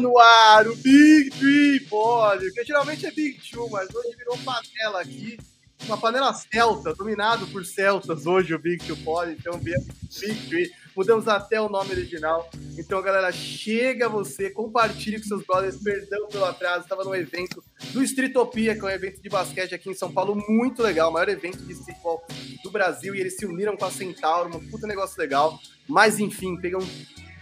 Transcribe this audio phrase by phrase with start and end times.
[0.00, 5.00] No ar o Big Tree Pod, que geralmente é Big Two, mas hoje virou panela
[5.00, 5.38] aqui.
[5.84, 10.70] Uma panela celta, dominado por celtas hoje o Big Two Pod, então Big Tree.
[10.94, 12.48] Mudamos até o nome original.
[12.76, 18.02] Então, galera, chega você, compartilhe com seus brothers, perdão pelo atraso, estava no evento do
[18.02, 21.28] Streetopia, que é um evento de basquete aqui em São Paulo, muito legal, o maior
[21.28, 22.24] evento de streetball
[22.62, 25.58] do Brasil, e eles se uniram com a Centauro, um puta negócio legal.
[25.88, 26.80] Mas enfim, pegam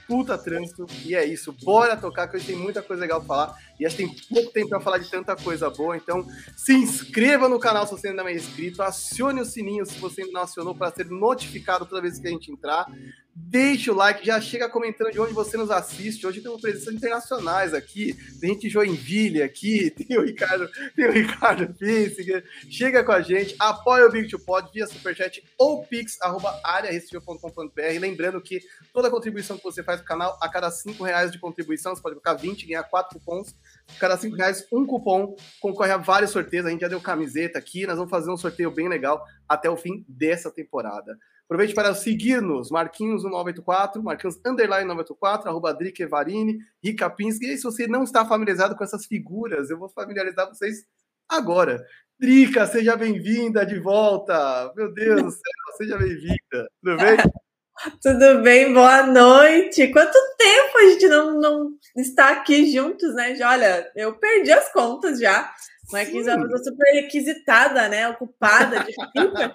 [0.07, 0.87] puta trânsito.
[1.05, 1.53] E é isso.
[1.63, 3.59] Bora tocar, que hoje tem muita coisa legal pra falar.
[3.79, 5.97] E acho que tem pouco tempo pra falar de tanta coisa boa.
[5.97, 6.27] Então,
[6.57, 8.83] se inscreva no canal se você ainda não é inscrito.
[8.83, 12.31] Acione o sininho se você ainda não acionou para ser notificado toda vez que a
[12.31, 12.87] gente entrar.
[13.39, 16.27] Deixe o like, já chega comentando de onde você nos assiste.
[16.27, 18.15] Hoje temos presenças internacionais aqui.
[18.41, 20.67] Tem gente de Joinville aqui, tem o Ricardo,
[20.97, 22.43] tem o Ricardo Pissinger.
[22.71, 26.59] Chega com a gente, apoia o Big to Pod via Superchat ou Pix, arroba
[28.01, 28.59] Lembrando que
[28.91, 32.15] toda contribuição que você faz pro canal, a cada 5 reais de contribuição, você pode
[32.15, 33.55] colocar 20 e ganhar 4 cupons.
[33.99, 36.67] Cada 5 reais, um cupom concorre a vários sorteios.
[36.67, 39.77] A gente já deu camiseta aqui, nós vamos fazer um sorteio bem legal até o
[39.77, 41.17] fim dessa temporada.
[41.45, 47.47] Aproveite para seguir-nos, Marquinhos 984, Marquinhos Underline 984, arroba Drique Evarini, Rica Pinsky.
[47.47, 50.85] E se você não está familiarizado com essas figuras, eu vou familiarizar vocês
[51.29, 51.87] agora.
[52.19, 54.73] Drica, seja bem-vinda de volta.
[54.75, 56.69] Meu Deus do céu, seja bem-vinda.
[56.83, 57.17] Tudo bem?
[58.03, 59.89] Tudo bem, boa noite.
[59.89, 63.37] Quanto tempo a gente não, não está aqui juntos, né?
[63.43, 65.53] Olha, eu perdi as contas já.
[65.93, 68.09] Marquinhos é uma pessoa super requisitada, né?
[68.09, 69.55] Ocupada, de fica.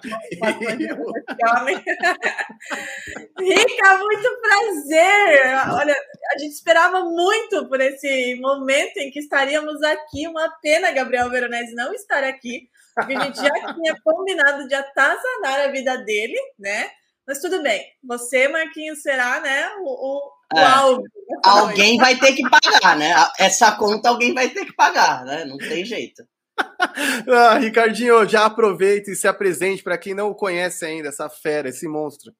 [3.38, 5.42] Rica, muito prazer!
[5.72, 5.94] Olha,
[6.34, 10.26] a gente esperava muito por esse momento em que estaríamos aqui.
[10.26, 15.60] Uma pena Gabriel Veronese não estar aqui, porque a gente já tinha combinado de atazanar
[15.60, 16.88] a vida dele, né?
[17.26, 17.84] Mas tudo bem.
[18.04, 21.02] Você, Marquinhos, será, né, o, o, o é, alvo.
[21.44, 23.14] Alguém vai ter que pagar, né?
[23.38, 25.44] Essa conta alguém vai ter que pagar, né?
[25.44, 26.22] Não tem jeito.
[27.28, 31.68] ah, Ricardinho, já aproveita e se apresente para quem não o conhece ainda, essa fera,
[31.68, 32.32] esse monstro.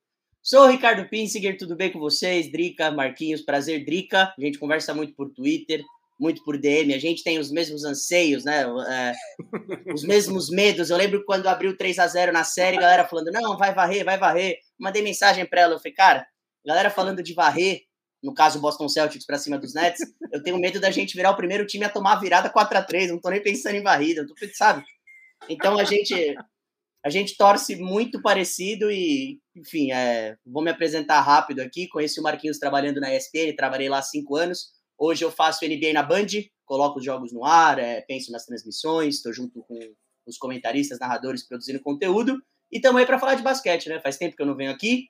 [0.43, 2.51] Sou o Ricardo Pinsiger, tudo bem com vocês?
[2.51, 4.35] Drica, Marquinhos, prazer, Drica.
[4.37, 5.81] A gente conversa muito por Twitter,
[6.23, 8.63] muito por DM, a gente tem os mesmos anseios, né?
[8.89, 9.13] É,
[9.93, 10.89] os mesmos medos.
[10.89, 14.17] Eu lembro quando abriu 3 a 0 na série, galera falando: não, vai varrer, vai
[14.17, 14.59] varrer.
[14.79, 16.27] Mandei mensagem para ela, eu falei, cara,
[16.65, 17.81] galera falando de varrer,
[18.23, 20.01] no caso Boston Celtics para cima dos Nets,
[20.33, 22.83] eu tenho medo da gente virar o primeiro time a tomar a virada 4 a
[22.83, 24.85] 3 não tô nem pensando em varrida, tô, sabe?
[25.49, 26.15] Então a gente
[27.05, 31.89] a gente torce muito parecido e, enfim, é, vou me apresentar rápido aqui.
[31.89, 34.69] Conheci o Marquinhos trabalhando na ESPN, trabalhei lá há cinco anos.
[35.05, 36.29] Hoje eu faço NBA na Band,
[36.65, 39.77] coloco os jogos no ar, é, penso nas transmissões, estou junto com
[40.25, 42.41] os comentaristas, narradores produzindo conteúdo.
[42.71, 43.99] E também para falar de basquete, né?
[43.99, 45.09] Faz tempo que eu não venho aqui.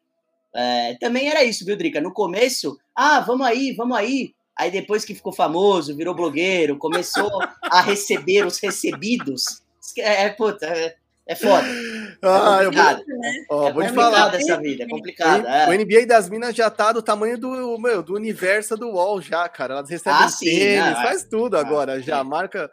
[0.55, 2.01] É, também era isso, viu, Drica?
[2.01, 4.35] No começo, ah, vamos aí, vamos aí.
[4.57, 7.31] Aí depois que ficou famoso, virou blogueiro, começou
[7.63, 9.61] a receber os recebidos.
[9.99, 10.97] É, é puta, é,
[11.27, 11.67] é foda.
[11.67, 13.03] É ah, complicado.
[13.09, 15.47] Eu vou, é vou te falar dessa vida, é complicado.
[15.47, 15.69] É.
[15.69, 19.49] O NBA das Minas já tá do tamanho do, meu, do universo do UOL já,
[19.49, 19.75] cara.
[19.75, 22.03] Elas recebem ah, tênis, não, faz tudo ah, agora.
[22.03, 22.71] Já marca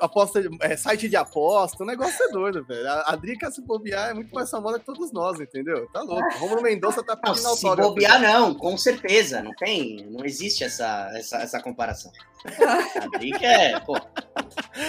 [0.00, 2.88] aposta, é, site de aposta, o negócio é doido, velho.
[2.88, 5.88] A, a Drica, se bobear, é muito mais famosa que todos nós, entendeu?
[5.92, 6.38] Tá louco.
[6.38, 9.42] Romulo Mendonça tá pedindo não, Se bobear, não, com certeza.
[9.42, 12.12] Não tem, não existe essa, essa, essa comparação.
[13.00, 13.94] A Drica é, pô,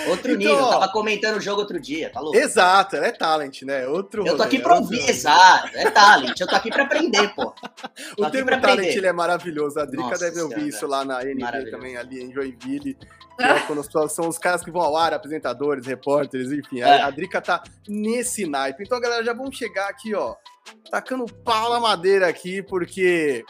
[0.10, 0.58] outro então, nível.
[0.58, 2.38] Eu tava comentando o jogo outro dia, tá louco?
[2.38, 3.88] Exato, ela é talent, né?
[3.88, 5.70] Outro eu tô aqui pra ouvir, exato.
[5.74, 7.54] É talent, eu tô aqui pra aprender, pô.
[8.20, 9.80] o termo talent, ele é maravilhoso.
[9.80, 10.70] A Drica Nossa deve ouvir senhora.
[10.70, 12.98] isso lá na NBA também, ali em Joinville.
[13.40, 16.82] É quando são os caras que vão ao ar, apresentadores, repórteres, enfim.
[16.82, 17.02] É.
[17.02, 18.84] A, a Drica tá nesse naipe.
[18.84, 20.36] Então, galera, já vamos chegar aqui, ó,
[20.90, 23.46] tacando pau na madeira aqui, porque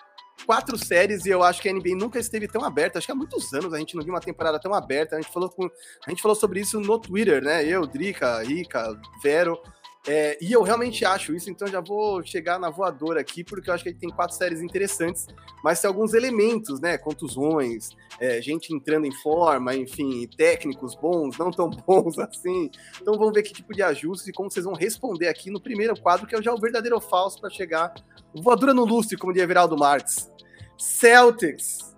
[0.46, 2.98] quatro séries e eu acho que a NBA nunca esteve tão aberta.
[2.98, 5.16] Acho que há muitos anos a gente não viu uma temporada tão aberta.
[5.16, 5.66] A gente falou, com,
[6.06, 7.66] a gente falou sobre isso no Twitter, né?
[7.66, 9.60] Eu, Drica, Rica, Vero.
[10.08, 13.74] É, e eu realmente acho isso, então já vou chegar na voadora aqui, porque eu
[13.74, 15.26] acho que tem quatro séries interessantes,
[15.64, 16.96] mas tem alguns elementos, né?
[16.96, 22.70] Contusões, é, gente entrando em forma, enfim, técnicos bons, não tão bons assim.
[23.02, 26.00] Então vamos ver que tipo de ajustes e como vocês vão responder aqui no primeiro
[26.00, 27.92] quadro, que é já o verdadeiro ou falso para chegar.
[28.36, 30.30] Voadora no lustre, como diria Everaldo Marques.
[30.78, 31.96] Celtics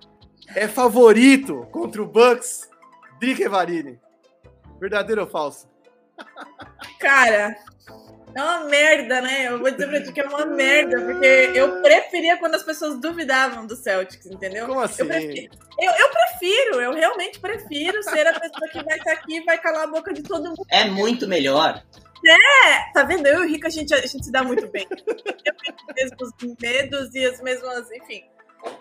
[0.55, 2.69] é favorito contra o Bucks.
[3.19, 3.99] Drica Evarini.
[4.79, 5.67] Verdadeiro ou falso?
[6.99, 7.55] Cara,
[8.37, 9.47] é uma merda, né?
[9.47, 12.99] Eu vou dizer pra ti que é uma merda, porque eu preferia quando as pessoas
[12.99, 14.67] duvidavam do Celtics, entendeu?
[14.67, 15.03] Como assim?
[15.03, 19.37] Eu prefiro, eu, eu, prefiro, eu realmente prefiro ser a pessoa que vai estar aqui
[19.37, 20.65] e vai calar a boca de todo mundo.
[20.69, 21.83] É muito melhor.
[22.25, 23.27] É, tá vendo?
[23.27, 24.87] Eu e o Rico, a gente, a gente se dá muito bem.
[24.89, 28.23] Eu tenho os mesmos medos e as mesmas, enfim.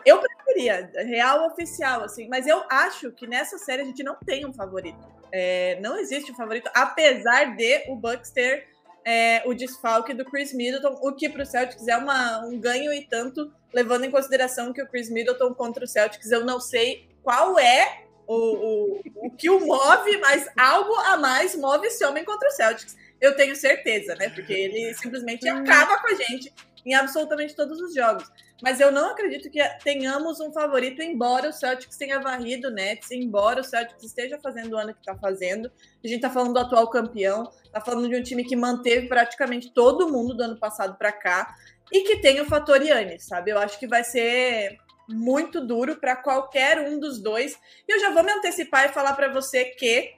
[0.04, 4.46] Eu preferia, real oficial, assim, mas eu acho que nessa série a gente não tem
[4.46, 4.98] um favorito.
[5.30, 8.68] É, não existe um favorito, apesar de o Bucks ter
[9.06, 12.92] é, o desfalque do Chris Middleton, o que para o Celtics é uma, um ganho
[12.92, 17.08] e tanto, levando em consideração que o Chris Middleton contra o Celtics, eu não sei
[17.22, 22.24] qual é o, o, o que o move, mas algo a mais move esse homem
[22.24, 22.96] contra o Celtics.
[23.20, 24.28] Eu tenho certeza, né?
[24.28, 26.52] Porque ele simplesmente acaba com a gente
[26.86, 28.30] em absolutamente todos os jogos.
[28.62, 33.10] Mas eu não acredito que tenhamos um favorito, embora o Celtics tenha varrido o Nets,
[33.10, 35.70] embora o Celtics esteja fazendo o ano que está fazendo.
[36.02, 39.74] A gente está falando do atual campeão, está falando de um time que manteve praticamente
[39.74, 41.54] todo mundo do ano passado para cá
[41.92, 43.50] e que tem o fator Yannis, sabe?
[43.50, 44.78] Eu acho que vai ser
[45.08, 47.58] muito duro para qualquer um dos dois.
[47.86, 50.14] E eu já vou me antecipar e falar para você que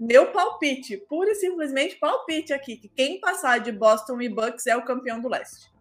[0.00, 4.76] meu palpite, pura e simplesmente palpite aqui, que quem passar de Boston e Bucks é
[4.76, 5.71] o campeão do leste.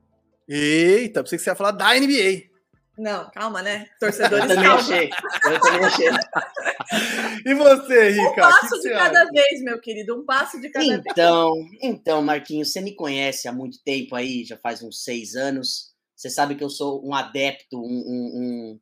[0.53, 2.51] Eita, pensei que você ia falar da NBA.
[2.97, 3.87] Não, calma, né?
[3.97, 4.81] Torcedores, eu também calma.
[4.81, 5.09] achei.
[5.45, 6.09] Eu também achei.
[7.45, 8.31] E você, Rica?
[8.47, 9.31] Um passo de cada acha?
[9.31, 11.79] vez, meu querido, um passo de cada então, vez.
[11.81, 15.93] Então, Marquinhos, você me conhece há muito tempo aí, já faz uns seis anos.
[16.17, 18.79] Você sabe que eu sou um adepto, um, um, um,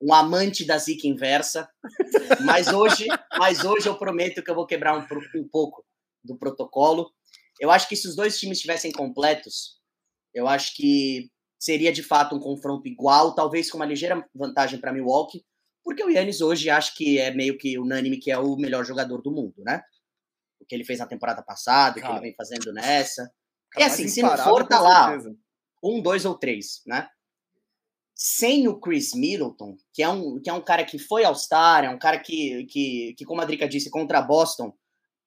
[0.00, 1.68] um amante da zica inversa.
[2.42, 3.06] Mas hoje,
[3.38, 5.06] mas hoje eu prometo que eu vou quebrar um,
[5.38, 5.84] um pouco
[6.24, 7.12] do protocolo.
[7.60, 9.76] Eu acho que se os dois times estivessem completos,
[10.36, 14.92] eu acho que seria de fato um confronto igual, talvez com uma ligeira vantagem para
[14.92, 15.42] Milwaukee,
[15.82, 19.22] porque o Yannis hoje acho que é meio que unânime que é o melhor jogador
[19.22, 19.82] do mundo, né?
[20.60, 23.32] O que ele fez na temporada passada, o que ele vem fazendo nessa.
[23.78, 25.16] E assim, se não for, tá lá.
[25.82, 27.08] Um, dois ou três, né?
[28.14, 31.90] Sem o Chris Middleton, que é um, que é um cara que foi All-Star, é
[31.90, 34.74] um cara que, que, que, como a Drica disse, contra Boston,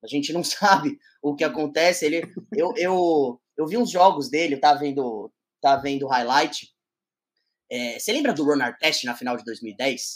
[0.03, 2.05] a gente não sabe o que acontece.
[2.05, 2.21] Ele,
[2.53, 5.29] eu, eu, eu vi uns jogos dele, eu tava vendo,
[5.61, 6.73] tava vendo highlight.
[7.69, 10.15] É, você lembra do Ron Artest na final de 2010?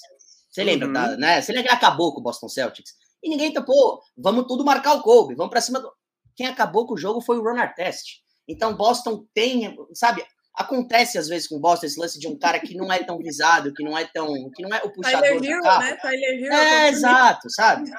[0.49, 0.93] Você lembra, uhum.
[0.93, 1.41] tá, né?
[1.41, 2.93] Você lembra que ele acabou com o Boston Celtics?
[3.21, 5.91] E ninguém tá, pô, vamos tudo marcar o Kobe, vamos para cima do...
[6.35, 8.21] Quem acabou com o jogo foi o Ron Artest.
[8.47, 10.25] Então Boston tem, sabe,
[10.55, 13.17] acontece às vezes com o Boston esse lance de um cara que não é tão
[13.17, 15.83] visado, que não é tão, que não é o puxador Tyler Hero, carro.
[15.83, 15.95] né?
[15.97, 16.53] Tyler Hero.
[16.53, 17.91] É, exato, sabe?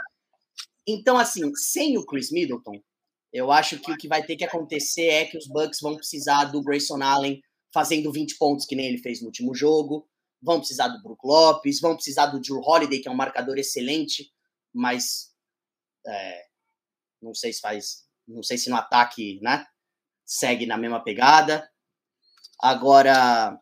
[0.87, 2.81] Então assim, sem o Chris Middleton,
[3.34, 6.44] eu acho que o que vai ter que acontecer é que os Bucks vão precisar
[6.44, 7.42] do Grayson Allen
[7.72, 10.08] fazendo 20 pontos que nem ele fez no último jogo,
[10.40, 14.32] vão precisar do Brook Lopes, vão precisar do Drew Holiday, que é um marcador excelente,
[14.72, 15.32] mas
[16.06, 16.44] é,
[17.20, 19.66] não sei se faz, não sei se no ataque, né,
[20.25, 21.69] segue na mesma pegada.
[22.60, 23.60] Agora,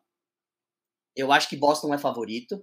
[1.17, 2.63] eu acho que Boston é favorito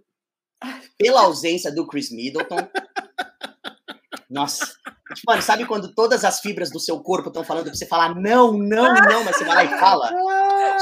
[0.96, 2.58] pela ausência do Chris Middleton.
[4.30, 4.79] Nossa,
[5.26, 8.54] mano, sabe quando todas as fibras do seu corpo estão falando pra você falar não,
[8.54, 10.10] não, não, mas você vai lá e fala?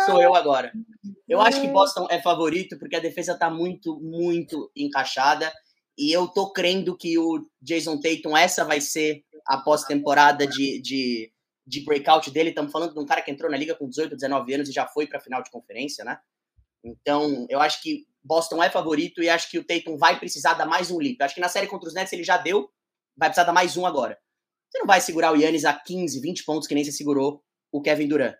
[0.05, 0.71] Sou eu agora.
[1.27, 5.51] Eu acho que Boston é favorito porque a defesa tá muito, muito encaixada.
[5.97, 11.31] E eu tô crendo que o Jason Tatum, essa vai ser a pós-temporada de, de,
[11.65, 12.49] de breakout dele.
[12.49, 14.85] Estamos falando de um cara que entrou na liga com 18, 19 anos e já
[14.87, 16.19] foi pra final de conferência, né?
[16.83, 20.65] Então, eu acho que Boston é favorito e acho que o Tatum vai precisar dar
[20.65, 21.21] mais um leap.
[21.21, 22.69] Acho que na série contra os Nets ele já deu,
[23.17, 24.17] vai precisar dar mais um agora.
[24.69, 27.81] Você não vai segurar o Yannis a 15, 20 pontos que nem você segurou o
[27.81, 28.35] Kevin Durant.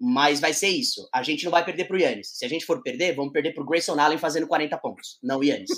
[0.00, 1.08] Mas vai ser isso.
[1.12, 2.30] A gente não vai perder pro Yannis.
[2.32, 5.44] Se a gente for perder, vamos perder pro Grayson Allen fazendo 40 pontos, não o
[5.44, 5.70] Yannis.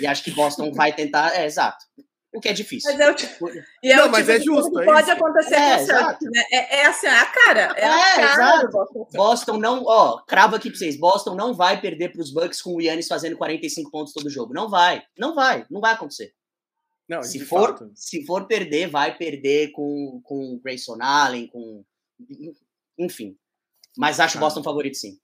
[0.00, 1.34] e acho que Boston vai tentar.
[1.34, 1.84] É, exato.
[2.32, 2.92] O que é difícil.
[2.92, 3.48] Mas é o tipo,
[3.82, 4.78] e é não, o mas tipo é justo.
[4.78, 5.10] É pode isso.
[5.12, 6.44] acontecer é, com o Celtics, né?
[6.52, 7.74] É, é, assim, é a cara.
[7.76, 8.70] É, é a cara exato.
[8.70, 9.08] Boston.
[9.14, 10.98] Boston não, ó, cravo aqui pra vocês.
[10.98, 14.52] Boston não vai perder pros Bucks com o Yannis fazendo 45 pontos todo jogo.
[14.52, 15.02] Não vai.
[15.18, 15.64] Não vai.
[15.70, 16.35] Não vai acontecer.
[17.08, 17.90] Não, se, for, fato.
[17.94, 21.84] se for perder, vai perder com, com o Grayson Allen, com.
[22.98, 23.36] Enfim.
[23.96, 25.18] Mas acho o Boston favorito, sim.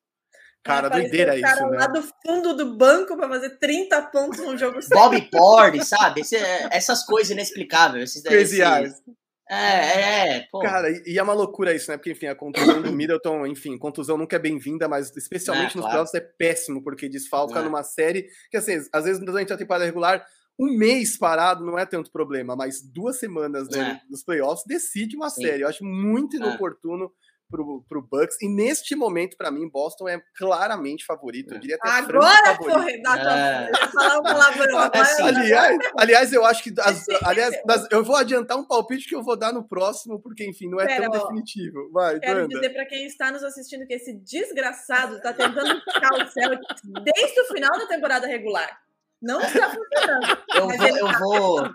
[0.63, 1.79] Cara, doideira isso, cara né?
[1.79, 6.21] lá do fundo do banco para fazer 30 pontos no jogo Bob Porter, sabe?
[6.21, 6.37] Esse,
[6.71, 8.11] essas coisas inexplicáveis.
[8.11, 9.03] Esses, Crazy esses,
[9.51, 10.61] é, é, pô.
[10.61, 11.99] Cara, e é uma loucura isso, né?
[11.99, 15.85] Porque, enfim, a contusão do Middleton, enfim, contusão nunca é bem-vinda, mas especialmente é, nos
[15.85, 15.91] claro.
[15.91, 17.63] playoffs é péssimo, porque desfalca é.
[17.63, 20.25] numa série que, assim, às vezes durante a temporada regular
[20.63, 24.11] um mês parado não é tanto problema, mas duas semanas né, é.
[24.11, 25.43] nos playoffs decide uma Sim.
[25.43, 25.63] série.
[25.63, 26.41] Eu acho muito é.
[26.41, 27.07] inoportuno.
[27.07, 28.41] É pro, pro Bucks.
[28.41, 31.53] E neste momento, para mim, Boston é claramente favorito.
[31.53, 33.71] Eu diria até Agora, porra, é.
[33.93, 34.79] falar um palavrão.
[35.23, 36.73] aliás, aliás, eu acho que.
[36.81, 40.49] As, aliás, das, eu vou adiantar um palpite que eu vou dar no próximo, porque,
[40.49, 41.91] enfim, não é Pera, tão ó, definitivo.
[41.93, 46.27] Vai, Quero dizer para quem está nos assistindo que esse desgraçado está tentando ficar o
[46.29, 48.81] Celtics desde o final da temporada regular.
[49.23, 50.39] Não está funcionando.
[50.55, 51.19] Eu vou, eu tá.
[51.19, 51.71] vou,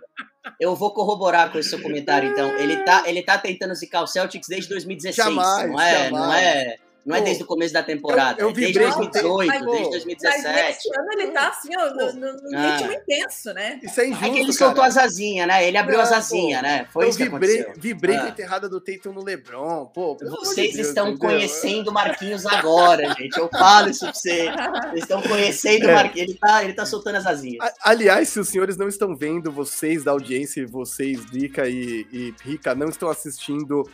[0.59, 2.49] eu vou corroborar com esse seu comentário, então.
[2.57, 5.15] Ele tá, ele tá tentando zicar o Celtics desde 2016.
[5.15, 6.11] Jamais, não é, jamais.
[6.11, 6.77] não é,
[7.07, 8.41] Não é desde o começo da temporada.
[8.41, 10.43] Eu, eu é desde 2018, mas, desde 2017.
[10.43, 12.75] Mas esse ano ele tá assim, ó, no, no, ah.
[12.75, 13.79] ritmo intenso, né?
[13.81, 14.25] Isso é injusto.
[14.25, 15.65] É que ele soltou as asinhas, né?
[15.65, 16.85] Ele abriu não, as asinhas, né?
[16.91, 18.19] Foi eu isso vibrei, que vibrei ah.
[18.19, 19.85] com a enterrada do Tatum no Lebron.
[19.85, 21.29] Pô, vocês Deus, estão entendeu?
[21.29, 23.37] conhecendo o Marquinhos agora, gente.
[23.37, 24.51] Eu falo isso pra você.
[24.51, 25.91] Vocês estão conhecendo é.
[25.93, 26.27] o Marquinhos.
[26.27, 27.71] Ele tá, ele tá soltando as asinhas.
[27.83, 32.75] Aliás, se os senhores não estão vendo, vocês da audiência, vocês, Dica e, e Rica,
[32.75, 33.89] não estão assistindo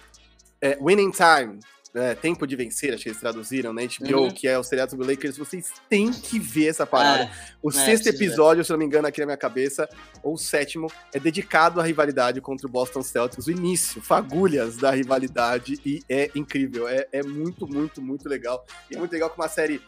[0.59, 1.59] é, Winning Time
[1.93, 3.87] né, Tempo de Vencer, acho que eles traduziram, né?
[3.87, 4.31] HBO, uhum.
[4.31, 7.29] que é o seriado sobre o Lakers, vocês têm que ver essa parada.
[7.31, 8.65] Ah, o é, sexto episódio, ver.
[8.65, 9.87] se não me engano, aqui na minha cabeça,
[10.23, 13.45] ou o sétimo, é dedicado à rivalidade contra o Boston Celtics.
[13.45, 16.87] O início, fagulhas da rivalidade, e é incrível.
[16.87, 18.65] É, é muito, muito, muito legal.
[18.89, 19.79] E é muito legal que uma série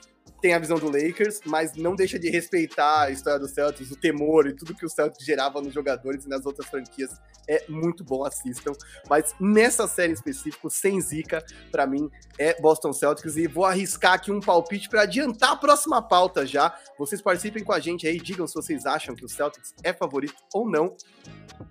[0.46, 3.96] tem a visão do Lakers, mas não deixa de respeitar a história do Celtics, o
[3.96, 7.10] temor e tudo que o Celtics gerava nos jogadores e nas outras franquias.
[7.50, 8.74] É muito bom, assistam.
[9.10, 13.38] Mas nessa série específica, sem zica, para mim, é Boston Celtics.
[13.38, 16.78] E vou arriscar aqui um palpite para adiantar a próxima pauta já.
[16.96, 20.38] Vocês participem com a gente aí, digam se vocês acham que o Celtics é favorito
[20.54, 20.96] ou não.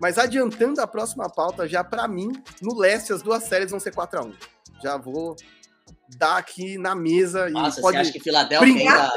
[0.00, 3.94] Mas adiantando a próxima pauta, já para mim, no leste, as duas séries vão ser
[3.94, 4.32] 4 a 1
[4.82, 5.36] Já vou
[6.16, 9.10] dar aqui na mesa Nossa, e pode você acha que Filadélfia ainda...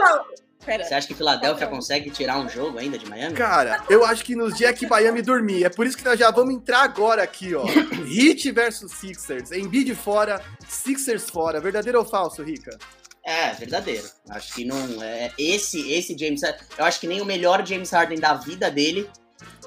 [0.66, 3.34] Você acha que Filadélfia consegue tirar um jogo ainda de Miami?
[3.34, 6.30] Cara, eu acho que nos dias que Miami dormir, é por isso que nós já
[6.30, 7.64] vamos entrar agora aqui, ó.
[8.06, 12.78] Heat versus Sixers, Embiid fora, Sixers fora, verdadeiro ou falso, Rica?
[13.24, 14.10] É, verdadeiro.
[14.30, 16.42] Acho que não é esse esse James,
[16.78, 19.10] eu acho que nem o melhor James Harden da vida dele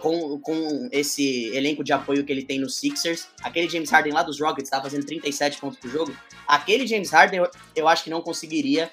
[0.00, 3.28] com, com esse elenco de apoio que ele tem no Sixers.
[3.42, 6.16] Aquele James Harden lá dos Rockets estava fazendo 37 pontos por jogo.
[6.46, 8.90] Aquele James Harden eu, eu acho que não conseguiria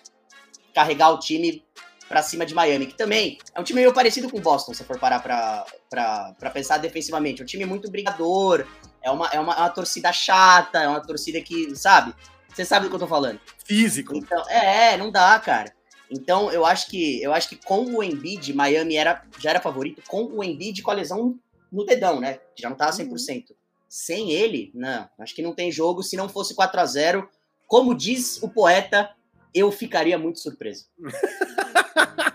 [0.73, 1.63] carregar o time
[2.07, 4.83] para cima de Miami, que também é um time meio parecido com o Boston, se
[4.83, 7.41] for parar para pensar defensivamente.
[7.41, 8.65] É um time muito brigador,
[9.01, 12.13] é uma, é uma, é uma torcida chata, é uma torcida que, sabe?
[12.53, 13.39] Você sabe do que eu tô falando.
[13.65, 14.15] Físico.
[14.15, 15.76] Então, é, não dá, cara.
[16.09, 20.01] Então, eu acho que eu acho que com o Embiid, Miami era, já era favorito,
[20.07, 21.37] com o Embiid com a lesão
[21.71, 22.39] no dedão, né?
[22.55, 23.49] Já não tava 100%.
[23.49, 23.55] Uhum.
[23.89, 25.09] Sem ele, não.
[25.19, 26.03] Acho que não tem jogo.
[26.03, 27.29] Se não fosse 4 a 0
[27.67, 29.11] como diz o poeta,
[29.53, 30.85] eu ficaria muito surpreso.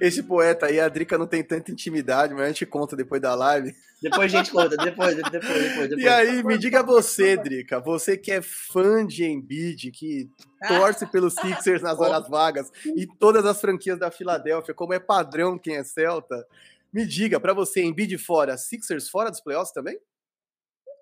[0.00, 3.34] Esse poeta aí, a Drica não tem tanta intimidade, mas a gente conta depois da
[3.34, 3.74] live.
[4.00, 6.02] Depois a gente conta, depois, depois, depois, depois.
[6.02, 10.30] E aí, me diga você, Drica, você que é fã de Embiid, que
[10.66, 15.58] torce pelos Sixers nas horas vagas e todas as franquias da Filadélfia, como é padrão
[15.58, 16.46] quem é Celta,
[16.90, 19.98] me diga, para você, Embiid fora, Sixers fora dos playoffs também?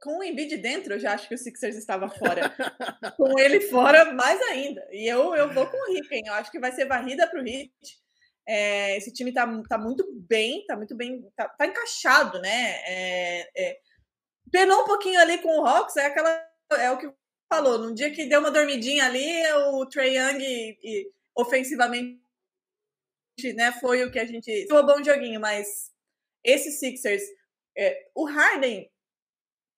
[0.01, 2.55] com o Embiid dentro, eu já acho que o Sixers estava fora.
[3.17, 4.87] com ele fora, mais ainda.
[4.93, 6.23] E eu, eu vou com o Rick, hein?
[6.27, 7.99] Eu acho que vai ser varrida para o Heat.
[8.49, 12.81] É, esse time tá, tá muito bem, tá muito bem, tá, tá encaixado, né?
[12.87, 13.81] É, é,
[14.51, 16.49] penou um pouquinho ali com o Hawks, é aquela.
[16.79, 17.13] É o que
[17.53, 17.79] falou.
[17.79, 22.19] Num dia que deu uma dormidinha ali, o Trey Young e, e, ofensivamente
[23.55, 24.67] né, foi o que a gente.
[24.67, 25.93] Foi um bom joguinho, mas
[26.43, 27.23] esse Sixers.
[27.77, 28.91] É, o Harden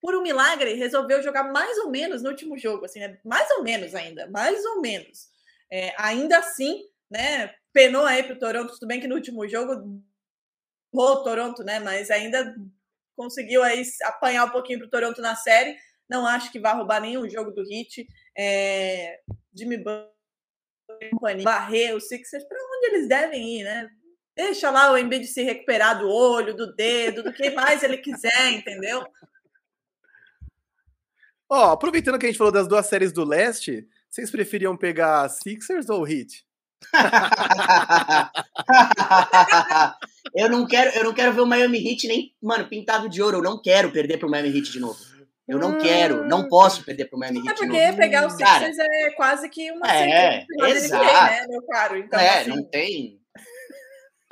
[0.01, 3.19] por um milagre, resolveu jogar mais ou menos no último jogo, assim, né?
[3.23, 5.29] Mais ou menos ainda, mais ou menos.
[5.71, 7.53] É, ainda assim, né?
[7.73, 10.01] Penou aí pro Toronto, tudo bem que no último jogo
[10.91, 11.79] o Toronto, né?
[11.79, 12.55] Mas ainda
[13.15, 15.77] conseguiu aí apanhar um pouquinho pro Toronto na série.
[16.09, 18.05] Não acho que vai roubar nenhum jogo do Hit.
[18.37, 19.19] É,
[19.55, 23.89] Jimmy Butler, varrer os Sixers para onde eles devem ir, né?
[24.35, 28.51] Deixa lá o Embiid se recuperar do olho, do dedo, do que mais ele quiser,
[28.51, 29.05] entendeu?
[31.49, 35.27] Ó, oh, aproveitando que a gente falou das duas séries do leste, vocês preferiam pegar
[35.27, 36.45] Sixers ou Heat?
[40.35, 43.37] eu não quero, eu não quero ver o Miami Heat nem, mano, pintado de ouro.
[43.37, 44.97] Eu não quero perder pro Miami Heat de novo.
[45.47, 47.49] Eu não quero, não posso perder pro Miami Heat.
[47.49, 51.03] É porque pegar o Sixers Cara, é quase que uma é, exato.
[51.03, 51.97] NBA, né, meu caro?
[51.97, 53.20] Então, é, assim, não tem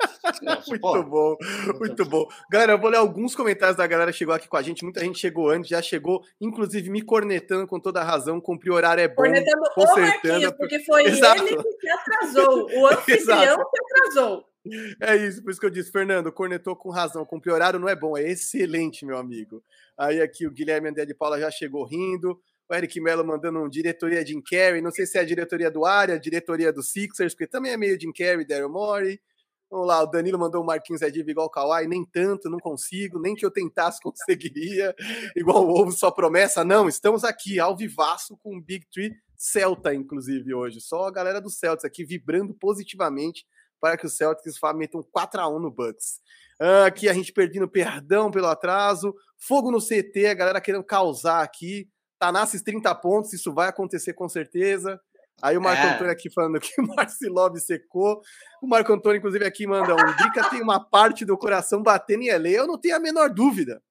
[0.68, 1.36] muito bom,
[1.78, 2.28] muito bom.
[2.50, 4.84] Galera, eu vou ler alguns comentários da galera que chegou aqui com a gente.
[4.84, 8.40] Muita gente chegou antes, já chegou, inclusive me cornetando com toda a razão.
[8.40, 9.16] Cumprir horário é bom.
[9.16, 11.46] Cornetando o porque foi Exato.
[11.46, 12.70] ele que atrasou.
[12.72, 14.44] O anfitrião que atrasou.
[15.00, 17.24] É isso, por isso que eu disse, Fernando, cornetou com razão.
[17.24, 19.62] Cumprir horário não é bom, é excelente, meu amigo.
[19.96, 22.38] Aí aqui o Guilherme André de Paula já chegou rindo.
[22.68, 24.80] O Eric Mello mandando um diretoria Jim Carrey.
[24.80, 27.76] Não sei se é a diretoria do área, a diretoria do Sixers, porque também é
[27.76, 29.20] meio Jim Carrey, Daryl Morey.
[29.70, 32.58] Vamos lá, o Danilo mandou o Marquinhos é diva igual o Kawhi, nem tanto, não
[32.58, 34.94] consigo, nem que eu tentasse conseguiria,
[35.36, 36.64] igual o Ovo, só promessa.
[36.64, 40.80] Não, estamos aqui, ao vivaço, com o Big Tree Celta, inclusive, hoje.
[40.80, 43.46] Só a galera do Celtics aqui vibrando positivamente
[43.80, 46.20] para que o Celtics metam 4x1 no Bucks.
[46.60, 51.42] Uh, aqui a gente perdendo perdão pelo atraso, fogo no CT, a galera querendo causar
[51.42, 51.88] aqui.
[52.18, 55.00] Tanassis 30 pontos, isso vai acontecer com certeza.
[55.42, 55.94] Aí o Marco é.
[55.94, 58.20] Antônio aqui falando que o Marcilov secou.
[58.62, 60.16] O Marco Antônio, inclusive, aqui manda um.
[60.16, 62.50] Drica tem uma parte do coração batendo em LA.
[62.50, 63.82] Eu não tenho a menor dúvida.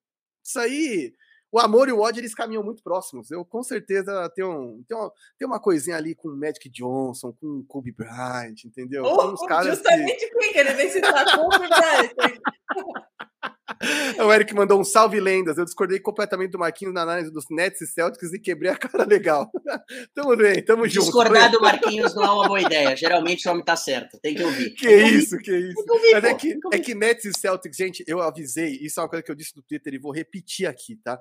[0.43, 1.13] Isso aí.
[1.51, 3.31] O amor e o ódio, eles caminham muito próximos.
[3.31, 7.33] Eu, com certeza, tenho, um, tenho, uma, tenho uma coisinha ali com o Magic Johnson,
[7.33, 9.03] com o Kobe Bryant, entendeu?
[9.03, 10.35] Oh, uns caras justamente que...
[10.35, 12.39] quem ele vem citar Kobe Bryant.
[14.25, 15.57] O Eric mandou um salve lendas.
[15.57, 19.05] Eu discordei completamente do Marquinhos na análise dos Nets e Celtics e quebrei a cara
[19.05, 19.49] legal.
[20.13, 21.05] tamo bem, tamo junto.
[21.05, 22.95] Discordar do Marquinhos não é uma boa ideia.
[22.95, 24.19] Geralmente o homem tá certo.
[24.21, 24.71] Tem que ouvir.
[24.71, 25.85] Que isso, que isso.
[25.87, 28.77] Ouvir, Mas é que, é que Nets e Celtics, gente, eu avisei.
[28.81, 31.19] Isso é uma coisa que eu disse no Twitter e vou repetir aqui, tá?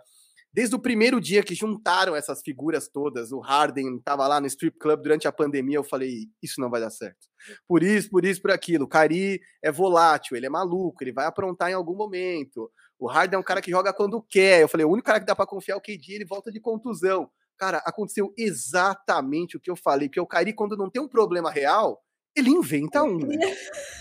[0.58, 4.76] Desde o primeiro dia que juntaram essas figuras todas, o Harden estava lá no strip
[4.76, 7.28] club durante a pandemia, eu falei, isso não vai dar certo.
[7.64, 8.84] Por isso, por isso, por aquilo.
[8.84, 12.68] O Cari é volátil, ele é maluco, ele vai aprontar em algum momento.
[12.98, 14.60] O Harden é um cara que joga quando quer.
[14.60, 16.58] Eu falei, o único cara que dá para confiar é o KD, ele volta de
[16.58, 17.30] contusão.
[17.56, 21.52] Cara, aconteceu exatamente o que eu falei, porque o Cari, quando não tem um problema
[21.52, 22.02] real,
[22.38, 23.36] ele inventa um, né?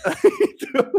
[0.49, 0.91] então,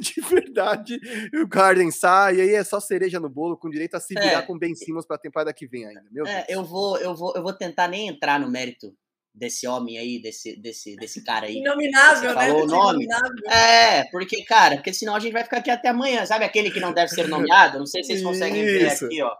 [0.00, 0.98] de verdade,
[1.34, 4.42] o Garden sai, e aí é só cereja no bolo, com direito a se virar
[4.42, 6.04] é, com Ben Simmons para a temporada que vem ainda.
[6.10, 8.94] Meu é, eu vou, eu vou, eu vou tentar nem entrar no mérito
[9.34, 11.56] desse homem aí, desse, desse, desse cara aí.
[11.56, 12.46] Inominável, né?
[12.46, 13.06] Falou o nome.
[13.48, 16.24] É, porque, cara, porque senão a gente vai ficar aqui até amanhã.
[16.24, 17.78] Sabe aquele que não deve ser nomeado?
[17.78, 18.78] Não sei se vocês conseguem Isso.
[18.78, 19.34] ver aqui, ó.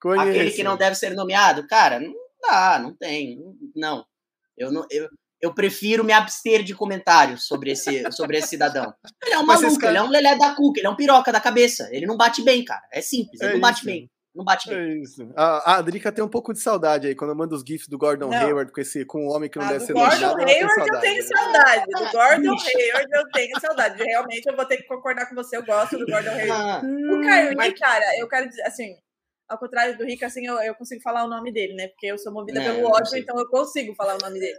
[0.00, 0.30] Conheço.
[0.30, 3.38] Aquele que não deve ser nomeado, cara, não dá, não tem.
[3.74, 4.04] Não.
[4.56, 4.86] Eu não.
[4.90, 5.08] Eu,
[5.40, 8.92] eu prefiro me abster de comentários sobre esse, sobre esse cidadão.
[9.24, 9.92] Ele é um maluco, cara...
[9.92, 11.88] ele é um lelé da cuca, ele é um piroca da cabeça.
[11.90, 12.82] Ele não bate bem, cara.
[12.92, 14.10] É simples, ele é não bate bem.
[14.34, 14.78] Não bate bem.
[14.78, 15.28] É isso.
[15.34, 17.98] A, a Drica tem um pouco de saudade aí, quando eu mando os GIFs do
[17.98, 18.38] Gordon não.
[18.38, 21.22] Hayward com, esse, com o homem que não ah, deve ser Gordon Hayward eu tenho
[21.24, 21.84] saudade.
[21.86, 24.02] Do Gordon Hayward eu tenho saudade.
[24.02, 26.50] Realmente eu vou ter que concordar com você, eu gosto do Gordon Hayward.
[26.52, 27.78] Ah, o Kyrie, mas...
[27.78, 28.94] cara, eu quero dizer, assim,
[29.50, 31.88] ao contrário do Rick, assim, eu, eu consigo falar o nome dele, né?
[31.88, 34.56] Porque eu sou movida pelo ódio, então eu consigo falar o nome dele.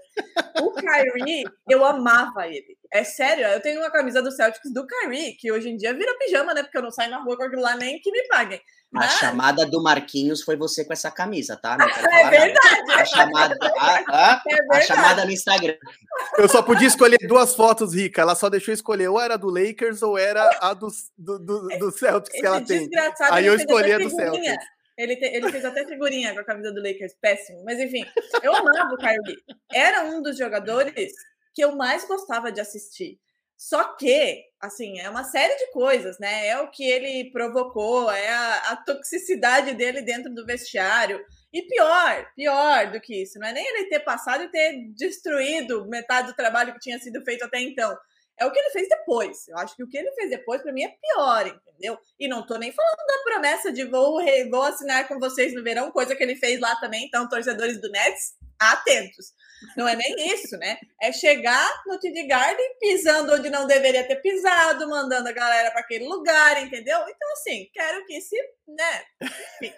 [0.61, 2.77] O Kyrie, eu amava ele.
[2.91, 6.17] É sério, eu tenho uma camisa do Celtics do Kyrie, que hoje em dia vira
[6.19, 6.61] pijama, né?
[6.61, 8.61] Porque eu não saio na rua com aquilo lá nem que me paguem.
[8.91, 9.05] Mas...
[9.05, 11.77] A chamada do Marquinhos foi você com essa camisa, tá?
[12.11, 12.91] é verdade.
[12.91, 14.77] A chamada, a, a, é verdade.
[14.77, 15.75] a chamada no Instagram.
[16.37, 18.21] Eu só podia escolher duas fotos, Rica.
[18.21, 21.91] Ela só deixou escolher ou era do Lakers ou era a do, do, do, do
[21.91, 22.89] Celtics Esse que ela tem.
[23.31, 24.80] Aí eu escolhi a do Celtics.
[24.97, 27.63] Ele, te, ele fez até figurinha com a camisa do Lakers, péssimo.
[27.63, 28.03] Mas enfim,
[28.43, 29.37] eu amava o Kyrie.
[29.71, 31.13] Era um dos jogadores
[31.53, 33.19] que eu mais gostava de assistir.
[33.57, 36.47] Só que, assim, é uma série de coisas, né?
[36.47, 41.23] É o que ele provocou, é a, a toxicidade dele dentro do vestiário.
[41.53, 45.85] E pior, pior do que isso, não é nem ele ter passado e ter destruído
[45.87, 47.95] metade do trabalho que tinha sido feito até então
[48.41, 49.47] é o que ele fez depois.
[49.47, 51.97] Eu acho que o que ele fez depois, para mim, é pior, entendeu?
[52.19, 55.91] E não tô nem falando da promessa de vou, vou assinar com vocês no verão,
[55.91, 57.05] coisa que ele fez lá também.
[57.05, 59.27] Então, torcedores do Nets, atentos.
[59.77, 60.79] Não é nem isso, né?
[60.99, 65.81] É chegar no TD Garden pisando onde não deveria ter pisado, mandando a galera para
[65.81, 66.97] aquele lugar, entendeu?
[67.07, 69.03] Então, assim, quero que se, né?
[69.61, 69.73] Enfim.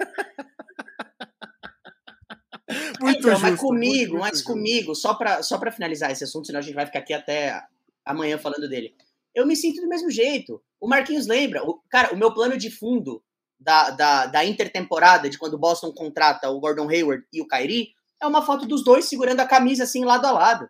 [3.01, 6.47] Muito então, justo, mas comigo, muito, mas muito comigo, só para só finalizar esse assunto,
[6.47, 7.61] senão a gente vai ficar aqui até
[8.05, 8.95] amanhã falando dele.
[9.33, 10.61] Eu me sinto do mesmo jeito.
[10.79, 11.63] O Marquinhos lembra.
[11.63, 13.23] O, cara, o meu plano de fundo
[13.59, 17.93] da, da, da intertemporada, de quando o Boston contrata o Gordon Hayward e o Kyrie,
[18.21, 20.69] é uma foto dos dois segurando a camisa assim, lado a lado.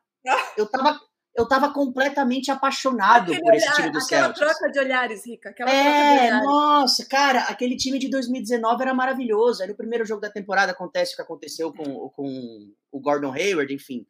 [0.56, 1.00] Eu tava,
[1.36, 4.42] eu tava completamente apaixonado aquele por esse olhar, time do aquela Celtics.
[4.42, 5.50] Aquela troca de olhares, Rica.
[5.50, 6.46] Aquela é, troca de olhares.
[6.46, 9.62] nossa, cara, aquele time de 2019 era maravilhoso.
[9.62, 13.74] Aí no primeiro jogo da temporada acontece o que aconteceu com, com o Gordon Hayward,
[13.74, 14.06] enfim.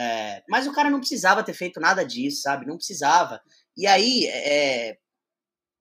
[0.00, 2.64] É, mas o cara não precisava ter feito nada disso, sabe?
[2.64, 3.40] Não precisava.
[3.76, 4.96] E aí, é,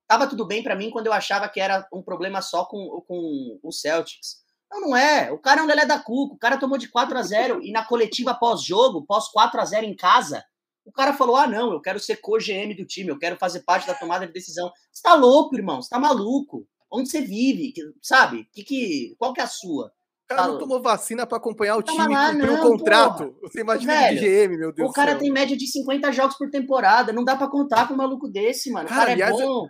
[0.08, 3.60] tava tudo bem para mim quando eu achava que era um problema só com, com
[3.62, 4.38] o Celtics.
[4.72, 5.32] Não, não é.
[5.32, 6.34] O cara é um lelé da cuca.
[6.34, 9.86] O cara tomou de 4 a 0 e na coletiva pós-jogo, pós 4 a 0
[9.86, 10.44] em casa,
[10.84, 13.86] o cara falou: ah, não, eu quero ser co-GM do time, eu quero fazer parte
[13.86, 14.72] da tomada de decisão.
[14.92, 15.80] Você tá louco, irmão?
[15.80, 16.68] Você tá maluco?
[16.92, 17.72] Onde você vive?
[18.02, 18.48] Sabe?
[18.52, 19.92] Que, que, qual que é a sua?
[20.30, 23.32] O cara não tomou vacina para acompanhar o time, lá, cumpriu o contrato.
[23.32, 23.40] Porra.
[23.44, 26.50] Você imagina Velho, de GM, meu Deus O cara tem média de 50 jogos por
[26.50, 27.14] temporada.
[27.14, 28.90] Não dá para contar com um maluco desse, mano.
[28.90, 29.68] Cara, o cara é aliás, bom.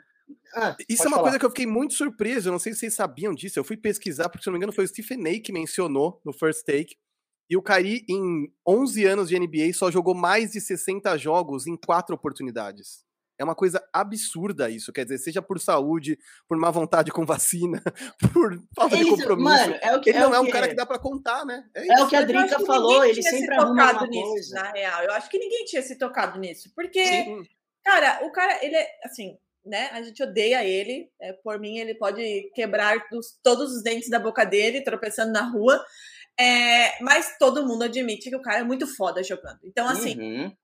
[0.55, 1.23] Ah, isso é uma falar.
[1.23, 2.49] coisa que eu fiquei muito surpreso.
[2.49, 3.59] Eu não sei se vocês sabiam disso.
[3.59, 6.33] Eu fui pesquisar, porque se não me engano foi o Stephen A que mencionou no
[6.33, 6.97] First Take.
[7.49, 11.77] E o Kyrie, em 11 anos de NBA, só jogou mais de 60 jogos em
[11.77, 13.06] quatro oportunidades.
[13.39, 17.81] É uma coisa absurda isso, quer dizer, seja por saúde, por má vontade com vacina,
[18.33, 19.43] por falta é de compromisso.
[19.43, 21.63] Mano, é o que, ele é não é, um cara que dá para contar, né?
[21.75, 24.55] É, é o que a Drica falou, ele sempre se tocado nisso, coisa.
[24.55, 25.03] na real.
[25.03, 27.43] Eu acho que ninguém tinha se tocado nisso, porque, Sim.
[27.83, 29.89] cara, o cara, ele é, assim, né?
[29.91, 31.09] A gente odeia ele.
[31.21, 35.41] É, por mim, ele pode quebrar dos, todos os dentes da boca dele, tropeçando na
[35.41, 35.83] rua.
[36.39, 39.59] É, mas todo mundo admite que o cara é muito foda jogando.
[39.63, 40.55] Então, assim, uhum.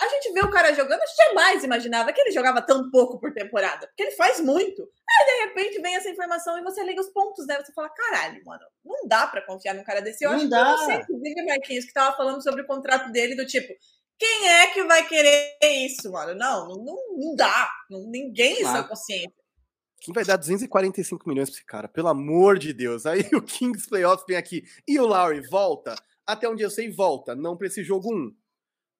[0.00, 3.18] A gente vê o cara jogando, a gente jamais imaginava que ele jogava tão pouco
[3.18, 4.82] por temporada, porque ele faz muito.
[4.82, 7.56] Aí, de repente, vem essa informação e você liga os pontos, né?
[7.56, 10.24] Você fala, caralho, mano, não dá para confiar num cara desse.
[10.24, 10.64] Eu não acho dá.
[10.64, 13.74] que você, inclusive, Marquinhos, que tava falando sobre o contrato dele, do tipo,
[14.18, 16.34] quem é que vai querer isso, mano?
[16.34, 17.70] Não, não, não dá.
[17.90, 18.78] ninguém claro.
[18.78, 19.34] está consciente.
[20.00, 21.88] Quem vai dar 245 milhões pra esse cara?
[21.88, 23.04] Pelo amor de Deus.
[23.04, 24.62] Aí o Kings Playoffs vem aqui.
[24.86, 25.94] E o Lowry volta?
[26.26, 27.34] Até onde eu sei, volta.
[27.34, 28.32] Não para esse jogo 1.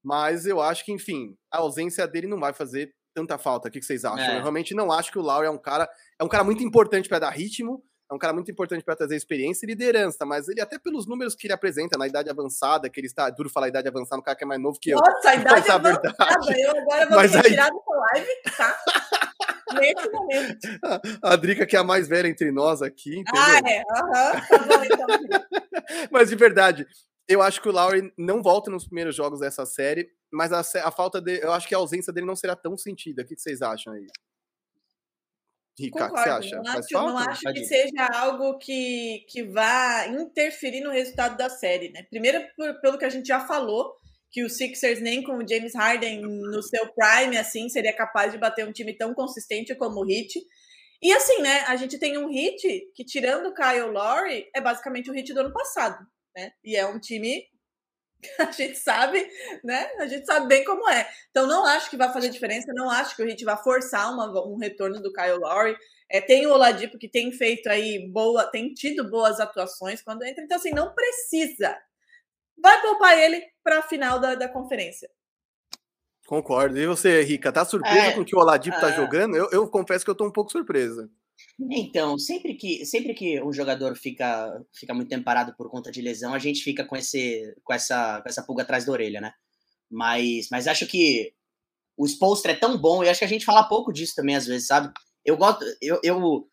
[0.02, 3.68] Mas eu acho que, enfim, a ausência dele não vai fazer tanta falta.
[3.68, 4.24] O que vocês acham?
[4.24, 4.36] É.
[4.36, 5.88] Eu realmente não acho que o Lowry é um cara.
[6.18, 7.82] É um cara muito importante para dar ritmo.
[8.10, 11.34] É um cara muito importante para trazer experiência e liderança, mas ele, até pelos números
[11.34, 13.28] que ele apresenta na idade avançada, que ele está.
[13.28, 14.98] É duro falar idade avançada, um cara que é mais novo que eu.
[14.98, 16.58] Nossa, a idade avançada.
[16.58, 17.70] Eu agora vou mas me retirar aí...
[17.70, 18.78] dessa live, tá?
[19.74, 20.58] nesse momento.
[21.22, 23.42] A Drica, que é a mais velha entre nós aqui, entendeu?
[23.42, 23.78] Ah, é.
[23.80, 24.48] Uhum.
[24.48, 25.06] Tá bom, então.
[26.10, 26.86] Mas de verdade,
[27.28, 30.90] eu acho que o Lowry não volta nos primeiros jogos dessa série, mas a, a
[30.90, 31.38] falta de.
[31.38, 33.22] Eu acho que a ausência dele não será tão sentida.
[33.22, 34.06] O que vocês acham aí?
[35.78, 36.56] Rica, o que você acha?
[36.56, 41.90] Não acho, não acho que seja algo que, que vá interferir no resultado da série,
[41.90, 42.02] né?
[42.10, 43.94] Primeiro, por, pelo que a gente já falou,
[44.30, 48.38] que o Sixers nem com o James Harden no seu prime assim seria capaz de
[48.38, 50.40] bater um time tão consistente como o Heat.
[51.00, 55.10] E assim, né, a gente tem um Heat que tirando o Kyle Lowry é basicamente
[55.10, 56.04] o Heat do ano passado,
[56.38, 56.52] né?
[56.62, 57.44] E é um time
[58.38, 59.28] a gente sabe,
[59.64, 59.90] né?
[59.98, 61.08] A gente sabe bem como é.
[61.30, 64.26] Então não acho que vai fazer diferença, não acho que o Heat vai forçar uma,
[64.46, 65.76] um retorno do Kyle Lowry.
[66.10, 70.42] É, tem o Oladipo que tem feito aí boa, tem tido boas atuações quando entra,
[70.42, 71.76] então assim, não precisa
[72.60, 75.08] vai poupar ele para a final da, da conferência.
[76.26, 76.78] Concordo.
[76.78, 78.80] E você, Rica, tá surpresa é, com o que o Oladipo uh...
[78.80, 79.36] tá jogando?
[79.36, 81.08] Eu, eu confesso que eu tô um pouco surpresa.
[81.70, 86.00] Então, sempre que, sempre que um jogador fica, fica muito tempo parado por conta de
[86.00, 89.32] lesão, a gente fica com, esse, com, essa, com essa pulga atrás da orelha, né?
[89.90, 91.32] Mas, mas acho que
[91.96, 94.46] o Spolstra é tão bom, e acho que a gente fala pouco disso também às
[94.46, 94.92] vezes, sabe?
[95.24, 96.48] Eu gosto, eu, eu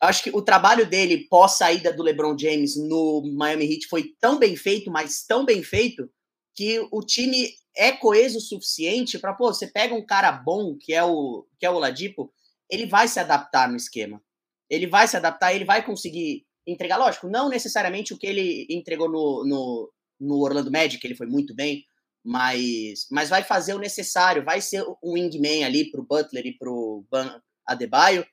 [0.00, 4.38] acho que o trabalho dele pós saída do LeBron James no Miami Heat foi tão
[4.38, 6.08] bem feito, mas tão bem feito
[6.54, 10.92] que o time é coeso o suficiente para, pô, você pega um cara bom, que
[10.92, 12.32] é o que é o Ladipo,
[12.70, 14.22] ele vai se adaptar no esquema.
[14.68, 19.08] Ele vai se adaptar, ele vai conseguir entregar, lógico, não necessariamente o que ele entregou
[19.08, 21.84] no, no, no Orlando Magic, ele foi muito bem,
[22.22, 27.06] mas, mas vai fazer o necessário, vai ser um wingman ali pro Butler e pro
[27.10, 28.26] Ban Adebayo,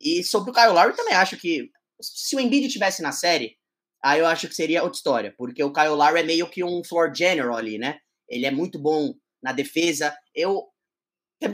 [0.00, 3.56] e sobre o Kyle Lowry também acho que se o Embiid tivesse na série,
[4.02, 6.82] aí eu acho que seria outra história, porque o Kyle Lowry é meio que um
[6.82, 7.98] floor general ali, né?
[8.28, 10.16] Ele é muito bom na defesa.
[10.34, 10.69] Eu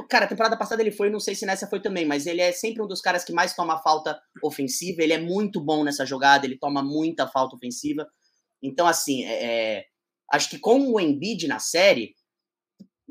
[0.08, 2.82] Cara, temporada passada ele foi, não sei se nessa foi também, mas ele é sempre
[2.82, 5.02] um dos caras que mais toma falta ofensiva.
[5.02, 8.06] Ele é muito bom nessa jogada, ele toma muita falta ofensiva.
[8.62, 9.84] Então, assim, é, é
[10.32, 12.14] acho que com o Embiid na série,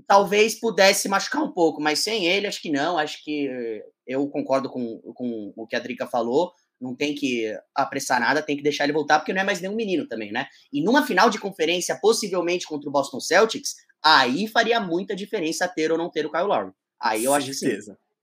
[0.07, 2.97] talvez pudesse machucar um pouco, mas sem ele, acho que não.
[2.97, 3.49] Acho que
[4.05, 6.51] eu concordo com, com o que a Drica falou.
[6.79, 9.75] Não tem que apressar nada, tem que deixar ele voltar, porque não é mais nenhum
[9.75, 10.45] menino também, né?
[10.73, 15.91] E numa final de conferência, possivelmente contra o Boston Celtics, aí faria muita diferença ter
[15.91, 16.71] ou não ter o Kyle Lowry.
[17.01, 17.77] Aí eu acho que sim.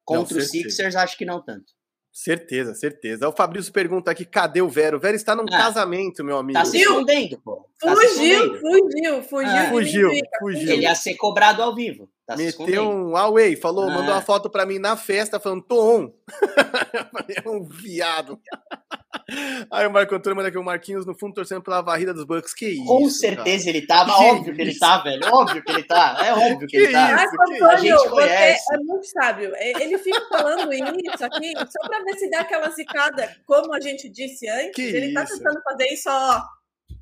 [0.05, 1.73] Contra os Sixers, acho que não tanto.
[2.12, 3.27] Certeza, certeza.
[3.27, 4.99] O Fabrício pergunta aqui: cadê o Vero?
[4.99, 6.59] O Vero está num ah, casamento, meu amigo.
[6.59, 7.66] Tá se escondendo, pô.
[7.81, 10.73] Tá fugiu, fugiu, fugiu, ah, fugiu, fugiu.
[10.73, 12.11] Ele ia ser cobrado ao vivo.
[12.27, 13.95] Tá Meteu um away, falou, ah.
[13.95, 16.13] mandou uma foto pra mim na festa, falando, tô on.
[17.45, 18.41] é um viado.
[19.71, 22.55] Aí o Marco Antônio manda aqui o Marquinhos no fundo torcendo pela varrida dos Bucks.
[22.55, 22.85] Que isso?
[22.85, 23.77] Com certeza cara.
[23.77, 24.55] ele tava, que óbvio isso?
[24.55, 25.23] que ele tá, velho.
[25.33, 26.17] Óbvio que ele tá.
[26.25, 27.13] É óbvio que, que ele tá.
[27.13, 28.75] Marco Antônio, a gente conhece.
[28.75, 29.53] é muito sábio.
[29.57, 34.09] Ele fica falando isso aqui só pra ver se dá aquela zicada, como a gente
[34.09, 34.77] disse antes.
[34.77, 35.33] Que ele tá isso?
[35.33, 36.43] tá tentando fazer isso, ó.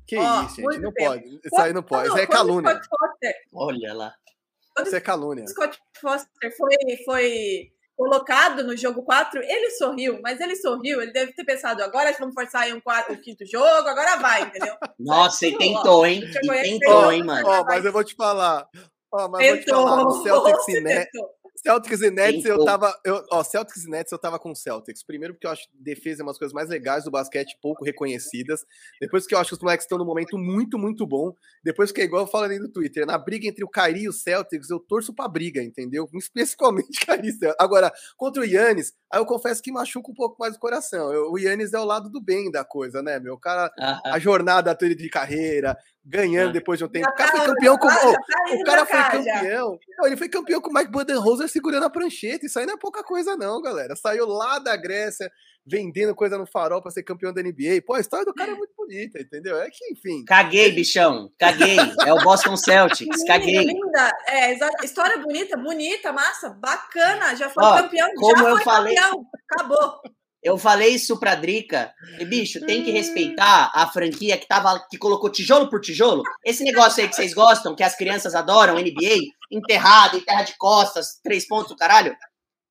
[0.07, 0.79] Que ó, isso, gente.
[0.79, 1.09] Não tempo.
[1.09, 1.39] pode.
[1.43, 2.07] Isso aí não pode.
[2.07, 2.81] Isso aí é calúnia.
[3.53, 4.13] Olha lá.
[4.79, 5.45] Isso é calúnia.
[5.47, 11.33] Scott Foster foi, foi colocado no jogo 4, ele sorriu, mas ele sorriu, ele deve
[11.33, 14.75] ter pensado, agora vamos forçar aí um quarto, o quinto jogo, agora vai, entendeu?
[14.99, 16.23] Nossa, e tentou, hein?
[16.23, 17.47] E tentou, hein, mano?
[17.47, 18.67] Ó, mas eu vou te falar.
[19.13, 19.87] Ó, mas tentou.
[19.87, 21.11] vou te falar, o Celtics Nets,
[21.63, 22.93] Celtics e Nets, eu tava.
[23.05, 25.03] Eu, ó, Celtics e Nets, eu tava com Celtics.
[25.03, 28.65] Primeiro, porque eu acho defesa é uma das coisas mais legais do basquete, pouco reconhecidas.
[28.99, 31.33] Depois, que eu acho que os moleques estão num momento muito, muito bom.
[31.63, 34.09] Depois, que é igual eu falo ali no Twitter, na briga entre o Kyrie e
[34.09, 36.07] o Celtics, eu torço pra briga, entendeu?
[36.15, 40.59] Especialmente Kyrie Agora, contra o Yannis, aí eu confesso que machuca um pouco mais o
[40.59, 41.13] coração.
[41.13, 43.35] Eu, o Yannis é o lado do bem da coisa, né, meu?
[43.35, 43.99] O cara, -huh.
[44.05, 46.53] a jornada dele de carreira, ganhando Ah.
[46.53, 47.07] depois de um tempo.
[47.07, 47.87] O cara tá- foi campeão com.
[47.87, 49.79] oh, tá o cara foi campeão.
[50.03, 52.45] Ele foi campeão com o Mike Budenholzer segurando a prancheta.
[52.45, 53.95] Isso aí não é pouca coisa, não, galera.
[53.95, 55.29] Saiu lá da Grécia
[55.65, 57.83] vendendo coisa no farol pra ser campeão da NBA.
[57.85, 59.57] Pô, a história do cara é muito bonita, entendeu?
[59.61, 60.25] É que, enfim.
[60.25, 61.29] Caguei, bichão.
[61.39, 61.77] Caguei.
[62.05, 63.23] É o Boston Celtics.
[63.25, 63.59] Caguei.
[63.59, 64.11] linda.
[64.27, 67.35] É, história bonita, bonita, massa, bacana.
[67.35, 69.25] Já foi Ó, campeão, como já eu foi falei- campeão.
[69.51, 70.01] Acabou.
[70.43, 71.93] Eu falei isso pra Drica.
[72.19, 76.23] E, bicho, tem que respeitar a franquia que, tava, que colocou tijolo por tijolo.
[76.43, 79.19] Esse negócio aí que vocês gostam, que as crianças adoram, NBA,
[79.51, 82.15] enterrado, enterra de costas, três pontos, caralho.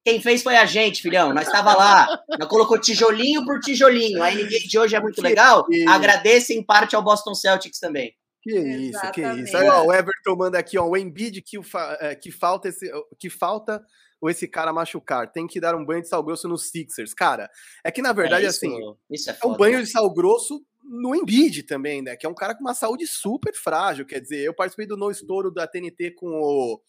[0.04, 1.32] Quem fez foi a gente, filhão.
[1.34, 2.08] Nós estava lá.
[2.38, 4.22] Nós colocou tijolinho por tijolinho.
[4.22, 5.66] A NBA de hoje é muito legal.
[5.70, 5.88] isso.
[5.90, 8.14] Agradeço em parte ao Boston Celtics também.
[8.42, 9.54] Que isso, que isso.
[9.54, 12.68] Aí, ó, o Everton manda aqui, ó, o Embiid que, o fa- é, que falta
[12.70, 13.82] esse que falta
[14.18, 15.30] ou esse cara machucar.
[15.30, 17.12] Tem que dar um banho de sal grosso nos Sixers.
[17.12, 17.50] Cara,
[17.84, 18.74] é que na verdade É, isso, assim,
[19.10, 19.58] Isso é é um foda.
[19.58, 22.16] banho de sal grosso no Embiid também, né?
[22.16, 24.04] Que é um cara com uma saúde super frágil.
[24.06, 26.80] Quer dizer, eu participei do No Estouro da TNT com o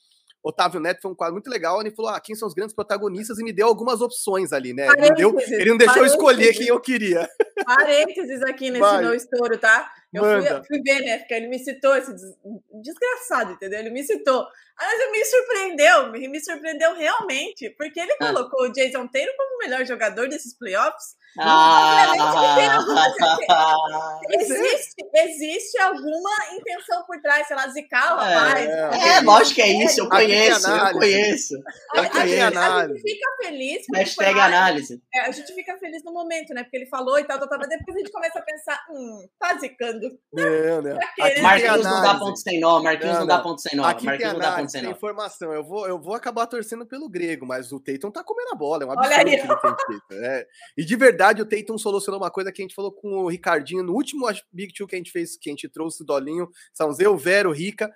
[0.43, 1.80] Otávio Neto, foi um quadro muito legal.
[1.82, 3.38] Ele falou: ah, quem são os grandes protagonistas?
[3.38, 4.88] E me deu algumas opções ali, né?
[4.88, 7.30] Ele não, deu- ele não deixou eu escolher quem eu queria.
[7.65, 9.01] Parênteses aqui nesse Vai.
[9.01, 9.91] meu estouro, tá?
[10.13, 10.63] Eu fui, Manda.
[10.67, 11.17] fui ver, né?
[11.19, 12.35] Porque ele me citou, esse des-
[12.83, 13.79] desgraçado, entendeu?
[13.79, 14.45] Ele me citou.
[14.77, 18.27] Mas ele me surpreendeu, me, me surpreendeu realmente, porque ele Ah.
[18.27, 21.15] colocou o Jason Taylor como o melhor jogador desses playoffs.
[21.39, 22.11] Ah,
[24.31, 28.69] Existe, existe alguma intenção por trás, sei lá, zicar o É, rapaz.
[28.69, 30.01] é, é, lógico que é isso.
[30.01, 31.55] Eu Aqui tem conheço, eu conheço.
[31.95, 32.99] A, gente, a análise.
[32.99, 33.85] gente fica feliz.
[33.95, 35.01] Hashtag análise.
[35.13, 36.63] é, a gente fica feliz no momento, né?
[36.63, 39.57] Porque ele falou e tal, tal, Mas depois a gente começa a pensar, hum, tá
[39.57, 40.19] zicando.
[40.33, 40.97] Não, não.
[40.97, 41.41] Quê, Aqui né?
[41.41, 42.19] Marquinhos não dá análise.
[42.19, 43.43] ponto sem nó, Marquinhos Não, não, dá não.
[43.43, 43.83] ponto sem nó.
[43.85, 44.95] Aqui tem Marquinhos não dá ponto análise, sem tem nó.
[44.95, 45.53] informação.
[45.53, 48.83] Eu vou, eu vou acabar torcendo pelo grego, mas o Tatum tá comendo a bola.
[48.83, 50.23] É um Olha absurdo que ele tem feito.
[50.23, 50.47] é.
[50.77, 53.83] E de verdade, o Tatum solucionou uma coisa que a gente falou com o Ricardinho
[53.83, 56.91] no último Big Two que a gente fez, que a gente trouxe o Dolinho, são
[56.99, 57.91] eu, Vero, Rica,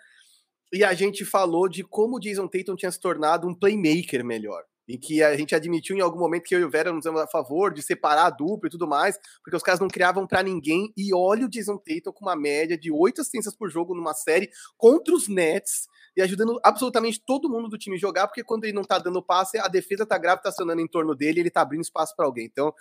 [0.73, 4.63] e a gente falou de como o Jason Tatum tinha se tornado um playmaker melhor.
[4.87, 7.23] Em que a gente admitiu em algum momento que eu e o Vera nos éramos
[7.23, 10.43] a favor de separar a dupla e tudo mais, porque os caras não criavam pra
[10.43, 10.91] ninguém.
[10.95, 14.49] E olha o Jason Tatum com uma média de oito assistências por jogo numa série
[14.77, 18.83] contra os Nets e ajudando absolutamente todo mundo do time jogar, porque quando ele não
[18.83, 22.25] tá dando passe, a defesa tá gravitacionando em torno dele ele tá abrindo espaço pra
[22.25, 22.45] alguém.
[22.45, 22.73] Então,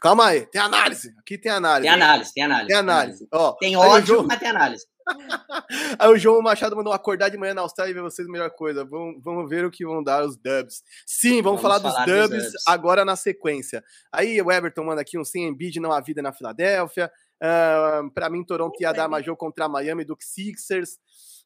[0.00, 1.14] calma aí, tem análise.
[1.18, 1.82] Aqui tem análise.
[1.88, 2.66] Tem análise, tem análise.
[2.68, 3.28] Tem análise.
[3.32, 4.86] Ó, Tem aí o ódio, João- mas tem análise.
[5.98, 8.50] Aí o João Machado mandou acordar de manhã na Austrália e ver vocês a melhor
[8.50, 8.84] coisa.
[8.84, 10.82] Vamos, vamos ver o que vão dar os dubs.
[11.04, 12.62] Sim, vamos, Vamos falar, falar dos dos dubs, dubs.
[12.66, 13.82] agora na sequência.
[14.12, 17.10] Aí o Everton manda aqui um sem Embiid, não há vida na Filadélfia.
[17.42, 20.98] Ah, pra mim, Toronto ia dar mais jogo contra a Miami do que Sixers.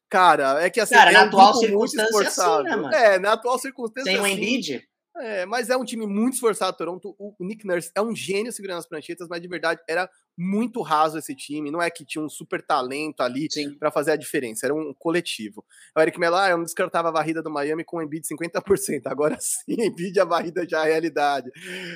[0.09, 2.63] Cara, é que assim, Cara, é na um atual circunstância, é assim, esforçado.
[2.65, 2.93] né, mano?
[2.93, 4.11] é, na atual circunstância.
[4.11, 4.31] Tem o sim.
[4.33, 4.83] Embiid.
[5.17, 7.15] É, mas é um time muito esforçado, Toronto.
[7.17, 11.17] O Nick Nurse é um gênio segurando as pranchetas, mas de verdade era muito raso
[11.17, 11.71] esse time.
[11.71, 13.47] Não é que tinha um super talento ali
[13.79, 15.63] para fazer a diferença, era um coletivo.
[15.95, 19.03] O Eric Melo, ah, eu não descartava a varrida do Miami com o Embiid 50%.
[19.05, 21.51] Agora sim, Embiid a varrida já é realidade.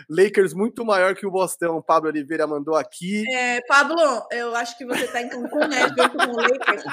[0.10, 1.82] Lakers muito maior que o Bostão.
[1.82, 3.24] Pablo Oliveira mandou aqui.
[3.34, 4.00] É, Pablo,
[4.32, 5.88] eu acho que você tá em Cancún, né?
[5.90, 6.84] Junto com o Lakers.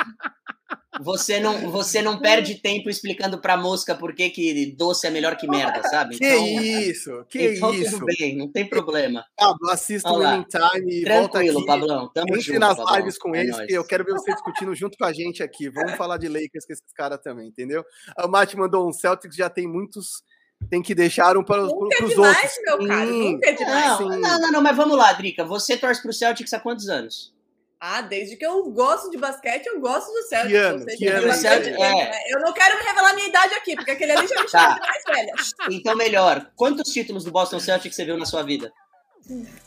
[1.01, 5.37] Você não, você não perde tempo explicando pra mosca por que, que doce é melhor
[5.37, 6.19] que merda, sabe?
[6.19, 7.99] Que Então, isso, que então isso.
[7.99, 9.25] tudo bem, não tem problema.
[9.37, 11.67] Pablo, assista o Time e volta Tranquilo, aqui.
[11.67, 12.09] Pablão.
[12.13, 12.97] Tamo Entre junto, nas Pablão.
[12.97, 13.67] lives com É eles, nóis.
[13.67, 15.69] que eu quero ver você discutindo junto com a gente aqui.
[15.71, 17.85] Vamos falar de Lakers com esses caras também, entendeu?
[18.25, 20.23] O Mate mandou um Celtics, já tem muitos.
[20.71, 22.11] Tem que deixar um para os Nunca é outros.
[22.11, 23.09] demais, meu caro.
[23.13, 23.33] Sim.
[23.35, 24.01] Nunca é demais.
[24.01, 25.45] Não, não, não, não, mas vamos lá, Drica.
[25.45, 27.35] Você torce pro Celtics há quantos anos?
[27.79, 30.51] Ah, desde que eu gosto de basquete, eu gosto do Celtics.
[30.51, 30.79] Que ano?
[30.85, 32.01] Seja, Que ano eu, é?
[32.11, 32.35] É.
[32.35, 34.75] eu não quero me revelar minha idade aqui, porque aquele ali já me chama Tá.
[34.77, 35.33] de mais velha.
[35.71, 36.51] Então, melhor.
[36.57, 38.73] Quantos títulos do Boston Celtics você viu na sua vida?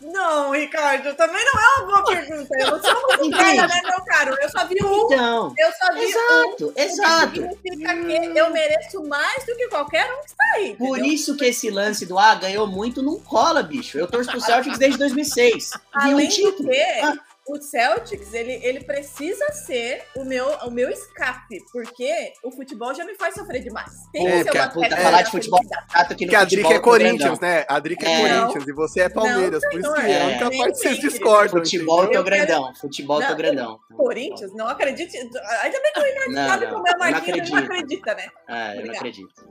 [0.02, 2.56] Não, Ricardo, também não é uma boa pergunta.
[2.60, 4.36] Eu sou muito velha, né, meu caro?
[4.42, 5.06] Eu só vi um.
[5.06, 6.04] Então, Eu só vi um.
[6.10, 7.36] exato, exato.
[7.36, 10.76] Significa que eu mereço mais do que qualquer um que está aí.
[10.76, 11.14] Por entendeu?
[11.14, 13.98] isso que esse lance do ah, ganhou muito não cola, bicho.
[14.00, 15.72] Eu torço pro Celtics desde 2006.
[16.04, 16.70] Vi um Além do título.
[16.70, 17.18] que, Ah.
[17.52, 23.04] O Celtics, ele, ele precisa ser o meu, o meu escape, porque o futebol já
[23.06, 23.92] me faz sofrer demais.
[24.14, 25.92] Tem É, que ser porque uma a puta, quebra falar de futebol felicidade.
[25.92, 27.50] Chato que no Porque a Drica futebol é Corinthians, grandão.
[27.58, 27.66] né?
[27.68, 28.40] A Drica é, É.
[28.40, 29.62] Corinthians e você é Palmeiras.
[29.70, 31.64] por isso que é a única É, parte que vocês discordam.
[31.64, 32.24] Futebol eu entendeu?
[32.24, 32.76] tô grandão.
[32.76, 33.80] Futebol eu tô Não, grandão.
[33.98, 35.18] Corinthians, não acredite.
[35.18, 37.58] Ainda bem que o Não, sabe não, como é o eu não Marquinhos, ele não
[37.58, 38.28] acredita, né?
[38.48, 39.50] Ah, eu não acredito.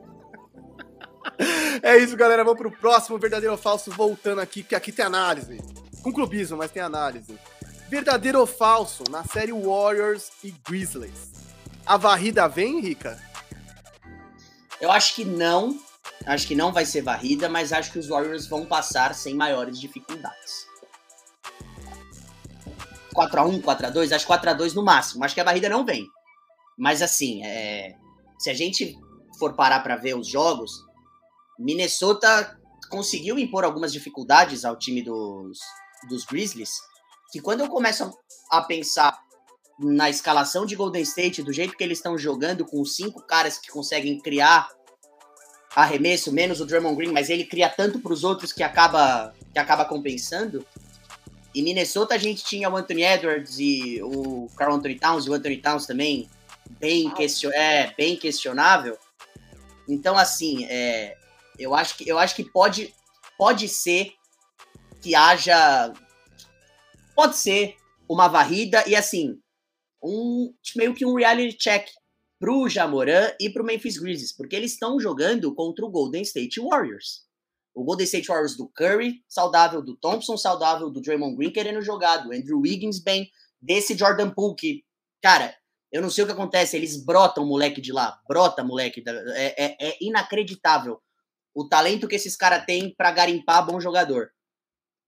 [1.83, 2.43] É isso, galera.
[2.45, 5.59] Vamos pro próximo verdadeiro ou falso, voltando aqui, porque aqui tem análise.
[6.03, 7.39] Com clubismo, mas tem análise.
[7.89, 11.31] Verdadeiro ou falso na série Warriors e Grizzlies.
[11.87, 13.19] A varrida vem, Rica?
[14.79, 15.81] Eu acho que não.
[16.27, 19.81] Acho que não vai ser varrida, mas acho que os Warriors vão passar sem maiores
[19.81, 20.67] dificuldades.
[23.15, 25.25] 4x1, 4x2, acho 4x2 no máximo.
[25.25, 26.07] Acho que a barrida não vem.
[26.77, 27.97] Mas assim, é,
[28.39, 28.97] se a gente
[29.39, 30.71] for parar para ver os jogos,
[31.59, 32.59] Minnesota
[32.91, 35.59] conseguiu impor algumas dificuldades ao time dos,
[36.09, 36.71] dos Grizzlies,
[37.31, 38.13] que quando eu começo
[38.51, 39.19] a pensar
[39.79, 43.71] na escalação de Golden State, do jeito que eles estão jogando, com cinco caras que
[43.71, 44.69] conseguem criar
[45.75, 49.59] arremesso, menos o Drummond Green, mas ele cria tanto para os outros que acaba, que
[49.59, 50.67] acaba compensando.
[51.55, 55.35] Em Minnesota a gente tinha o Anthony Edwards e o Carl Anthony Towns, e o
[55.35, 56.29] Anthony Towns também
[56.81, 58.99] bem, question, é, bem questionável.
[59.89, 61.17] Então, assim, é,
[61.59, 62.95] eu, acho que, eu acho que pode,
[63.39, 64.13] pode ser
[65.01, 65.93] que haja.
[67.19, 67.75] Pode ser
[68.09, 69.41] uma varrida e, assim,
[70.01, 71.89] um meio que um reality check
[72.39, 77.25] pro Jamoran e pro Memphis Grizzlies, porque eles estão jogando contra o Golden State Warriors.
[77.75, 82.19] O Golden State Warriors do Curry, saudável, do Thompson, saudável, do Draymond Green querendo jogar,
[82.19, 83.29] do Andrew Wiggins bem,
[83.61, 84.85] desse Jordan Poole que,
[85.21, 85.57] cara,
[85.91, 89.03] eu não sei o que acontece, eles brotam moleque de lá, brota moleque,
[89.35, 91.01] é, é, é inacreditável
[91.53, 94.31] o talento que esses caras têm para garimpar bom jogador.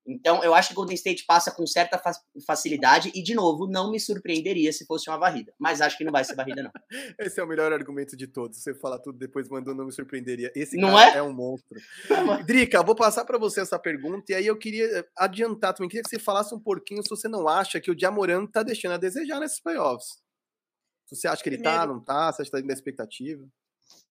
[0.06, 2.00] Então, eu acho que Golden State passa com certa
[2.46, 5.52] facilidade e, de novo, não me surpreenderia se fosse uma varrida.
[5.58, 6.70] Mas acho que não vai ser varrida, não.
[7.20, 8.58] Esse é o melhor argumento de todos.
[8.58, 10.50] Você fala tudo depois mandou, não me surpreenderia.
[10.54, 11.18] Esse não cara é?
[11.18, 11.78] é um monstro.
[12.46, 15.88] Drica, vou passar para você essa pergunta e aí eu queria adiantar também.
[15.88, 18.92] Queria que você falasse um pouquinho se você não acha que o Diamorano tá deixando
[18.92, 20.18] a desejar nesses playoffs.
[21.06, 21.88] Se você acha que ele tá, Primeiro...
[21.88, 23.48] tá, não tá, você acha que tá dentro da expectativa?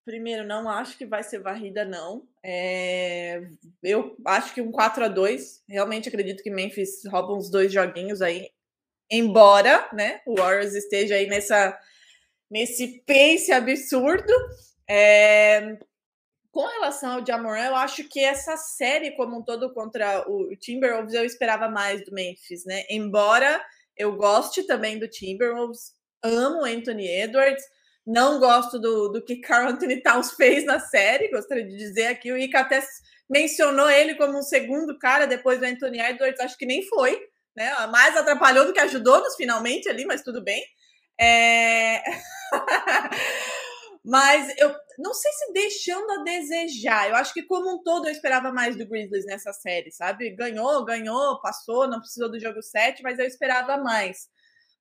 [0.05, 2.27] Primeiro, não acho que vai ser varrida, não.
[2.43, 3.41] É...
[3.83, 8.21] Eu acho que um 4 a 2 Realmente acredito que Memphis rouba uns dois joguinhos
[8.21, 8.49] aí.
[9.11, 11.77] Embora né, o Warriors esteja aí nessa,
[12.49, 14.33] nesse pace absurdo.
[14.89, 15.77] É...
[16.51, 21.13] Com relação ao Jamoran, eu acho que essa série como um todo contra o Timberwolves
[21.13, 22.83] eu esperava mais do Memphis, né?
[22.89, 23.63] Embora
[23.95, 27.63] eu goste também do Timberwolves, amo Anthony Edwards,
[28.05, 32.31] não gosto do, do que Carl Anthony Towns fez na série, gostaria de dizer aqui.
[32.31, 32.81] O Ica até
[33.29, 37.19] mencionou ele como um segundo cara depois do Anthony Edwards, acho que nem foi,
[37.55, 37.71] né?
[37.87, 40.63] Mais atrapalhou do que ajudou nos finalmente ali, mas tudo bem.
[41.19, 42.01] É...
[44.03, 47.09] mas eu não sei se deixando a desejar.
[47.09, 50.31] Eu acho que, como um todo, eu esperava mais do Grizzlies nessa série, sabe?
[50.31, 54.27] Ganhou, ganhou, passou, não precisou do jogo 7, mas eu esperava mais.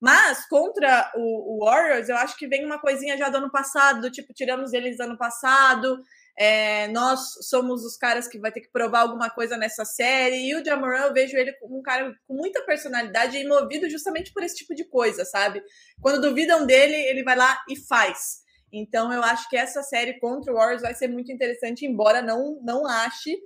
[0.00, 4.00] Mas contra o, o, Warriors, eu acho que vem uma coisinha já do ano passado,
[4.00, 6.00] do tipo, tiramos eles ano passado,
[6.38, 10.48] é, nós somos os caras que vai ter que provar alguma coisa nessa série.
[10.48, 14.32] E o Jamoran, eu vejo ele como um cara com muita personalidade e movido justamente
[14.32, 15.60] por esse tipo de coisa, sabe?
[16.00, 18.46] Quando duvidam dele, ele vai lá e faz.
[18.72, 22.60] Então eu acho que essa série contra o Warriors vai ser muito interessante, embora não,
[22.62, 23.36] não ache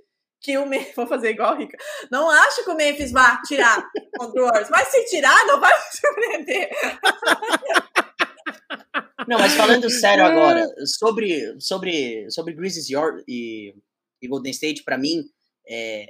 [0.43, 0.93] que o Memphis.
[0.95, 1.77] Vou fazer igual Rica.
[2.11, 3.83] Não acho que o Memphis vá tirar
[4.19, 6.69] contra o Warriors, mas se tirar, não vai me surpreender.
[9.25, 12.89] Não, mas falando sério agora, sobre, sobre, sobre Grizzlies
[13.25, 13.73] e,
[14.21, 15.23] e Golden State, para mim,
[15.65, 16.07] é,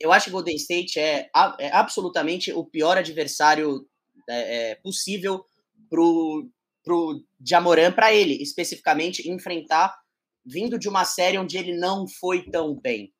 [0.00, 3.86] eu acho que Golden State é, é absolutamente o pior adversário
[4.28, 5.44] é, é possível
[5.88, 6.48] pro,
[6.82, 9.96] pro Jamoran, para ele, especificamente, enfrentar
[10.44, 13.12] vindo de uma série onde ele não foi tão bem.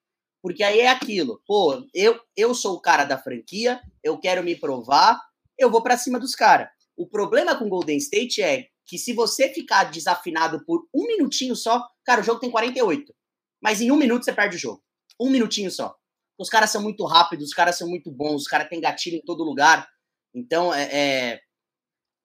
[0.49, 4.57] Porque aí é aquilo, pô, eu, eu sou o cara da franquia, eu quero me
[4.57, 5.21] provar,
[5.59, 6.71] eu vou para cima dos caras.
[6.97, 11.87] O problema com Golden State é que se você ficar desafinado por um minutinho só,
[12.03, 13.15] cara, o jogo tem 48.
[13.63, 14.83] Mas em um minuto você perde o jogo.
[15.21, 15.95] Um minutinho só.
[16.39, 19.25] Os caras são muito rápidos, os caras são muito bons, os caras têm gatilho em
[19.27, 19.87] todo lugar.
[20.35, 21.41] Então, é, é,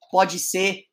[0.10, 0.86] pode ser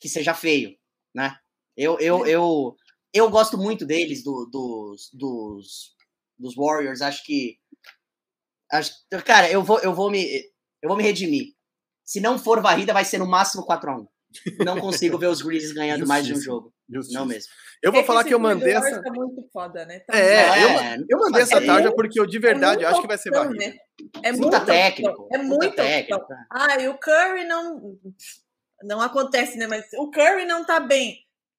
[0.00, 0.76] que seja feio,
[1.14, 1.36] né?
[1.76, 2.76] Eu, eu, eu,
[3.14, 6.01] eu gosto muito deles, do, dos, dos
[6.42, 7.56] dos Warriors, acho que.
[8.70, 8.92] Acho,
[9.24, 10.26] cara, eu vou, eu, vou me,
[10.82, 11.54] eu vou me redimir.
[12.04, 14.06] Se não for varrida, vai ser no máximo 4x1.
[14.64, 16.72] Não consigo ver os Grizzlies ganhando mais de um jogo.
[16.88, 17.18] Justiça.
[17.18, 17.50] Não mesmo.
[17.82, 19.02] Eu vou é falar que, que eu mandei essa.
[19.02, 20.00] Tá muito foda, né?
[20.00, 23.06] Tá é, é, eu, eu mandei essa tarja porque eu de verdade é acho que
[23.06, 23.66] vai ser varrida.
[23.66, 23.74] Né?
[24.22, 25.28] É muito técnico.
[25.32, 26.26] É muito técnico.
[26.50, 27.98] Ah, e o Curry não.
[28.84, 29.66] Não acontece, né?
[29.66, 31.16] Mas o Curry não tá bem.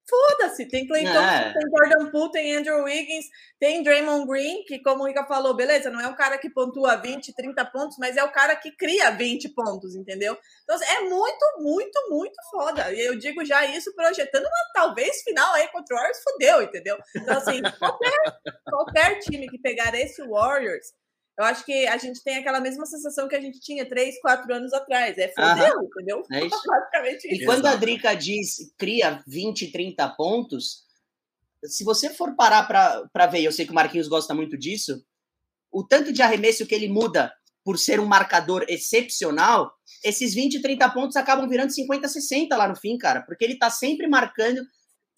[0.09, 1.53] Foda-se, tem Clay Thompson, é.
[1.53, 3.25] tem Jordan Poole, tem Andrew Wiggins,
[3.57, 6.97] tem Draymond Green, que como o Rica falou, beleza, não é o cara que pontua
[6.97, 10.37] 20, 30 pontos, mas é o cara que cria 20 pontos, entendeu?
[10.63, 12.93] Então assim, é muito, muito, muito foda.
[12.93, 16.97] E eu digo já isso projetando uma talvez final aí contra o Warriors, fodeu, entendeu?
[17.15, 18.19] Então assim, qualquer,
[18.65, 20.87] qualquer time que pegar esse Warriors
[21.37, 24.53] eu acho que a gente tem aquela mesma sensação que a gente tinha três, quatro
[24.53, 25.17] anos atrás.
[25.17, 26.23] É fodeu, entendeu?
[26.31, 26.61] É isso.
[26.67, 27.41] Basicamente isso.
[27.41, 30.83] E quando a Drica diz cria 20, 30 pontos,
[31.65, 32.67] se você for parar
[33.11, 35.03] para ver, eu sei que o Marquinhos gosta muito disso,
[35.71, 39.73] o tanto de arremesso que ele muda por ser um marcador excepcional,
[40.03, 43.69] esses 20, 30 pontos acabam virando 50, 60 lá no fim, cara, porque ele tá
[43.69, 44.61] sempre marcando,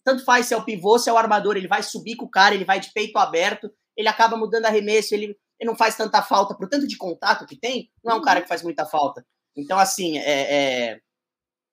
[0.04, 2.30] tanto faz se é o pivô, se é o armador, ele vai subir com o
[2.30, 6.22] cara, ele vai de peito aberto, ele acaba mudando arremesso, ele, ele não faz tanta
[6.22, 9.26] falta, por tanto de contato que tem, não é um cara que faz muita falta.
[9.56, 11.00] Então, assim, é, é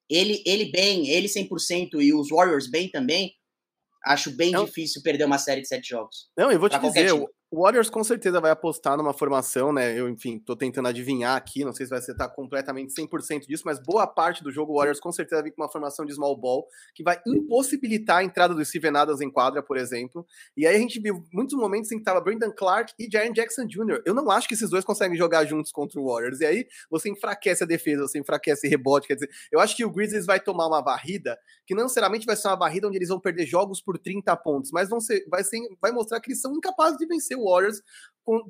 [0.09, 3.33] ele, ele bem, ele 100% e os Warriors bem também,
[4.05, 4.65] acho bem não.
[4.65, 6.29] difícil perder uma série de sete jogos.
[6.37, 9.97] Não, eu vou te dizer, o Warriors com certeza vai apostar numa formação, né?
[9.97, 13.79] Eu, enfim, tô tentando adivinhar aqui, não sei se vai acertar completamente 100% disso, mas
[13.79, 16.35] boa parte do jogo o Warriors com certeza vai vir com uma formação de small
[16.35, 20.25] ball, que vai impossibilitar a entrada do Steven Adams em quadra, por exemplo.
[20.57, 23.67] E aí a gente viu muitos momentos em que tava Brandon Clark e Jaren Jackson
[23.67, 24.01] Jr.
[24.03, 26.39] Eu não acho que esses dois conseguem jogar juntos contra o Warriors.
[26.39, 29.91] E aí você enfraquece a defesa, você enfraquece rebote, quer dizer, eu acho que o
[29.91, 31.37] Grizzlies vai tomar uma varrida,
[31.67, 34.71] que não necessariamente vai ser uma varrida onde eles vão perder jogos por 30 pontos,
[34.71, 37.81] mas vão ser, vai, ser, vai mostrar que eles são incapazes de vencer o Warriors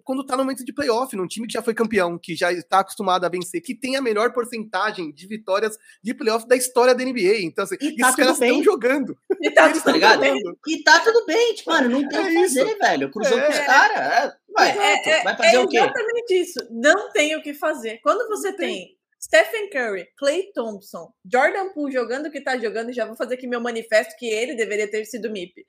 [0.03, 2.79] quando tá no momento de playoff, num time que já foi campeão, que já está
[2.79, 7.03] acostumado a vencer, que tem a melhor porcentagem de vitórias de playoff da história da
[7.03, 7.41] NBA.
[7.41, 9.17] Então, assim, e tá esses caras estão jogando.
[9.41, 10.39] E tá, tudo tá bem.
[10.67, 12.77] E tá tudo bem, tipo, mano, não tem o é que fazer, isso.
[12.77, 13.11] velho.
[13.11, 13.45] Cruzou é.
[13.45, 13.97] com os caras.
[13.97, 15.77] É, vai, é, é, vai fazer é o quê?
[15.77, 16.59] exatamente isso.
[16.69, 17.99] Não tem o que fazer.
[18.03, 18.75] Quando você tem.
[18.75, 23.35] tem Stephen Curry, Clay Thompson, Jordan Poole jogando o que tá jogando, já vou fazer
[23.35, 25.65] aqui meu manifesto que ele deveria ter sido MIP.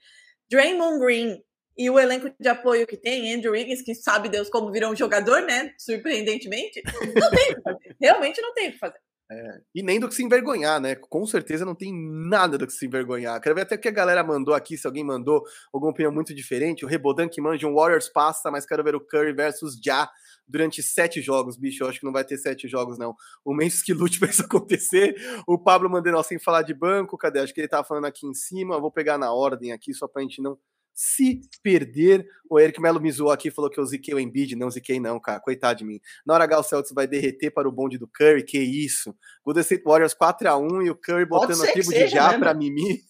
[0.50, 1.40] Draymond Green,
[1.76, 4.96] e o elenco de apoio que tem, Andrew Wiggins, que sabe Deus como virou um
[4.96, 5.72] jogador, né?
[5.78, 6.82] Surpreendentemente,
[7.14, 7.96] não tem o que fazer.
[8.00, 8.98] Realmente não tem o que fazer.
[9.30, 10.94] É, e nem do que se envergonhar, né?
[10.94, 13.40] Com certeza não tem nada do que se envergonhar.
[13.40, 16.34] Quero ver até o que a galera mandou aqui, se alguém mandou alguma opinião muito
[16.34, 16.84] diferente.
[16.84, 20.10] O Rebodan que manja um Warriors passa, mas quero ver o Curry versus Ja
[20.46, 21.82] durante sete jogos, bicho.
[21.82, 23.16] Eu acho que não vai ter sete jogos, não.
[23.42, 25.16] O Memphis que lute pra isso acontecer.
[25.46, 27.40] O Pablo Mandenal sem falar de banco, cadê?
[27.40, 28.74] Acho que ele tava falando aqui em cima.
[28.74, 30.58] Eu vou pegar na ordem aqui, só pra gente não
[30.94, 32.26] se perder.
[32.48, 34.54] O Eric Melo me zoou aqui, falou que eu ziquei o Embiid.
[34.54, 35.40] Não ziquei não, cara.
[35.40, 36.00] Coitado de mim.
[36.24, 38.44] Na hora H, o Celtics vai derreter para o bonde do Curry.
[38.44, 39.14] Que isso.
[39.44, 43.02] Golden State Warriors 4x1 e o Curry botando a tribo de já para Mimi.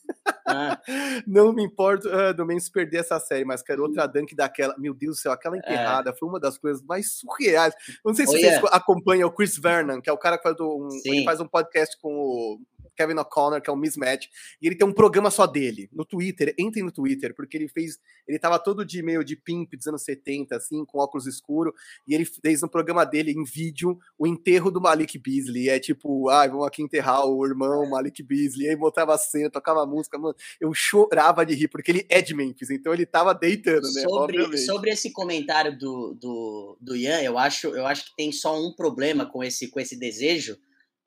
[0.47, 0.80] Ah.
[1.26, 4.74] não me importo uh, do menos perder essa série, mas quero outra dunk daquela.
[4.78, 5.59] Meu Deus do céu, aquela é.
[5.59, 6.14] enterrada é.
[6.14, 7.74] foi uma das coisas mais surreais.
[8.05, 8.68] Não sei se oh, vocês yeah.
[8.68, 10.89] acompanham o Chris Vernon, que é o cara que faz um,
[11.24, 12.61] faz um podcast com o
[12.95, 14.26] Kevin O'Connor, que é um mismatch,
[14.61, 17.99] e ele tem um programa só dele, no Twitter, entrem no Twitter, porque ele fez,
[18.26, 21.72] ele tava todo de meio de pimp dos anos 70, assim, com óculos escuros,
[22.07, 26.28] e ele fez no programa dele, em vídeo, o enterro do Malik Beasley, é tipo,
[26.28, 29.86] ai, ah, vamos aqui enterrar o irmão Malik Beasley, e aí botava a cena, tocava
[29.86, 33.82] música, mano, eu chorava de rir, porque ele é de Memphis, então ele tava deitando,
[33.92, 38.32] né, sobre, sobre esse comentário do, do, do Ian, eu acho, eu acho que tem
[38.32, 40.59] só um problema com esse, com esse desejo,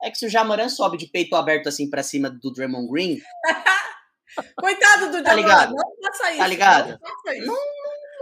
[0.02, 3.18] é que se o Jamoran sobe de peito aberto assim para cima do Draymond Green.
[4.56, 5.74] Coitado do tá Jamoran, ligado?
[5.74, 6.38] não faça isso.
[6.38, 6.90] Tá ligado?
[6.90, 7.46] Não faça isso.
[7.46, 7.56] Não,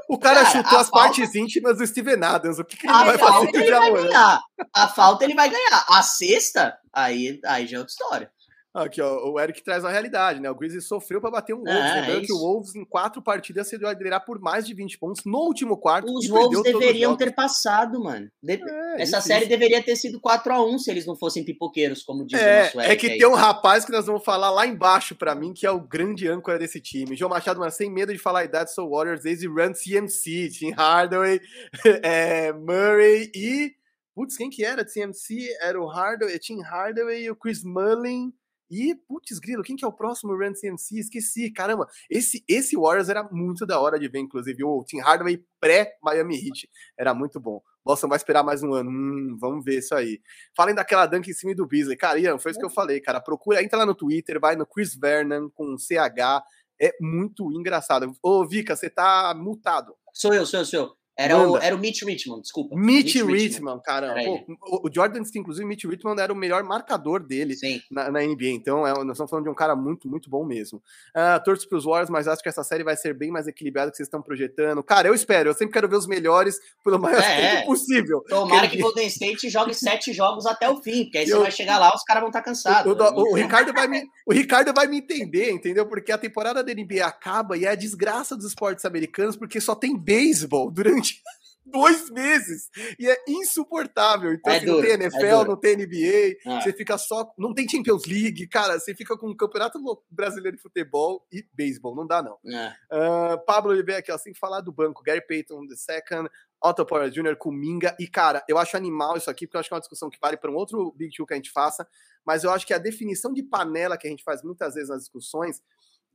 [0.09, 1.09] o cara, cara chutou as falta...
[1.09, 2.59] partes íntimas do Steven Adams.
[2.59, 4.41] O que, que ele vai fazer com o Jamoran?
[4.73, 5.85] A falta ele vai ganhar.
[5.89, 8.31] A sexta, aí, aí já é outra história.
[8.77, 10.51] Aqui, ó, o Eric traz a realidade, né?
[10.51, 11.75] O Grizzlies sofreu para bater um Wolves.
[11.75, 14.99] É, Lembrando é que o Wolves, em quatro partidas, se liderar por mais de 20
[14.99, 16.13] pontos no último quarto.
[16.13, 18.31] Os Wolves deveriam ter passado, mano.
[18.43, 18.53] De...
[18.53, 19.49] É, Essa isso, série isso.
[19.49, 22.65] deveria ter sido 4 a 1 se eles não fossem pipoqueiros, como diz é, o
[22.65, 22.93] nosso Eric.
[22.93, 23.19] É que aí.
[23.19, 26.29] tem um rapaz que nós vamos falar lá embaixo para mim, que é o grande
[26.29, 27.17] âncora desse time.
[27.17, 30.73] João Machado, mas sem medo de falar a idade, sou Warriors, desde Run CMC, Tim
[30.73, 31.41] Hardaway,
[32.03, 33.75] é, Murray e.
[34.15, 34.85] Putz, quem que era?
[34.85, 38.33] CMC era o Hardaway, Tim Hardaway e o Chris Mullin.
[38.71, 40.99] E, putz, grilo, quem que é o próximo Run CMC?
[40.99, 41.87] Esqueci, caramba.
[42.11, 44.65] Esse, esse Warriors era muito da hora de ver, inclusive.
[44.65, 46.69] O Tim Hardaway pré-Miami Heat.
[46.99, 47.61] Era muito bom.
[47.85, 48.91] Boston vai esperar mais um ano.
[48.91, 50.21] Hum, vamos ver isso aí.
[50.57, 51.97] Falem daquela dunk em cima do Beasley.
[51.97, 53.21] Cara, Ian, foi isso que eu falei, cara.
[53.21, 56.43] Procura, entra lá no Twitter, vai no Chris Vernon com CH.
[56.81, 58.13] É muito engraçado.
[58.23, 59.95] Ô, Vika, você tá multado.
[60.13, 61.06] Sou eu, sou eu, sou eu.
[61.19, 62.77] Era o, era o Mitch Richmond, desculpa.
[62.77, 64.15] Mitch, Mitch Richmond, cara.
[64.59, 67.55] o Jordan, inclusive, Mitch Richmond era o melhor marcador dele
[67.91, 68.49] na, na, NBA.
[68.49, 70.83] Então, é, nós estamos falando de um cara muito, muito bom mesmo.
[71.17, 73.91] Uh, torço para os Warriors, mas acho que essa série vai ser bem mais equilibrada
[73.91, 74.83] que vocês estão projetando.
[74.83, 75.49] Cara, eu espero.
[75.49, 77.65] Eu sempre quero ver os melhores pelo maior é, tempo é.
[77.65, 78.23] possível.
[78.29, 81.43] Tomara que o Golden State jogue sete jogos até o fim, porque aí eu, você
[81.45, 82.93] vai chegar lá, os caras vão estar tá cansados.
[82.93, 85.87] O, o, o, Ricardo vai me, o Ricardo vai me entender, entendeu?
[85.87, 89.75] Porque a temporada da NBA acaba e é a desgraça dos esportes americanos, porque só
[89.75, 91.06] tem beisebol durante
[91.67, 92.71] dois meses.
[92.99, 94.33] E é insuportável.
[94.33, 96.61] Então, é assim, duro, não tem NFL, é não tem NBA, ah.
[96.61, 97.33] você fica só.
[97.37, 98.79] Não tem Champions League, cara.
[98.79, 99.79] Você fica com o Campeonato
[100.11, 101.95] Brasileiro de Futebol e beisebol.
[101.95, 102.35] Não dá, não.
[102.35, 105.03] Uh, Pablo Oliveira aqui, ó, sem falar do banco.
[105.03, 106.31] Gary Payton, the second.
[106.63, 107.95] Otto Porter Jr., Kuminga.
[108.01, 110.19] E, cara, eu acho animal isso aqui, porque eu acho que é uma discussão que
[110.21, 111.87] vale para um outro Big Two que a gente faça.
[112.25, 115.01] Mas eu acho que a definição de panela que a gente faz muitas vezes nas
[115.01, 115.63] discussões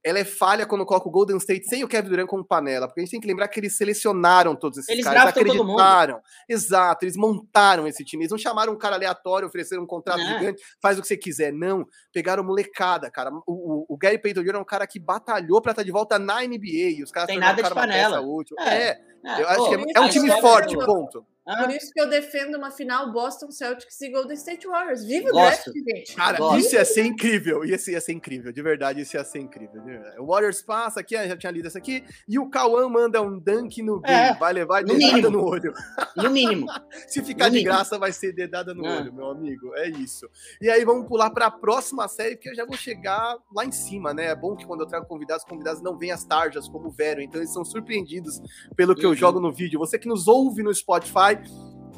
[0.03, 3.01] ela é falha quando coloca o Golden State sem o Kevin Durant como panela, porque
[3.01, 6.19] a gente tem que lembrar que eles selecionaram todos esses Eles caras, acreditaram.
[6.49, 8.23] Exato, eles montaram esse time.
[8.23, 10.39] Eles não chamaram um cara aleatório, ofereceram um contrato Não.
[10.39, 11.53] gigante, faz o que você quiser.
[11.53, 13.31] Não, pegaram molecada, cara.
[13.31, 14.55] O, o, o Gary Payton Jr.
[14.55, 16.97] é um cara que batalhou pra estar de volta na NBA.
[16.97, 18.21] E os caras Tem nada de panela.
[18.21, 18.55] útil.
[18.59, 18.89] É.
[18.91, 21.25] É, eu acho que é, é um time é forte, ponto.
[21.47, 25.03] ah, Por isso que eu defendo uma final Boston Celtics e Golden State Warriors.
[25.03, 26.15] Viva o draft, gente.
[26.15, 26.59] Cara, Gosto.
[26.59, 27.63] isso ia ser incrível.
[27.63, 29.81] Isso ia ser incrível, de verdade, isso ia ser incrível.
[30.19, 33.37] O Warriors passa aqui, ah, já tinha lido essa aqui, e o Cauã manda um
[33.39, 34.11] dunk no Bill.
[34.13, 35.29] É, vai levar no dedada mínimo.
[35.29, 35.73] no olho.
[36.15, 36.65] no mínimo.
[37.07, 37.73] Se ficar No de mínimo.
[37.75, 38.97] graça, vai ser dedada no Ah.
[38.97, 39.73] olho, meu amigo.
[39.75, 40.29] É isso.
[40.61, 43.71] E aí vamos pular para a próxima série, porque eu já vou chegar lá em
[43.71, 44.27] cima, né?
[44.27, 46.91] É bom que quando eu trago convidados, os convidados não vêm as tarjas como o
[46.91, 48.39] Vero, então eles são surpreendidos
[48.75, 49.19] pelo que eu Uhum.
[49.19, 49.79] jogo no vídeo.
[49.79, 51.37] Você que nos ouve no Spotify,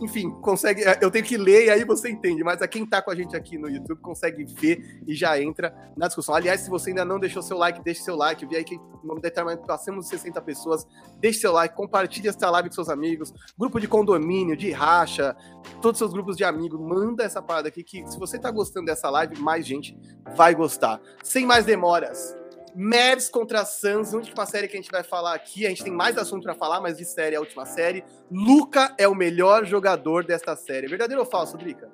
[0.01, 0.83] enfim, consegue.
[1.01, 3.35] Eu tenho que ler e aí você entende, mas a quem tá com a gente
[3.35, 6.35] aqui no YouTube consegue ver e já entra na discussão.
[6.35, 8.43] Aliás, se você ainda não deixou seu like, deixe seu like.
[8.43, 10.85] Eu vi aí que no determinado passamos de 60 pessoas.
[11.19, 15.35] Deixe seu like, compartilhe essa live com seus amigos, grupo de condomínio, de racha,
[15.81, 16.79] todos os seus grupos de amigos.
[16.81, 19.97] Manda essa parada aqui que se você tá gostando dessa live, mais gente
[20.35, 20.99] vai gostar.
[21.23, 22.42] Sem mais demoras.
[22.75, 25.65] Mavs contra Suns, última série que a gente vai falar aqui.
[25.65, 28.03] A gente tem mais assunto pra falar, mas de série é a última série.
[28.31, 30.87] Luca é o melhor jogador desta série.
[30.87, 31.91] Verdadeiro ou falso, Drica?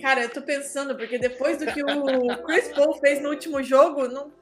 [0.00, 4.08] Cara, eu tô pensando, porque depois do que o Chris Paul fez no último jogo,
[4.08, 4.32] não-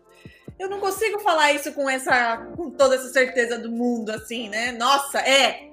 [0.58, 4.72] eu não consigo falar isso com essa com toda essa certeza do mundo, assim, né?
[4.72, 5.70] Nossa, é!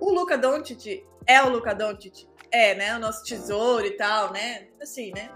[0.00, 2.26] O Luca Doncic é o Luca Doncic.
[2.50, 2.96] É, né?
[2.96, 4.68] O nosso tesouro e tal, né?
[4.80, 5.28] Assim, né?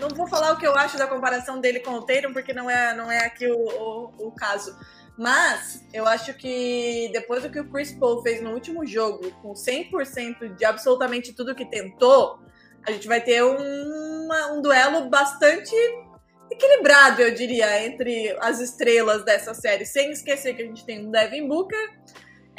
[0.00, 2.68] Não vou falar o que eu acho da comparação dele com o Tatum, porque não
[2.70, 4.76] é, não é aqui o, o, o caso.
[5.18, 9.52] Mas eu acho que depois do que o Chris Paul fez no último jogo, com
[9.52, 12.38] 100% de absolutamente tudo que tentou,
[12.86, 15.74] a gente vai ter uma- um duelo bastante
[16.50, 19.84] equilibrado, eu diria, entre as estrelas dessa série.
[19.84, 21.78] Sem esquecer que a gente tem um Devin Booker.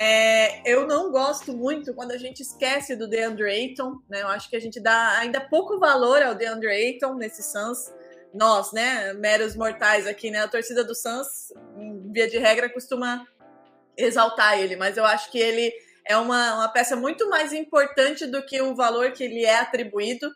[0.04, 4.24] É, eu não gosto muito quando a gente esquece do DeAndre Ayton, né?
[4.24, 7.94] Eu acho que a gente dá ainda pouco valor ao DeAndre Ayton nesse Suns.
[8.34, 10.40] Nós, né, meros mortais aqui, né?
[10.40, 11.54] A torcida do Suns,
[12.12, 13.28] via de regra, costuma
[13.96, 15.72] exaltar ele, mas eu acho que ele
[16.04, 20.32] é uma, uma peça muito mais importante do que o valor que ele é atribuído.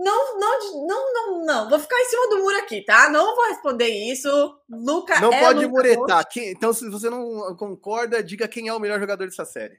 [0.00, 1.68] Não, não, não, não, não.
[1.68, 3.10] Vou ficar em cima do muro aqui, tá?
[3.10, 4.28] Não vou responder isso.
[4.70, 6.28] Luca Não é pode Luka muretar.
[6.28, 9.76] Quem- então, se você não concorda, diga quem é o melhor jogador dessa série.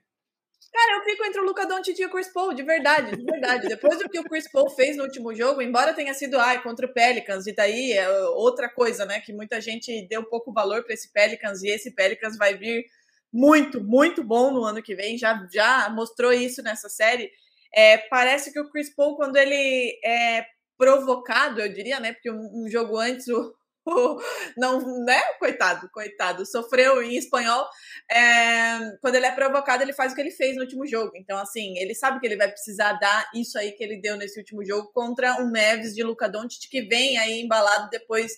[0.73, 3.67] Cara, eu fico entre o Luca Doncic e o Chris Paul, de verdade, de verdade.
[3.67, 6.85] Depois do que o Chris Paul fez no último jogo, embora tenha sido ai, contra
[6.85, 9.19] o Pelicans, e daí é outra coisa, né?
[9.19, 12.85] Que muita gente deu pouco valor para esse Pelicans, e esse Pelicans vai vir
[13.33, 15.17] muito, muito bom no ano que vem.
[15.17, 17.31] Já, já mostrou isso nessa série.
[17.73, 20.45] É, parece que o Chris Paul, quando ele é
[20.77, 22.13] provocado, eu diria, né?
[22.13, 23.53] Porque um, jogo antes o,
[23.85, 24.19] o-
[24.57, 25.19] não, né?
[25.39, 27.67] Coitado, coitado, sofreu em espanhol.
[28.09, 31.11] É, quando ele é provocado, ele faz o que ele fez no último jogo.
[31.15, 34.39] Então, assim, ele sabe que ele vai precisar dar isso aí que ele deu nesse
[34.39, 38.31] último jogo contra um Neves de Luca Doncic que vem aí embalado depois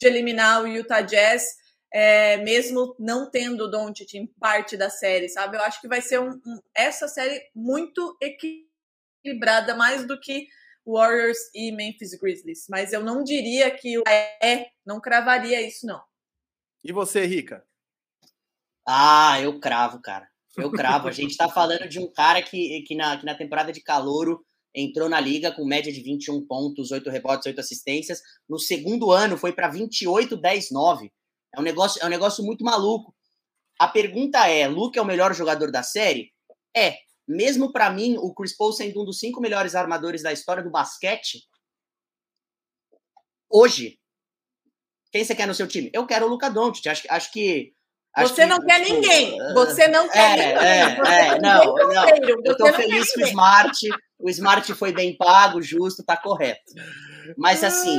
[0.00, 1.44] de eliminar o Utah Jazz,
[1.92, 5.56] é, mesmo não tendo o Doncic em parte da série, sabe?
[5.56, 8.67] Eu acho que vai ser um- um- essa série muito equilibrada,
[9.76, 10.46] mais do que
[10.86, 12.66] Warriors e Memphis Grizzlies.
[12.68, 16.00] Mas eu não diria que o é, não cravaria isso, não.
[16.82, 17.64] E você, Rica?
[18.86, 20.28] Ah, eu cravo, cara.
[20.56, 21.08] Eu cravo.
[21.08, 24.42] A gente tá falando de um cara que, que, na, que na temporada de calouro
[24.74, 28.20] entrou na liga com média de 21 pontos, 8 rebotes, 8 assistências.
[28.48, 31.12] No segundo ano foi para 28, 10, 9.
[31.54, 33.14] É um negócio, é um negócio muito maluco.
[33.78, 36.32] A pergunta é: Luke é o melhor jogador da série?
[36.76, 36.96] É.
[37.28, 40.70] Mesmo para mim, o Chris Paul sendo um dos cinco melhores armadores da história do
[40.70, 41.42] basquete,
[43.50, 43.98] hoje,
[45.12, 45.90] quem você quer no seu time?
[45.92, 46.86] Eu quero o Luca Doncic.
[46.86, 47.72] Acho, que- acho que
[48.14, 49.40] acho Você que, não quer ninguém.
[49.40, 50.66] eh, Você não quer é, ninguém.
[50.66, 52.08] é, é, não, não.
[52.44, 53.26] Eu quer feliz que o.
[53.26, 56.72] Smart, o Smart foi bem pago, justo, tá correto.
[57.36, 57.94] Mas assim,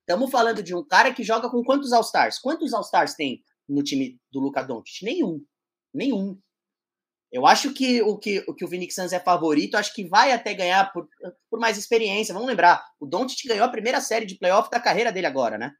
[0.00, 2.38] estamos falando de um cara que joga com quantos All-Stars?
[2.38, 5.02] Quantos All-Stars tem no time do Luca Doncic?
[5.04, 5.40] Nenhum.
[5.94, 6.38] Nenhum.
[7.32, 10.32] Eu acho que o que o, que o Phoenix Suns é favorito, acho que vai
[10.32, 11.08] até ganhar por,
[11.50, 12.34] por mais experiência.
[12.34, 15.72] Vamos lembrar, o Doncic ganhou a primeira série de playoff da carreira dele agora, né?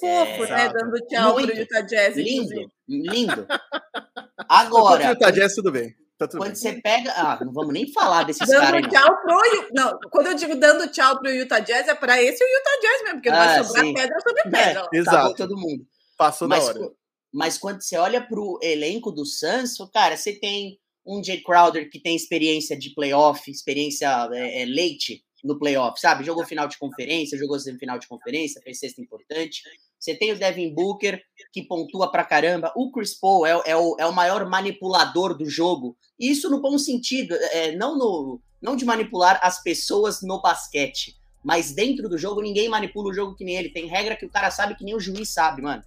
[0.00, 0.66] Fofo, né?
[0.66, 0.74] Exato.
[0.74, 1.48] Dando tchau Muito.
[1.52, 2.16] pro Utah Jazz.
[2.16, 3.46] Lindo, lindo.
[3.46, 3.60] Contra
[4.48, 5.94] Agora, o Utah Jazz, tudo bem.
[6.18, 6.56] Tá tudo quando bem.
[6.56, 7.12] você pega.
[7.12, 8.70] Ah, não vamos nem falar desses caras.
[8.82, 9.68] Dando tchau pro.
[9.72, 13.02] Não, quando eu digo dando tchau pro Utah Jazz, é pra esse o Utah Jazz
[13.02, 13.94] mesmo, porque não vai Ah, sobrar sim.
[13.94, 14.88] pedra sobre pedra.
[14.92, 15.34] É, Exato.
[15.36, 15.84] todo mundo.
[16.16, 16.90] Passou da Mas, hora.
[17.32, 21.98] Mas quando você olha pro elenco do Suns, cara, você tem um Jay Crowder que
[21.98, 26.24] tem experiência de playoff, experiência é, é, leite, no playoff, sabe?
[26.24, 29.62] Jogou final de conferência, jogou semifinal de conferência, fez sexta importante.
[29.98, 31.22] Você tem o Devin Booker,
[31.52, 32.72] que pontua pra caramba.
[32.76, 35.96] O Chris Paul é, é, o, é o maior manipulador do jogo.
[36.18, 41.72] Isso no bom sentido, é, não, no, não de manipular as pessoas no basquete, mas
[41.72, 43.70] dentro do jogo ninguém manipula o jogo que nem ele.
[43.70, 45.82] Tem regra que o cara sabe que nem o juiz sabe, mano.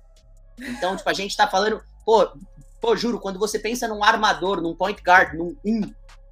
[0.59, 1.81] Então, tipo, a gente tá falando.
[2.05, 2.29] Pô,
[2.81, 5.81] pô, juro, quando você pensa num armador, num point guard, num um,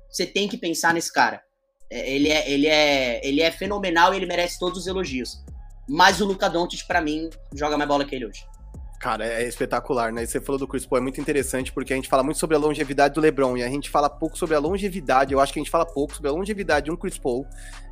[0.10, 1.42] você tem que pensar nesse cara.
[1.90, 5.44] É, ele é, ele é, ele é fenomenal e ele merece todos os elogios.
[5.88, 8.46] Mas o Luca Doncic, para mim, joga mais bola que ele hoje.
[9.02, 10.24] Cara, é espetacular, né?
[10.24, 12.60] Você falou do Chris Paul, é muito interessante, porque a gente fala muito sobre a
[12.60, 15.64] longevidade do LeBron, e a gente fala pouco sobre a longevidade, eu acho que a
[15.64, 17.48] gente fala pouco sobre a longevidade de um Chris Paul,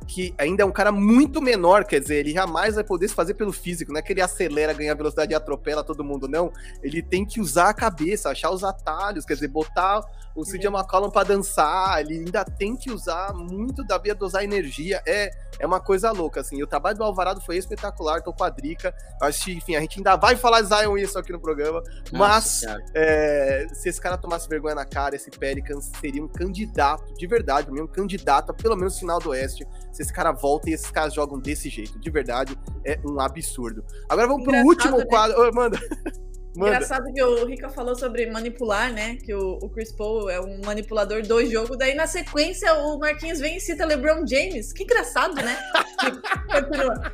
[0.06, 3.34] que ainda é um cara muito menor, quer dizer, ele jamais vai poder se fazer
[3.34, 6.52] pelo físico, não é que ele acelera, ganha velocidade e atropela todo mundo, não.
[6.80, 10.02] Ele tem que usar a cabeça, achar os atalhos, quer dizer, botar
[10.40, 10.76] o CJ uhum.
[10.76, 15.66] McCollum pra dançar, ele ainda tem que usar muito da via dosar energia, é, é
[15.66, 16.62] uma coisa louca, assim.
[16.62, 19.98] O trabalho do Alvarado foi espetacular, tô com a Drica, acho que, enfim, a gente
[19.98, 21.82] ainda vai falar Zion isso aqui no programa,
[22.12, 27.12] Nossa, mas é, se esse cara tomasse vergonha na cara, esse Pelicans seria um candidato,
[27.14, 30.72] de verdade, um candidato a pelo menos final do Oeste, se esse cara volta e
[30.72, 33.84] esses caras jogam desse jeito, de verdade, é um absurdo.
[34.08, 35.04] Agora vamos Engraçado, pro último né?
[35.04, 35.78] quadro, oh, manda...
[36.56, 36.74] Manda.
[36.74, 39.16] Engraçado que o Rica falou sobre manipular, né?
[39.16, 41.76] Que o, o, Chris Paul é um manipulador do jogo.
[41.76, 44.72] Daí, na sequência, o Marquinhos vem e cita LeBron James.
[44.72, 45.56] Que engraçado, né?
[46.50, 47.12] Continua.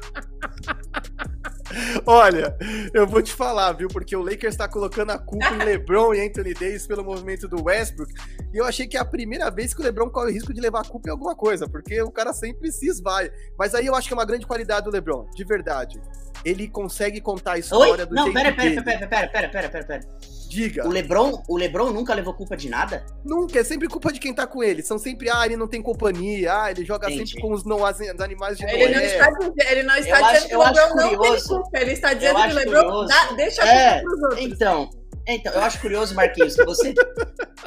[2.07, 2.57] Olha,
[2.95, 3.89] eu vou te falar, viu?
[3.89, 7.63] Porque o Lakers está colocando a culpa em LeBron e Anthony Davis pelo movimento do
[7.63, 8.13] Westbrook.
[8.55, 10.61] E eu achei que é a primeira vez que o LeBron corre o risco de
[10.61, 13.31] levar a culpa em alguma coisa, porque o cara sempre se esvai.
[13.59, 16.01] Mas aí eu acho que é uma grande qualidade do LeBron, de verdade.
[16.47, 18.07] Ele consegue contar a história Oi?
[18.07, 20.01] do Não, pera, pera, pera, pera, pera, pera, pera, pera.
[20.49, 20.87] Diga.
[20.87, 23.05] O LeBron, o LeBron nunca levou culpa de nada?
[23.25, 24.81] Nunca, é sempre culpa de quem tá com ele.
[24.81, 27.31] São sempre, ah, ele não tem companhia, ah, ele joga Entendi.
[27.31, 29.29] sempre com os, não, os animais de ele Não está,
[29.69, 32.43] ele não está eu dizendo acho, que o LeBron não tem culpa, ele está dizendo
[32.43, 34.53] que o LeBron dá, deixa a é, culpa pros outros.
[34.53, 34.91] Então,
[35.35, 36.95] então, eu acho curioso, Marquinhos, que você,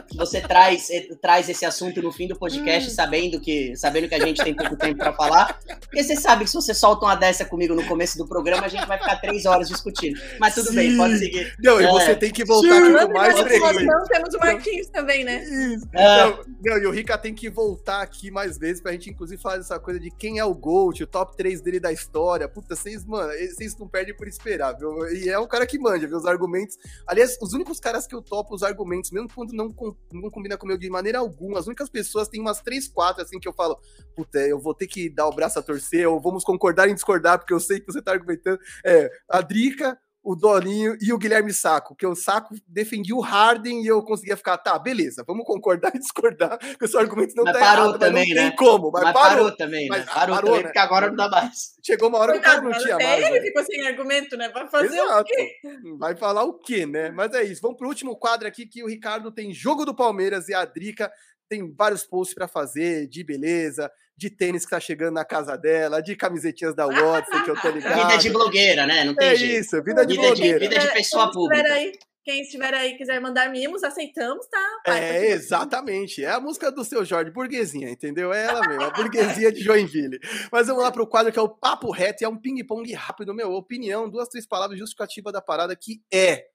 [0.07, 2.93] que você traz, eh, traz esse assunto no fim do podcast, hum.
[2.93, 5.60] sabendo que sabendo que a gente tem pouco tempo para falar.
[5.82, 8.70] Porque você sabe que se você solta uma dessa comigo no começo do programa, a
[8.70, 10.20] gente vai ficar três horas discutindo.
[10.39, 10.76] Mas tudo Sim.
[10.76, 11.53] bem, pode seguir.
[11.60, 11.91] Não, e é.
[11.91, 12.95] você tem que voltar Sim.
[12.95, 13.86] aqui mais frequente.
[13.86, 15.43] Não, temos o Marquinhos também, né?
[15.43, 15.88] Isso.
[15.93, 16.18] É.
[16.18, 19.57] Não, não, e o Rica tem que voltar aqui mais vezes pra gente, inclusive, falar
[19.57, 22.47] dessa coisa de quem é o GOAT, o top 3 dele da história.
[22.47, 25.07] Puta, vocês, mano, vocês não perdem por esperar, viu?
[25.10, 26.18] E é um cara que manja, viu?
[26.18, 26.78] Os argumentos.
[27.05, 29.73] Aliás, os únicos caras que eu topo os argumentos, mesmo quando não,
[30.11, 31.59] não combina comigo de maneira alguma.
[31.59, 33.79] As únicas pessoas, tem umas três, quatro, assim, que eu falo,
[34.15, 37.39] puta, eu vou ter que dar o braço a torcer, ou vamos concordar em discordar,
[37.39, 38.59] porque eu sei que você tá argumentando.
[38.85, 43.82] É, a Drica, o Dolinho e o Guilherme Saco, que o Saco defendia o Harden
[43.82, 47.45] e eu conseguia ficar, tá, beleza, vamos concordar e discordar, que o seu argumento não
[47.45, 48.49] mas tá parou errado, também, mas não né?
[48.49, 48.91] tem como.
[48.91, 50.11] Mas, mas parou, parou, também, mas, né?
[50.13, 50.63] Parou, parou também, né?
[50.63, 51.76] porque agora não dá mais.
[51.84, 53.26] Chegou uma hora que o cara não tinha até mais.
[53.26, 53.41] ele né?
[53.41, 54.49] ficou sem argumento, né?
[54.49, 55.22] Vai fazer Exato.
[55.22, 55.59] o quê?
[55.97, 57.09] Vai falar o quê, né?
[57.11, 57.61] Mas é isso.
[57.61, 61.11] Vamos pro último quadro aqui, que o Ricardo tem jogo do Palmeiras e a Drica
[61.47, 66.01] tem vários posts para fazer de beleza, de tênis que tá chegando na casa dela,
[66.01, 68.07] de camisetinhas da Watson, que eu tô ligado.
[68.07, 69.05] Vida de blogueira, né?
[69.05, 69.61] Não tem é jeito.
[69.61, 70.59] isso, vida de vida blogueira.
[70.59, 71.74] De, vida de pessoa pública.
[71.74, 71.93] Aí,
[72.26, 74.82] quem estiver aí quiser mandar mimos, aceitamos, tá?
[74.86, 76.24] Pai, é, exatamente.
[76.24, 78.34] É a música do seu Jorge, burguesinha, entendeu?
[78.34, 80.20] É ela mesmo, a burguesia de Joinville.
[80.51, 83.34] Mas vamos lá pro quadro que é o Papo Reto, e é um ping-pong rápido,
[83.34, 83.53] meu.
[83.53, 86.45] Opinião, duas, três palavras justificativa da parada que é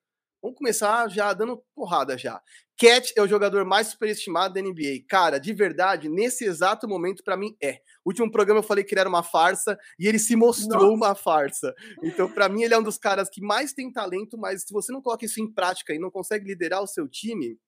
[0.44, 2.38] Vamos começar já dando porrada já.
[2.76, 5.06] Cat é o jogador mais superestimado da NBA.
[5.08, 7.80] Cara, de verdade, nesse exato momento, para mim, é.
[8.04, 10.94] O último programa eu falei que ele era uma farsa e ele se mostrou Nossa.
[10.96, 11.74] uma farsa.
[12.02, 14.92] Então, para mim, ele é um dos caras que mais tem talento, mas se você
[14.92, 17.58] não coloca isso em prática e não consegue liderar o seu time,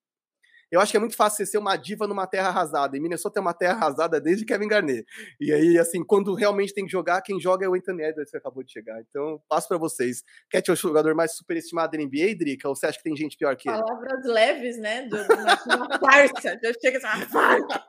[0.71, 2.97] eu acho que é muito fácil você ser uma diva numa terra arrasada.
[2.97, 5.07] E Minnesota é uma terra arrasada desde Kevin Garnett.
[5.41, 8.37] E aí, assim, quando realmente tem que jogar, quem joga é o Anthony Edwards que
[8.37, 9.01] acabou de chegar.
[9.01, 10.25] Então, passo para vocês.
[10.51, 12.69] Cat é o jogador mais superestimado da NBA, Drica?
[12.69, 13.79] Ou você acha que tem gente pior que ele?
[13.79, 15.03] Palavras leves, né?
[15.03, 16.59] De uma farsa.
[16.63, 17.87] Já chega assim, uma farsa.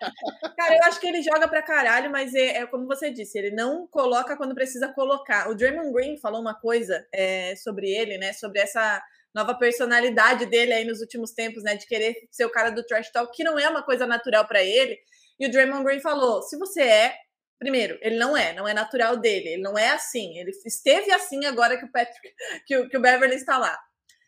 [0.55, 3.51] Cara, eu acho que ele joga pra caralho, mas é, é, como você disse, ele
[3.51, 5.49] não coloca quando precisa colocar.
[5.49, 8.33] O Draymond Green falou uma coisa é, sobre ele, né?
[8.33, 9.01] Sobre essa
[9.33, 11.75] nova personalidade dele aí nos últimos tempos, né?
[11.75, 14.63] De querer ser o cara do trash talk, que não é uma coisa natural para
[14.63, 14.97] ele.
[15.39, 17.15] E o Draymond Green falou: se você é,
[17.59, 20.37] primeiro, ele não é, não é natural dele, ele não é assim.
[20.37, 22.33] Ele esteve assim agora que o Patrick,
[22.65, 23.77] que o, que o Beverly está lá.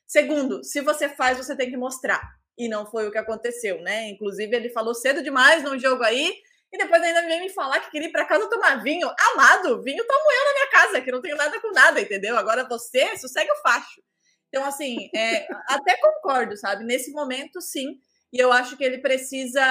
[0.07, 2.21] Segundo, se você faz, você tem que mostrar.
[2.57, 4.09] E não foi o que aconteceu, né?
[4.09, 6.33] Inclusive, ele falou cedo demais num jogo aí.
[6.71, 9.09] E depois ainda veio me falar que queria ir para casa tomar vinho.
[9.31, 12.37] Amado, vinho tomo eu na minha casa, que não tenho nada com nada, entendeu?
[12.37, 14.01] Agora você, sossegue o facho.
[14.49, 16.83] Então, assim, é, até concordo, sabe?
[16.83, 17.99] Nesse momento, sim,
[18.31, 19.61] E eu acho que ele precisa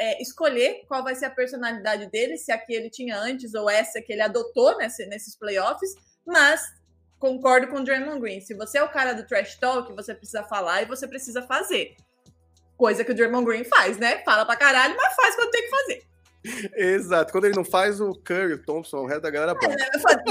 [0.00, 3.70] é, escolher qual vai ser a personalidade dele, se a que ele tinha antes ou
[3.70, 5.94] essa que ele adotou nesse, nesses playoffs.
[6.26, 6.60] Mas
[7.18, 8.40] concordo com o Draymond Green.
[8.40, 11.94] Se você é o cara do trash talk, você precisa falar e você precisa fazer.
[12.76, 14.18] Coisa que o Draymond Green faz, né?
[14.24, 16.11] Fala pra caralho, mas faz quando tem que fazer.
[16.76, 17.32] Exato.
[17.32, 19.76] Quando ele não faz, o Curry, o Thompson, o resto da galera é, né?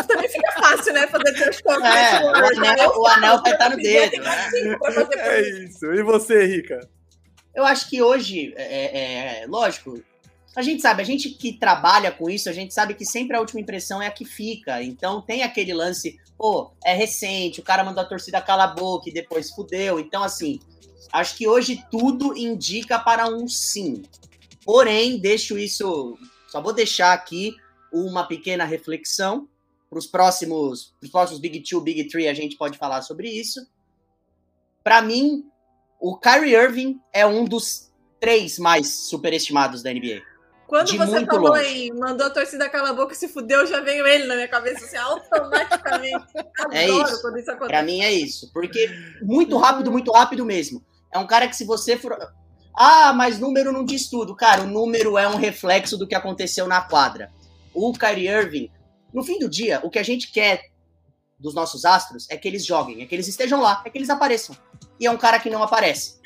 [0.08, 1.08] Também fica fácil, né?
[1.08, 1.84] Fazer trash talk.
[1.86, 4.22] É, o, anel, o anel vai estar no dedo.
[4.22, 4.78] Né?
[5.18, 5.86] É isso.
[5.94, 6.90] E você, Rica?
[7.56, 10.02] Eu acho que hoje, é, é, é, lógico,
[10.56, 13.40] a gente sabe, a gente que trabalha com isso, a gente sabe que sempre a
[13.40, 14.84] última impressão é a que fica.
[14.84, 19.10] Então tem aquele lance, pô, é recente, o cara mandou a torcida calar a boca
[19.10, 20.00] e depois fudeu.
[20.00, 20.60] Então, assim,
[21.12, 24.04] acho que hoje tudo indica para um sim.
[24.66, 27.56] Porém, deixo isso, só vou deixar aqui
[27.92, 29.48] uma pequena reflexão.
[29.90, 33.68] Para os próximos, pros próximos Big Two, Big Three, a gente pode falar sobre isso.
[34.84, 35.46] Para mim,
[36.00, 40.22] o Kyrie Irving é um dos três mais superestimados da NBA.
[40.72, 41.68] Quando você falou longe.
[41.68, 44.48] em mandou a torcida cala a boca e se fudeu, já veio ele na minha
[44.48, 46.26] cabeça assim, automaticamente.
[46.72, 47.22] é isso.
[47.22, 47.70] quando isso acontece.
[47.70, 48.50] Pra mim é isso.
[48.54, 48.90] Porque
[49.22, 50.82] muito rápido, muito rápido mesmo.
[51.12, 52.18] É um cara que se você for.
[52.74, 54.36] Ah, mas número não diz tudo.
[54.36, 57.32] Cara, o número é um reflexo do que aconteceu na quadra.
[57.74, 58.70] O Kyrie Irving,
[59.14, 60.72] no fim do dia, o que a gente quer
[61.40, 64.10] dos nossos astros é que eles joguem, é que eles estejam lá, é que eles
[64.10, 64.56] apareçam
[65.00, 66.22] e é um cara que não aparece.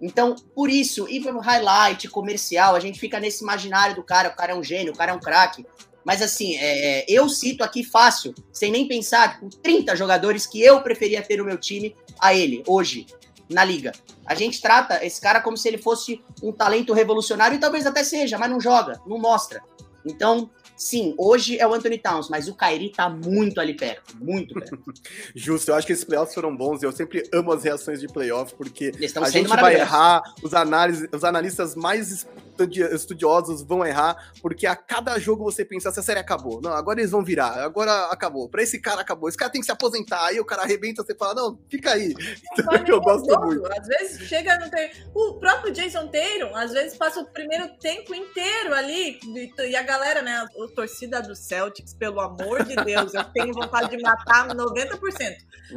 [0.00, 4.28] Então, por isso, ir para o highlight comercial, a gente fica nesse imaginário do cara,
[4.28, 5.66] o cara é um gênio, o cara é um craque.
[6.04, 10.62] Mas assim, é, é eu cito aqui fácil, sem nem pensar, com 30 jogadores que
[10.62, 13.06] eu preferia ter no meu time a ele, hoje,
[13.50, 13.92] na liga.
[14.28, 18.04] A gente trata esse cara como se ele fosse um talento revolucionário, e talvez até
[18.04, 19.62] seja, mas não joga, não mostra.
[20.04, 24.54] Então, Sim, hoje é o Anthony Towns, mas o Kyrie tá muito ali perto, muito
[24.54, 24.78] perto.
[25.34, 28.06] Justo, eu acho que esses playoffs foram bons e eu sempre amo as reações de
[28.06, 32.28] playoff, porque a gente vai errar, os, análise, os analistas mais
[32.64, 36.60] estudiosos vão errar, porque a cada jogo você pensa, essa série acabou.
[36.60, 38.48] Não, agora eles vão virar, agora acabou.
[38.48, 41.14] Pra esse cara acabou, esse cara tem que se aposentar, aí o cara arrebenta, você
[41.14, 42.14] fala, não, fica aí.
[42.52, 43.66] Então, é eu gosto muito.
[43.72, 44.92] Às vezes chega no ter...
[45.14, 49.18] O próprio Jason Tatum, às vezes passa o primeiro tempo inteiro ali,
[49.58, 53.96] e a galera, né, o torcida do Celtics, pelo amor de Deus, eu tenho vontade
[53.96, 54.98] de matar 90%.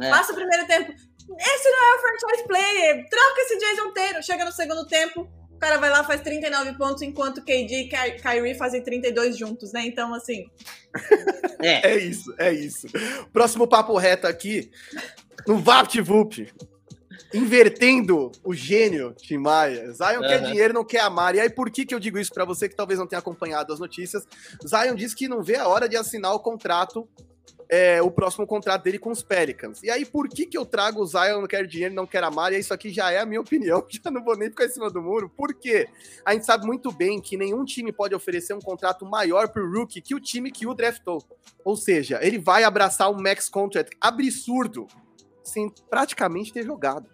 [0.00, 0.10] É.
[0.10, 0.92] Passa o primeiro tempo,
[1.38, 4.22] esse não é o franchise player, troca esse Jason Tatum.
[4.22, 5.28] Chega no segundo tempo,
[5.62, 7.88] cara vai lá faz 39 pontos, enquanto KD e
[8.20, 9.86] Kyrie fazem 32 juntos, né?
[9.86, 10.50] Então, assim...
[11.60, 11.92] É.
[11.92, 12.88] é isso, é isso.
[13.32, 14.72] Próximo papo reto aqui,
[15.46, 16.52] no VaptVup
[17.32, 19.92] invertendo o gênio Tim Maia.
[19.92, 20.28] Zion uhum.
[20.28, 21.34] quer dinheiro, não quer amar.
[21.36, 23.72] E aí, por que, que eu digo isso para você que talvez não tenha acompanhado
[23.72, 24.26] as notícias?
[24.66, 27.08] Zion diz que não vê a hora de assinar o contrato,
[27.72, 29.82] é, o próximo contrato dele com os Pelicans.
[29.82, 32.52] E aí, por que, que eu trago o Zion não quer dinheiro, não quer amar?
[32.52, 34.90] E isso aqui já é a minha opinião, já não vou nem ficar em cima
[34.90, 35.30] do muro.
[35.30, 35.88] Por quê?
[36.22, 40.02] A gente sabe muito bem que nenhum time pode oferecer um contrato maior pro rookie
[40.02, 41.24] que o time que o draftou.
[41.64, 44.86] Ou seja, ele vai abraçar um max contract absurdo
[45.42, 47.08] sem praticamente ter jogado.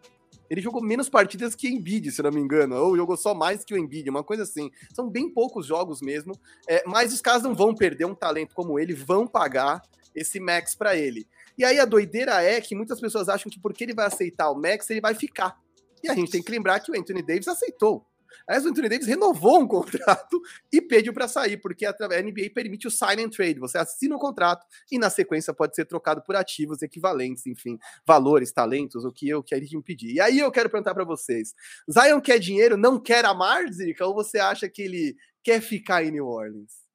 [0.50, 3.74] Ele jogou menos partidas que Embiid, se não me engano, ou jogou só mais que
[3.74, 4.72] o Embiid, uma coisa assim.
[4.92, 6.32] São bem poucos jogos mesmo,
[6.66, 9.82] é, mas os caras não vão perder um talento como ele, vão pagar
[10.14, 11.26] esse max para ele.
[11.56, 14.54] E aí a doideira é que muitas pessoas acham que porque ele vai aceitar o
[14.54, 15.58] max, ele vai ficar.
[16.02, 18.06] E a gente tem que lembrar que o Anthony Davis aceitou.
[18.46, 20.40] Aliás, o Anthony Davis renovou um contrato
[20.72, 23.58] e pediu para sair, porque a NBA permite o sign and trade.
[23.58, 28.52] Você assina um contrato e na sequência pode ser trocado por ativos equivalentes, enfim, valores,
[28.52, 30.14] talentos, o que eu quero impedir.
[30.14, 31.54] E aí eu quero perguntar para vocês:
[31.90, 34.06] Zion quer dinheiro, não quer amar, Zica?
[34.06, 36.88] Ou você acha que ele quer ficar em New Orleans?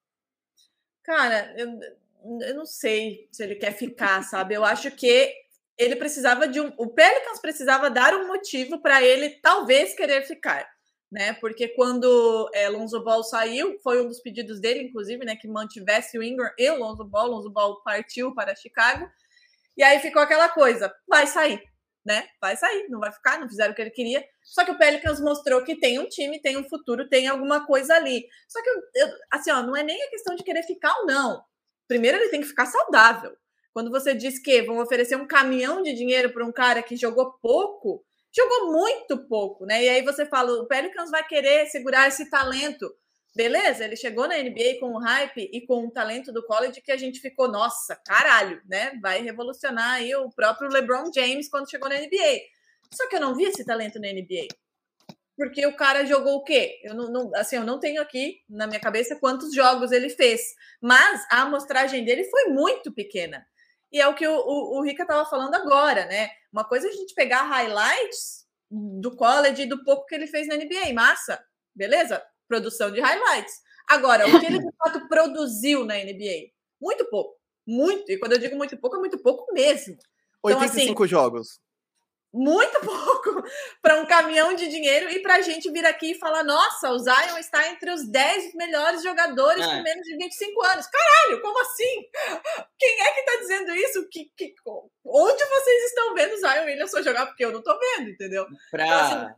[1.04, 1.68] Cara, eu,
[2.42, 4.54] eu não sei se ele quer ficar, sabe?
[4.54, 5.32] Eu acho que
[5.78, 6.72] ele precisava de um.
[6.78, 10.66] O Pelicans precisava dar um motivo para ele talvez querer ficar
[11.14, 11.32] né?
[11.34, 15.36] Porque quando é, Lonzo Ball saiu, foi um dos pedidos dele, inclusive, né?
[15.36, 17.28] Que mantivesse o Ingram e o Lonzo Ball.
[17.28, 19.08] Lonzo Ball partiu para Chicago.
[19.76, 21.62] E aí ficou aquela coisa: vai sair,
[22.04, 22.26] né?
[22.40, 24.24] Vai sair, não vai ficar, não fizeram o que ele queria.
[24.42, 27.94] Só que o Pelicans mostrou que tem um time, tem um futuro, tem alguma coisa
[27.94, 28.26] ali.
[28.48, 31.40] Só que, eu, assim, ó, não é nem a questão de querer ficar ou não.
[31.88, 33.36] Primeiro, ele tem que ficar saudável.
[33.72, 37.32] Quando você diz que vão oferecer um caminhão de dinheiro para um cara que jogou
[37.42, 38.04] pouco,
[38.34, 39.84] jogou muito pouco, né?
[39.84, 42.94] E aí você fala, o Pelicans vai querer segurar esse talento.
[43.34, 46.92] Beleza, ele chegou na NBA com o hype e com o talento do college que
[46.92, 48.92] a gente ficou, nossa, caralho, né?
[49.02, 52.42] Vai revolucionar aí o próprio LeBron James quando chegou na NBA.
[52.92, 54.46] Só que eu não vi esse talento na NBA.
[55.36, 56.80] Porque o cara jogou o quê?
[56.84, 60.40] Eu não, não, assim, eu não tenho aqui na minha cabeça quantos jogos ele fez,
[60.80, 63.44] mas a amostragem dele foi muito pequena.
[63.90, 66.30] E é o que o, o, o Rica estava falando agora, né?
[66.52, 70.46] Uma coisa é a gente pegar highlights do college e do pouco que ele fez
[70.46, 70.92] na NBA.
[70.94, 72.22] Massa, beleza?
[72.48, 73.54] Produção de highlights.
[73.88, 76.50] Agora, o que ele de fato produziu na NBA?
[76.80, 77.36] Muito pouco.
[77.66, 78.10] Muito.
[78.10, 79.94] E quando eu digo muito pouco, é muito pouco mesmo.
[80.44, 81.63] Então, 85 assim, jogos
[82.34, 83.44] muito pouco
[83.80, 86.98] para um caminhão de dinheiro e para a gente vir aqui e falar: nossa, o
[86.98, 89.68] Zion está entre os 10 melhores jogadores é.
[89.68, 90.86] com menos de 25 anos.
[90.88, 92.08] Caralho, como assim?
[92.76, 94.08] Quem é que está dizendo isso?
[94.10, 94.54] Que, que,
[95.04, 97.26] onde vocês estão vendo o Zion Williamson jogar?
[97.26, 98.46] Porque eu não estou vendo, entendeu?
[98.70, 98.84] Pra...
[98.84, 99.34] Então, assim,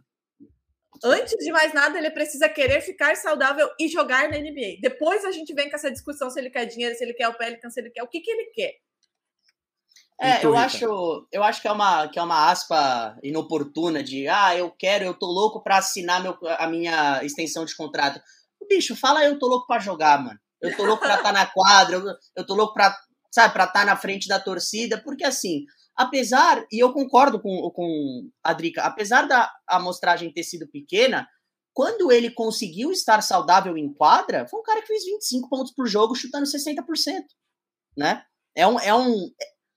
[1.05, 4.79] Antes de mais nada, ele precisa querer ficar saudável e jogar na NBA.
[4.81, 7.35] Depois a gente vem com essa discussão se ele quer dinheiro, se ele quer o
[7.35, 8.73] Pelican, se ele quer o que, que ele quer.
[10.19, 14.57] É, eu acho, eu acho que é uma que é uma aspa inoportuna de ah,
[14.57, 18.21] eu quero, eu tô louco para assinar meu, a minha extensão de contrato.
[18.69, 20.39] Bicho, fala eu tô louco para jogar, mano.
[20.61, 22.05] Eu tô louco para estar tá na quadra, eu,
[22.35, 22.97] eu tô louco para,
[23.31, 25.65] sabe, para estar tá na frente da torcida, porque assim,
[25.95, 31.29] apesar, e eu concordo com, com a Drica, apesar da amostragem ter sido pequena,
[31.75, 35.87] quando ele conseguiu estar saudável em quadra, foi um cara que fez 25 pontos por
[35.87, 37.23] jogo, chutando 60%,
[37.95, 38.25] né?
[38.55, 39.31] É um, é um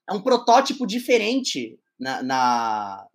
[0.10, 3.08] é um protótipo diferente na, na,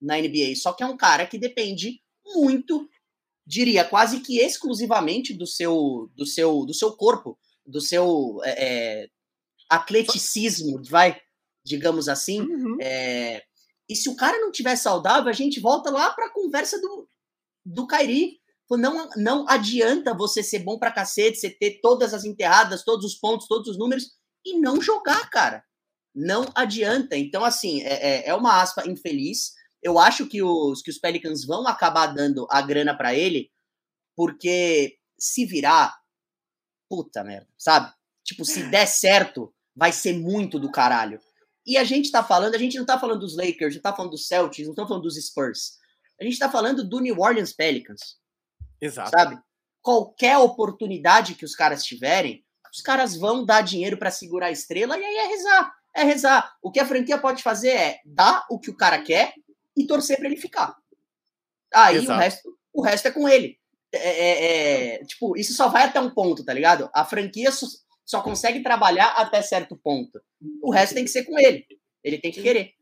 [0.00, 0.56] na NBA.
[0.56, 2.88] Só que é um cara que depende muito,
[3.46, 8.64] diria, quase que exclusivamente do seu, do seu, do seu corpo, do seu é,
[9.02, 9.08] é
[9.68, 11.20] atleticismo, vai,
[11.64, 12.40] digamos assim.
[12.40, 12.78] Uhum.
[12.80, 13.42] É,
[13.88, 17.08] e se o cara não tiver saudável, a gente volta lá para a conversa do,
[17.64, 18.38] do Kairi.
[18.70, 23.14] Não, não adianta você ser bom pra cacete, você ter todas as enterradas, todos os
[23.14, 24.10] pontos, todos os números
[24.44, 25.64] e não jogar, cara
[26.18, 27.16] não adianta.
[27.16, 29.52] Então, assim, é, é, é uma aspa infeliz.
[29.80, 33.52] Eu acho que os, que os Pelicans vão acabar dando a grana para ele,
[34.16, 35.96] porque se virar,
[36.88, 37.92] puta merda, sabe?
[38.24, 41.20] Tipo, se der certo, vai ser muito do caralho.
[41.64, 44.10] E a gente tá falando, a gente não tá falando dos Lakers, não tá falando
[44.10, 45.78] dos Celtics, não tá falando dos Spurs.
[46.20, 48.16] A gente tá falando do New Orleans Pelicans.
[48.80, 49.10] Exato.
[49.10, 49.40] Sabe?
[49.80, 52.44] Qualquer oportunidade que os caras tiverem,
[52.74, 56.56] os caras vão dar dinheiro para segurar a estrela e aí é rezar é rezar.
[56.62, 59.34] O que a franquia pode fazer é dar o que o cara quer
[59.76, 60.74] e torcer para ele ficar.
[61.74, 63.58] Aí o resto, o resto é com ele.
[63.92, 66.90] É, é, é, tipo, isso só vai até um ponto, tá ligado?
[66.94, 67.66] A franquia só,
[68.04, 70.20] só consegue trabalhar até certo ponto.
[70.62, 71.66] O resto tem que ser com ele.
[72.02, 72.72] Ele tem que querer.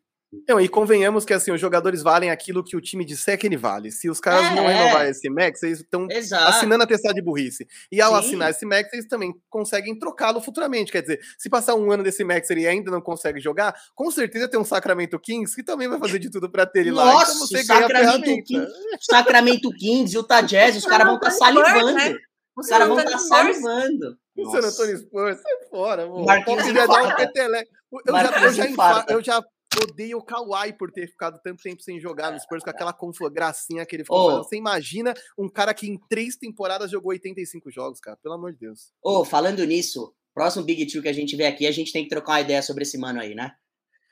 [0.49, 3.57] Não, e convenhamos que assim, os jogadores valem aquilo que o time disser que ele
[3.57, 3.91] vale.
[3.91, 6.07] Se os caras é, não renovarem esse max, eles estão
[6.47, 7.67] assinando a testada de burrice.
[7.91, 8.19] E ao Sim.
[8.19, 10.93] assinar esse max, eles também conseguem trocá-lo futuramente.
[10.93, 14.49] Quer dizer, se passar um ano desse max ele ainda não consegue jogar, com certeza
[14.49, 17.05] tem um Sacramento Kings que também vai fazer de tudo para ter ele lá.
[17.05, 21.35] Nossa, então você Sacramento Kings, Sacramento Kings e o Jazz, os caras vão estar tá
[21.35, 21.93] salivando.
[21.93, 22.17] Né?
[22.57, 24.19] Os caras vão estar tá salivando.
[24.37, 26.27] O San Antonio Spurs, sai fora, amor.
[26.27, 26.85] Marquinhos eu, já,
[28.43, 29.43] eu, já, eu já
[29.83, 32.95] odeio o Kawhi por ter ficado tanto tempo sem jogar no Spurs com aquela
[33.31, 34.45] gracinha que ele ficou oh.
[34.45, 38.17] Você imagina um cara que em três temporadas jogou 85 jogos, cara?
[38.23, 38.93] Pelo amor de Deus.
[39.03, 42.05] Ô, oh, falando nisso, próximo Big Two que a gente vê aqui, a gente tem
[42.05, 43.53] que trocar uma ideia sobre esse mano aí, né?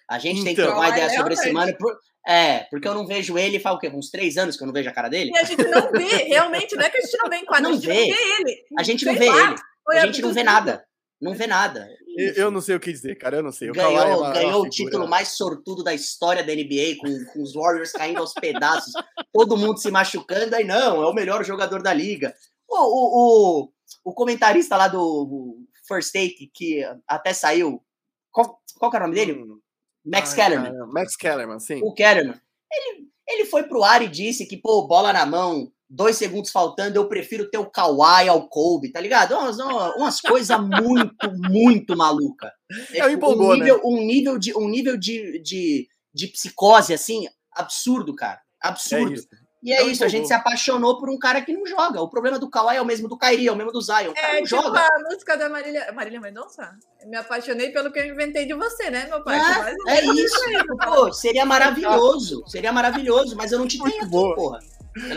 [0.08, 0.72] A gente então, tem que então.
[0.72, 1.76] trocar uma ideia sobre esse mano.
[1.78, 1.96] Por...
[2.26, 3.88] É, porque eu não vejo ele faz o quê?
[3.88, 5.30] Uns três anos que eu não vejo a cara dele?
[5.34, 7.64] E a gente não vê, realmente, não é que a gente não vê em quadro,
[7.64, 7.94] não a gente vê.
[7.94, 8.64] não vê ele.
[8.78, 9.54] A gente não vê ele.
[9.88, 10.84] A gente não vê nada.
[11.24, 11.88] Não vê nada.
[12.16, 13.38] Eu, eu, não sei o que dizer, cara.
[13.38, 13.70] Eu não sei.
[13.70, 17.32] O ganhou é uma, ganhou uma o título mais sortudo da história da NBA, com,
[17.32, 18.92] com os Warriors caindo aos pedaços,
[19.32, 20.54] todo mundo se machucando.
[20.54, 22.34] Aí não, é o melhor jogador da liga.
[22.68, 23.72] O, o, o,
[24.04, 25.56] o comentarista lá do
[25.88, 27.82] First Take, que até saiu.
[28.30, 29.40] Qual, qual que era o nome dele?
[29.40, 29.58] Hum.
[30.04, 30.72] Max Ai, Kellerman.
[30.72, 31.80] Cara, Max Kellerman, sim.
[31.82, 32.38] O Kellerman.
[32.70, 36.97] Ele, ele foi pro ar e disse que, pô, bola na mão, dois segundos faltando,
[36.97, 39.35] eu prefiro ter o Kawhi ao Kobe, tá ligado?
[39.35, 39.59] Umas,
[39.97, 42.53] umas coisas muito, muito maluca.
[42.93, 43.82] É, é empolgou, um nível, né?
[43.85, 48.41] um nível, de, um nível de, de, de psicose, assim, absurdo, cara.
[48.61, 49.20] Absurdo.
[49.20, 49.45] É.
[49.64, 51.99] E é, é isso, a gente se apaixonou por um cara que não joga.
[52.03, 54.11] O problema do Kawhi é o mesmo do Kairi, é o mesmo do Zion.
[54.11, 54.78] O cara é, não tipo joga.
[54.78, 56.76] a música da Marília, Marília Mendonça.
[57.07, 59.39] Me apaixonei pelo que eu inventei de você, né, meu pai?
[59.87, 60.39] É, é isso.
[60.85, 62.45] Pô, seria maravilhoso.
[62.47, 64.59] Seria maravilhoso, mas eu não te tenho aqui, porra.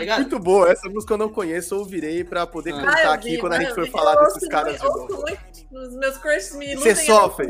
[0.06, 0.70] Tá muito boa.
[0.70, 3.60] Essa música eu não conheço, eu ouvirei pra poder ah, cantar aqui vi, quando a
[3.60, 5.24] gente for falar desses caras de novo.
[5.70, 7.48] Os meus crushes me Você sofre.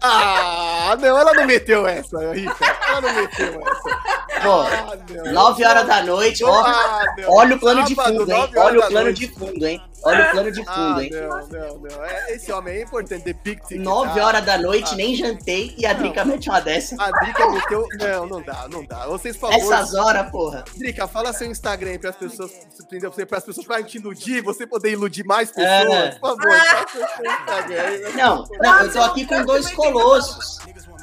[0.00, 2.56] Ah, não, ela não meteu essa, Rita.
[2.88, 4.18] Ela não meteu essa.
[4.42, 6.60] Pô, ah, 9 horas da noite, ó.
[6.64, 8.50] Ah, olha o plano de fundo, hein?
[8.56, 9.82] Olha o plano de fundo, hein?
[10.02, 11.10] Olha o plano de fundo, ah, hein?
[11.10, 12.04] Não, não, não.
[12.04, 13.34] É, esse homem é importante.
[13.34, 13.70] Ticket.
[13.70, 16.96] 9 horas da noite, ah, nem jantei e a Drica mete uma dessa.
[16.98, 17.86] A Drica meteu.
[17.98, 19.06] Não, não dá, não dá.
[19.06, 19.74] Vocês, por favor.
[19.74, 20.64] Essas horas, porra.
[20.76, 23.10] Drica, fala seu Instagram aí para as pessoas, entendeu?
[23.10, 25.92] Para as pessoas pra gente iludir, você poder iludir mais pessoas.
[25.92, 26.10] É.
[26.12, 26.86] Por favor, ah.
[26.88, 28.12] seu Instagram aí.
[28.14, 30.58] Não, não, eu tô aqui com dois colossos.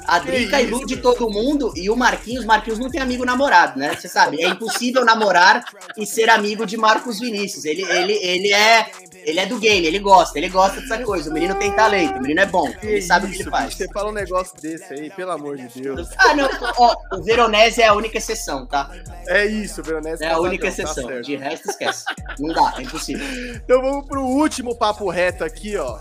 [0.06, 3.94] A Drica ilude todo mundo e o Marquinhos, Marquinhos não tem amigo namorado, né?
[3.94, 5.64] Você sabe, é impossível namorar
[5.96, 7.64] e ser amigo de Marcos Vinícius.
[7.64, 8.90] Ele, ele, ele é
[9.26, 11.28] ele é do game, ele gosta, ele gosta dessa coisa.
[11.28, 13.74] O menino tem talento, o menino é bom, ele sabe o que ele faz.
[13.74, 16.08] Você fala um negócio desse aí, pelo amor de Deus.
[16.16, 16.48] Ah, não,
[16.78, 18.88] ó, o Veronese é a única exceção, tá?
[19.26, 21.08] É isso, o Veronese é a única tá exceção.
[21.08, 22.04] Tá de resto, esquece.
[22.38, 23.26] Não dá, é impossível.
[23.56, 25.98] Então vamos pro último papo reto aqui, ó.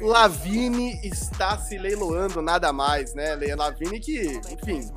[0.00, 3.36] Lavine está se leiloando nada mais, né?
[3.56, 4.90] Lavine que, enfim.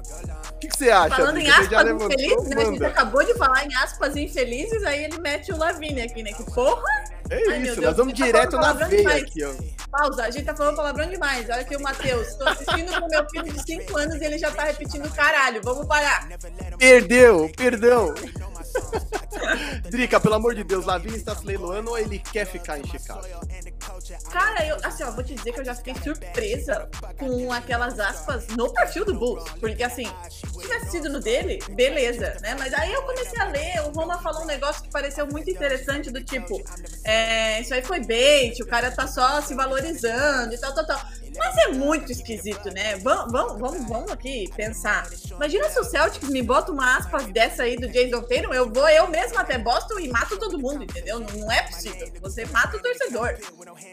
[0.51, 1.15] O que, que, você acha?
[1.15, 2.61] Falando em aspas infelizes, né?
[2.61, 6.33] A gente acabou de falar em aspas infelizes, aí ele mete o Lavine aqui, né?
[6.33, 6.83] Que porra!
[7.29, 9.53] É Ai, isso, nós vamos tá direto na veia aqui, ó.
[9.91, 11.47] Pausa, a gente tá falando palavrão demais.
[11.49, 12.33] Olha aqui o Matheus.
[12.35, 15.61] Tô assistindo com meu filho de 5 anos e ele já tá repetindo caralho.
[15.63, 16.27] Vamos parar.
[16.77, 18.13] Perdeu, perdão.
[19.89, 23.22] Drica, pelo amor de Deus, Lavigne está se leiloando ou ele quer ficar em Chicago?
[24.32, 28.47] Cara, eu, assim, ó, vou te dizer que eu já fiquei surpresa com aquelas aspas
[28.49, 29.43] no perfil do Bulls.
[29.59, 32.55] Porque, assim, se tivesse sido no dele, beleza, né?
[32.57, 36.11] Mas aí eu comecei a ler, o Roma falou um negócio que pareceu muito interessante,
[36.11, 36.61] do tipo,
[37.03, 41.01] é, isso aí foi bait, o cara tá só se valorizando e tal, tal, tal.
[41.38, 42.97] Mas é muito esquisito, né?
[42.97, 45.07] Vamos, vamos, vamos, aqui pensar.
[45.32, 48.88] Imagina se o Celtics me bota uma aspas dessa aí do Jason Tatum, eu vou
[48.89, 51.19] eu mesmo até Boston e mato todo mundo, entendeu?
[51.19, 52.07] Não, não é possível.
[52.21, 53.38] Você mata o torcedor.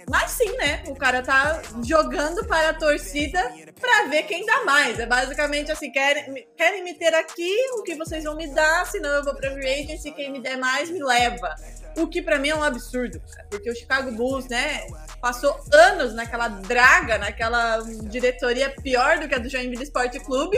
[0.08, 0.82] Mas sim, né?
[0.86, 4.98] O cara tá jogando para a torcida para ver quem dá mais.
[4.98, 9.10] É basicamente assim, querem, querem me ter aqui, o que vocês vão me dar, senão
[9.10, 11.54] eu vou pra free agency, quem me der mais me leva.
[11.96, 14.86] O que para mim é um absurdo, porque o Chicago Bulls, né,
[15.20, 20.56] passou anos naquela draga, naquela diretoria pior do que a do Joinville Esporte Clube,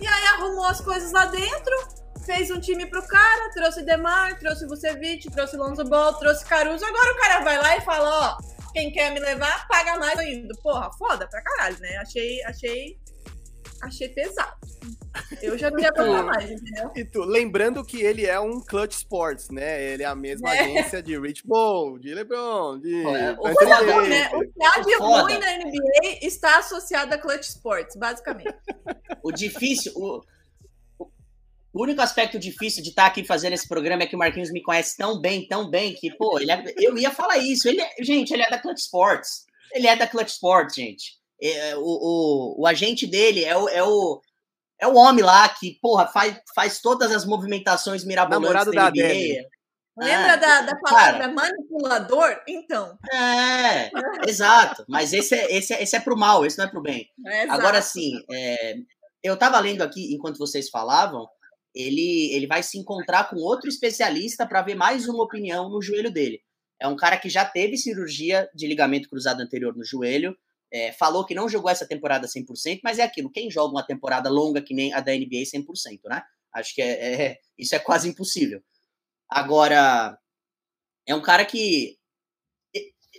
[0.00, 1.88] e aí arrumou as coisas lá dentro,
[2.24, 7.12] fez um time pro cara, trouxe Demar, trouxe Vucevic, trouxe Lonzo Ball, trouxe Caruso, agora
[7.12, 10.54] o cara vai lá e fala, ó, quem quer me levar, paga mais ainda.
[10.62, 11.96] Porra, foda pra caralho, né?
[11.96, 12.98] Achei, achei,
[13.86, 14.56] achei pesado.
[15.42, 15.90] Eu já não ia
[16.24, 16.90] mais, entendeu?
[16.94, 19.82] E tu, lembrando que ele é um Clutch Sports, né?
[19.82, 20.60] Ele é a mesma é.
[20.60, 22.94] agência de Rich Paul, de LeBron, de.
[23.06, 24.30] É, o, foda, né?
[24.32, 28.54] o que há de ruim na NBA está associado a Clutch Sports, basicamente.
[29.22, 29.92] O difícil.
[29.96, 30.22] O...
[31.72, 34.62] O único aspecto difícil de estar aqui fazendo esse programa é que o Marquinhos me
[34.62, 36.64] conhece tão bem, tão bem, que, pô, ele é...
[36.78, 37.68] eu ia falar isso.
[37.68, 37.90] Ele é...
[38.00, 39.44] Gente, ele é da Clutch Sports.
[39.74, 41.18] Ele é da Clutch Sports, gente.
[41.40, 44.20] É, o, o, o agente dele é o, é o,
[44.80, 48.90] é o homem lá que, porra, faz, faz todas as movimentações mirabolantes Namorado da, da
[48.90, 49.44] NBA.
[49.98, 52.42] Lembra ah, da, da palavra cara, manipulador?
[52.46, 52.98] Então.
[53.10, 53.90] É,
[54.28, 54.84] exato.
[54.86, 57.08] Mas esse é, esse, é, esse é pro mal, esse não é pro bem.
[57.26, 58.74] É, Agora, sim, é,
[59.22, 61.26] eu tava lendo aqui, enquanto vocês falavam,
[61.74, 66.10] ele, ele vai se encontrar com outro especialista para ver mais uma opinião no joelho
[66.10, 66.42] dele.
[66.78, 70.36] É um cara que já teve cirurgia de ligamento cruzado anterior no joelho,
[70.72, 74.28] é, falou que não jogou essa temporada 100%, mas é aquilo, quem joga uma temporada
[74.28, 76.22] longa que nem a da NBA 100%, né?
[76.54, 78.62] Acho que é, é, isso é quase impossível.
[79.28, 80.18] Agora,
[81.06, 81.96] é um cara que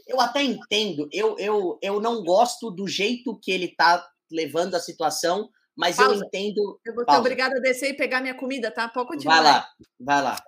[0.08, 4.80] eu até entendo, eu, eu, eu não gosto do jeito que ele tá levando a
[4.80, 6.16] situação, mas Pausa.
[6.16, 6.80] eu entendo.
[6.86, 8.88] Eu vou ter obrigada a descer e pegar minha comida, tá?
[8.88, 9.36] Pode continuar.
[9.36, 9.70] Vai lá,
[10.00, 10.44] vai lá.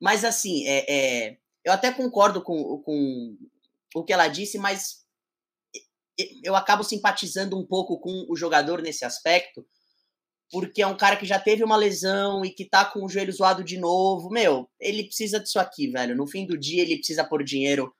[0.00, 3.36] Mas assim, é, é, eu até concordo com, com
[3.94, 5.03] o que ela disse, mas
[6.42, 9.66] eu acabo simpatizando um pouco com o jogador nesse aspecto,
[10.50, 13.32] porque é um cara que já teve uma lesão e que tá com o joelho
[13.32, 14.30] zoado de novo.
[14.30, 16.14] Meu, ele precisa disso aqui, velho.
[16.14, 17.92] No fim do dia, ele precisa pôr dinheiro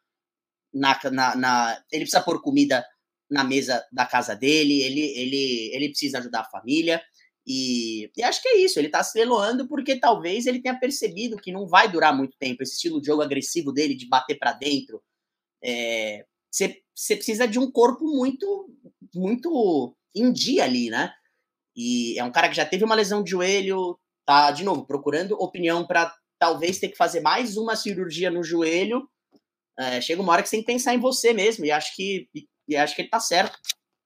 [0.72, 0.98] na.
[1.10, 2.84] na, na ele precisa pôr comida
[3.30, 7.02] na mesa da casa dele, ele, ele, ele precisa ajudar a família.
[7.46, 11.36] E, e acho que é isso, ele tá se leloando porque talvez ele tenha percebido
[11.36, 12.62] que não vai durar muito tempo.
[12.62, 15.02] Esse estilo de jogo agressivo dele, de bater para dentro,
[15.62, 16.24] é,
[16.94, 18.68] você precisa de um corpo muito,
[19.14, 21.12] muito em dia ali, né?
[21.76, 25.34] E é um cara que já teve uma lesão de joelho, tá, de novo, procurando
[25.34, 29.08] opinião para talvez ter que fazer mais uma cirurgia no joelho.
[29.76, 32.28] É, chega uma hora que você tem que pensar em você mesmo, e acho que,
[32.68, 33.58] e acho que ele tá certo.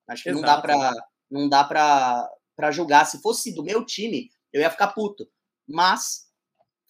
[0.08, 0.46] Acho que Exato.
[0.46, 0.92] não dá pra,
[1.30, 3.04] não dá pra, pra julgar.
[3.04, 5.28] Se fosse do meu time, eu ia ficar puto.
[5.68, 6.27] Mas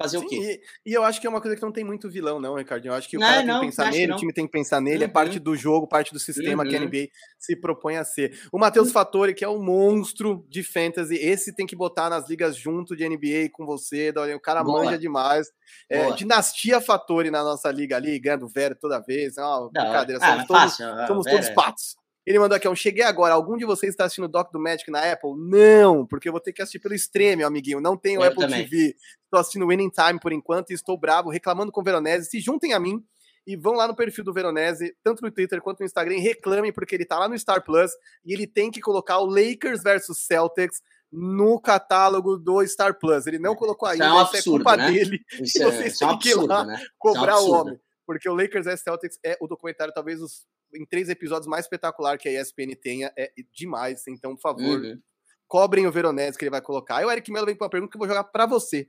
[0.00, 0.62] Fazer Sim, o quê?
[0.86, 2.92] E, e, eu acho que é uma coisa que não tem muito vilão, não, Ricardinho.
[2.92, 4.46] Eu acho que o não, cara não, tem que pensar nele, que o time tem
[4.46, 5.04] que pensar nele, uhum.
[5.04, 6.70] é parte do jogo, parte do sistema uhum.
[6.70, 7.06] que a NBA uhum.
[7.36, 8.38] se propõe a ser.
[8.52, 8.92] O Matheus uhum.
[8.92, 13.08] Fattori, que é um monstro de fantasy, esse tem que botar nas ligas junto de
[13.08, 14.84] NBA com você, o cara Boa.
[14.84, 15.48] manja demais.
[15.90, 19.36] É, dinastia Fattori na nossa liga ali, ganhando velho toda vez.
[19.36, 21.96] É uma brincadeira, ah, somos, todos, fácil, somos todos patos.
[22.28, 23.32] Ele mandou aqui, um cheguei agora.
[23.32, 25.30] Algum de vocês está assistindo o Doc do Magic na Apple?
[25.34, 27.80] Não, porque eu vou ter que assistir pelo stream, amiguinho.
[27.80, 28.68] Não tenho eu Apple também.
[28.68, 28.94] TV.
[29.24, 32.28] Estou assistindo Winning Time por enquanto e estou bravo, reclamando com o Veronese.
[32.28, 33.02] Se juntem a mim
[33.46, 36.70] e vão lá no perfil do Veronese, tanto no Twitter quanto no Instagram, e reclamem
[36.70, 40.18] porque ele tá lá no Star Plus e ele tem que colocar o Lakers versus
[40.26, 43.26] Celtics no catálogo do Star Plus.
[43.26, 44.92] Ele não colocou ainda, isso é, um isso é absurdo, culpa né?
[44.92, 45.20] dele.
[45.40, 46.74] Isso E é, vocês isso é um têm que ir lá absurdo, né?
[46.74, 47.54] Isso é um cobrar o absurdo.
[47.54, 47.80] homem.
[48.06, 52.18] Porque o Lakers vs Celtics é o documentário, talvez, os, em três episódios mais espetacular
[52.18, 53.12] que a ESPN tenha.
[53.16, 54.06] É demais.
[54.08, 55.00] Então, por favor, Uhum.
[55.46, 56.96] cobrem o Veronese que ele vai colocar.
[56.98, 58.86] Aí o Eric Melo vem com uma pergunta que eu vou jogar pra você.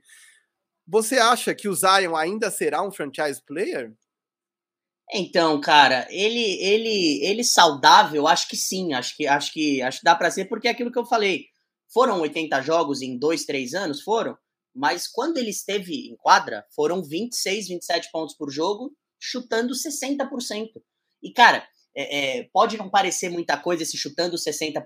[0.86, 3.94] Você acha que o Zion ainda será um franchise player?
[5.12, 10.04] Então, cara, ele ele ele saudável, acho que sim, acho que acho que acho que
[10.04, 11.46] dá pra ser porque é aquilo que eu falei.
[11.92, 14.38] Foram 80 jogos em dois, três anos, foram,
[14.74, 20.80] mas quando ele esteve em quadra, foram 26, 27 pontos por jogo, chutando 60%.
[21.22, 24.84] E cara, é, é, pode não parecer muita coisa esse chutando 60%,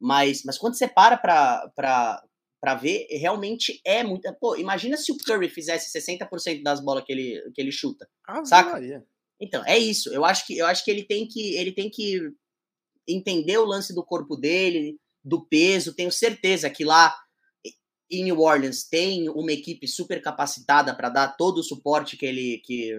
[0.00, 2.22] mas mas quando você para pra, pra,
[2.60, 4.32] pra ver, realmente é muita.
[4.32, 8.08] Pô, imagina se o Curry fizesse 60% das bolas que ele, que ele chuta.
[8.44, 8.72] Saca?
[8.72, 9.04] Maria.
[9.40, 10.12] Então, é isso.
[10.12, 12.20] Eu acho que eu acho que ele tem que ele tem que
[13.06, 15.94] entender o lance do corpo dele, do peso.
[15.94, 17.14] Tenho certeza que lá
[18.10, 22.62] em New Orleans tem uma equipe super capacitada para dar todo o suporte que ele
[22.64, 22.92] que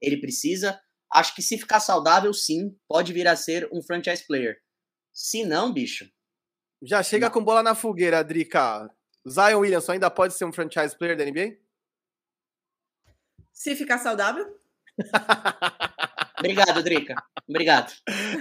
[0.00, 0.80] ele precisa.
[1.12, 4.56] Acho que se ficar saudável, sim, pode vir a ser um franchise player.
[5.12, 6.08] Se não, bicho,
[6.82, 8.88] Já chega com bola na fogueira, Drica.
[9.28, 11.58] Zion Williamson ainda pode ser um franchise player da NBA?
[13.52, 14.46] Se ficar saudável.
[16.40, 17.14] obrigado, Drica.
[17.48, 17.92] Obrigado.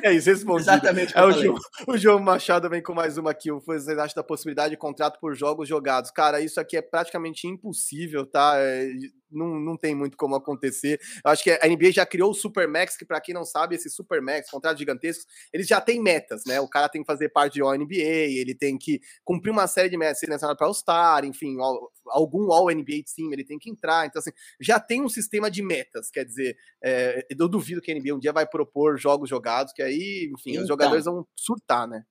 [0.03, 0.71] É isso, respondido.
[0.71, 1.31] Exatamente É, o.
[1.31, 3.51] João, o João Machado vem com mais uma aqui.
[3.51, 6.11] O Vocês acham da possibilidade de contrato por jogos jogados?
[6.11, 8.53] Cara, isso aqui é praticamente impossível, tá?
[8.57, 8.87] É,
[9.31, 10.99] não, não tem muito como acontecer.
[11.23, 13.89] Eu acho que a NBA já criou o Supermax, que para quem não sabe, esse
[13.89, 16.59] Supermax, contratos gigantescos, eles já têm metas, né?
[16.59, 19.97] O cara tem que fazer parte de All-NBA, ele tem que cumprir uma série de
[19.97, 24.07] metas, ser selecionado para All-Star, enfim, all- algum All-NBA Team ele tem que entrar.
[24.07, 27.95] Então, assim, já tem um sistema de metas, quer dizer, é, eu duvido que a
[27.95, 30.61] NBA um dia vai propor jogos jogados, que aí, enfim, Então.
[30.63, 32.03] os jogadores vão surtar, né?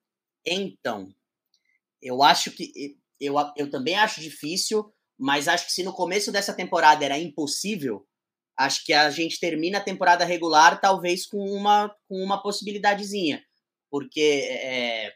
[0.44, 1.08] Então,
[2.00, 6.54] eu acho que eu, eu também acho difícil, mas acho que se no começo dessa
[6.54, 8.06] temporada era impossível,
[8.56, 13.42] acho que a gente termina a temporada regular talvez com uma com uma possibilidadezinha,
[13.90, 15.12] porque é,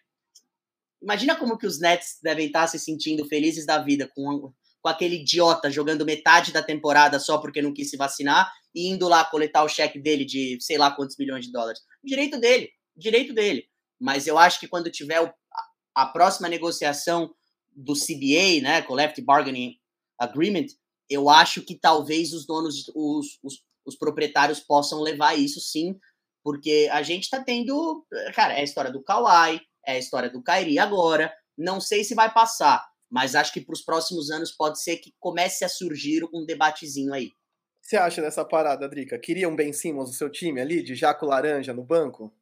[1.01, 5.21] imagina como que os Nets devem estar se sentindo felizes da vida com com aquele
[5.21, 9.65] idiota jogando metade da temporada só porque não quis se vacinar e indo lá coletar
[9.65, 11.81] o cheque dele de sei lá quantos milhões de dólares.
[12.03, 13.65] Direito dele, direito dele.
[14.01, 15.33] Mas eu acho que quando tiver
[15.95, 17.33] a próxima negociação
[17.75, 19.77] do CBA, né, Collective Bargaining
[20.19, 20.67] Agreement,
[21.09, 25.99] eu acho que talvez os donos, os, os, os proprietários possam levar isso sim,
[26.43, 28.05] porque a gente tá tendo,
[28.35, 32.15] cara, é a história do Kawhi, é a história do Kyrie agora, não sei se
[32.15, 36.25] vai passar, mas acho que para os próximos anos pode ser que comece a surgir
[36.33, 37.33] um debatezinho aí.
[37.83, 39.19] O que você acha dessa parada, Drica?
[39.19, 42.33] Queria um Ben Simmons no seu time ali, de Jaco Laranja no banco?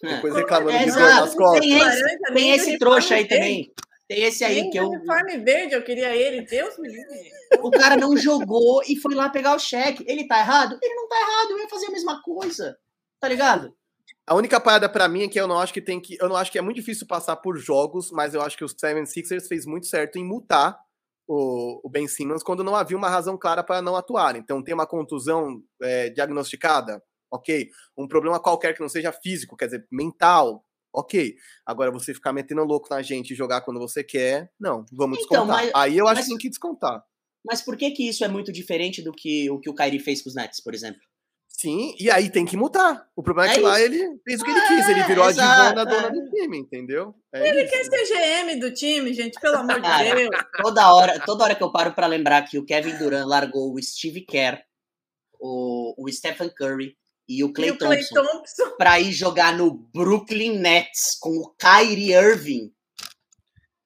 [0.00, 1.60] Depois reclamando É, de dor nas costas.
[1.60, 3.34] Tem esse, Laranja, tem nem esse trouxa aí verde.
[3.34, 3.72] também.
[4.06, 6.42] Tem esse aí Nem que eu, uniforme verde, eu queria ele.
[6.42, 7.30] Deus me livre.
[7.60, 10.04] o cara não jogou e foi lá pegar o cheque.
[10.06, 10.78] Ele tá errado?
[10.80, 12.78] Ele não tá errado, eu ia fazer a mesma coisa.
[13.18, 13.74] Tá ligado?
[14.24, 16.16] A única parada pra mim é que eu não acho que tem que.
[16.20, 18.72] Eu não acho que é muito difícil passar por jogos, mas eu acho que os
[18.74, 20.78] 76ers fez muito certo em multar
[21.28, 24.36] o, o Ben Simmons quando não havia uma razão clara para não atuar.
[24.36, 27.02] Então, tem uma contusão é, diagnosticada,
[27.32, 27.68] ok.
[27.96, 30.64] Um problema qualquer que não seja físico, quer dizer, mental,
[30.94, 31.34] ok.
[31.66, 35.44] Agora, você ficar metendo louco na gente e jogar quando você quer, não, vamos Então,
[35.46, 35.56] descontar.
[35.64, 37.02] mas- Aí eu acho mas- que tem que descontar.
[37.44, 40.20] Mas por que que isso é muito diferente do que o que o Kyrie fez
[40.22, 41.00] com os Nets, por exemplo?
[41.58, 43.08] Sim, e aí tem que multar.
[43.16, 43.84] O problema é, É que lá isso.
[43.94, 45.94] ele fez o que ele É, quis, ele virou exato, a divana é.
[45.94, 47.14] dona do time, entendeu?
[47.32, 47.70] É Ele isso.
[47.72, 50.30] quer ser GM do time, gente, pelo amor de Cara, Deus.
[50.62, 53.82] Toda hora, toda hora que eu paro pra lembrar que o Kevin Durant largou o
[53.82, 54.58] Steve Kerr,
[55.40, 56.94] o, o Stephen Curry
[57.26, 58.76] e o Clay e Thompson Thompson.
[58.76, 62.70] pra ir jogar no Brooklyn Nets com o Kyrie Irving.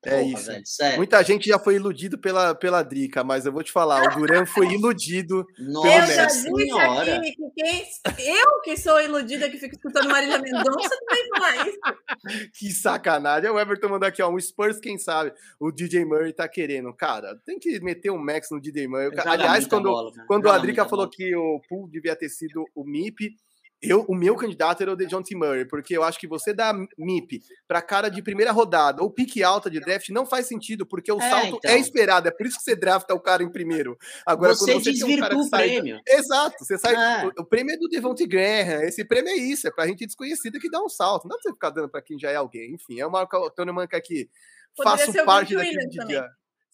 [0.03, 0.47] É Porra, isso.
[0.47, 0.97] velho, sério.
[0.97, 4.47] Muita gente já foi iludido pela, pela Drica, mas eu vou te falar, o Duran
[4.47, 5.45] foi iludido.
[5.59, 10.39] Nossa Eu já disse aqui que quem, eu que sou iludida que fico escutando Marília
[10.39, 12.51] Mendonça também falar isso.
[12.59, 13.51] Que sacanagem.
[13.51, 15.33] O Everton mandou aqui, ó, um Spurs, quem sabe?
[15.59, 16.95] O DJ Murray tá querendo.
[16.95, 19.11] Cara, tem que meter um Max no DJ Murray.
[19.27, 21.17] Aliás, quando, bola, quando Joga a Drica falou bola.
[21.17, 23.35] que o Pool devia ter sido o MIP,
[23.83, 27.43] eu, o meu candidato era o DeJounte Murray, porque eu acho que você dá MIP
[27.67, 31.21] pra cara de primeira rodada ou pique alta de draft não faz sentido, porque o
[31.21, 31.71] É, salto então.
[31.71, 33.97] é esperado, é por isso que você drafta o cara em primeiro.
[34.27, 36.01] Agora, Você quando você um desvirtua que o sai prêmio.
[36.07, 36.95] Exato, você sai.
[36.95, 37.27] É.
[37.39, 38.83] O, prêmio é do Devonte Graham.
[38.83, 41.25] Esse prêmio é isso, é pra gente desconhecida que dá um salto.
[41.25, 42.75] Não dá pra você ficar dando pra quem já é alguém.
[42.75, 44.29] Enfim, é o Marco Antônio Manca aqui.
[44.77, 46.29] Poderia Faço parte daquele dia.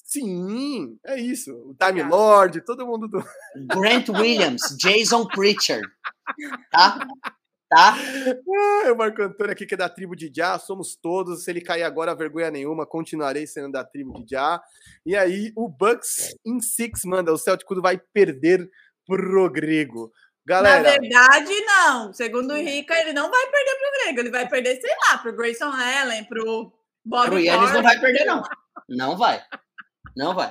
[0.07, 1.53] Sim, é isso.
[1.53, 3.19] O Time Lord, todo mundo do.
[3.75, 5.87] Grant Williams, Jason Pritchard.
[6.71, 6.99] Tá?
[7.69, 7.97] Tá?
[7.97, 11.43] Ah, o Marco Antônio aqui, que é da tribo de Já, somos todos.
[11.43, 14.63] Se ele cair agora, vergonha nenhuma, continuarei sendo da tribo de Já.
[15.05, 18.71] E aí, o Bucks em Six manda: o Celticudo vai perder
[19.05, 20.13] pro Grego.
[20.47, 20.85] Galera.
[20.85, 22.13] Na verdade, não.
[22.13, 24.21] Segundo o Rica, ele não vai perder pro Grego.
[24.21, 26.73] Ele vai perder, sei lá, pro Grayson Allen, pro
[27.05, 28.43] Bob Pro Yannis não vai perder, não.
[28.89, 29.43] Não vai.
[30.17, 30.51] Não vai.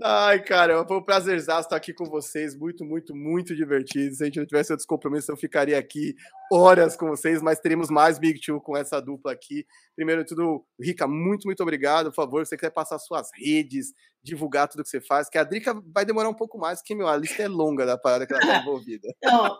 [0.00, 2.56] Ai, cara, foi um prazer estar aqui com vocês.
[2.56, 4.14] Muito, muito, muito divertido.
[4.14, 6.14] Se a gente não tivesse outros compromissos, eu ficaria aqui
[6.52, 9.66] horas com vocês, mas teremos mais Big Two com essa dupla aqui.
[9.96, 12.10] Primeiro de tudo, Rica, muito, muito obrigado.
[12.10, 13.92] Por favor, se você quiser passar suas redes,
[14.22, 17.08] divulgar tudo que você faz, que a Drica vai demorar um pouco mais, porque, meu,
[17.08, 19.08] a lista é longa da parada que ela tá envolvida.
[19.24, 19.58] Não.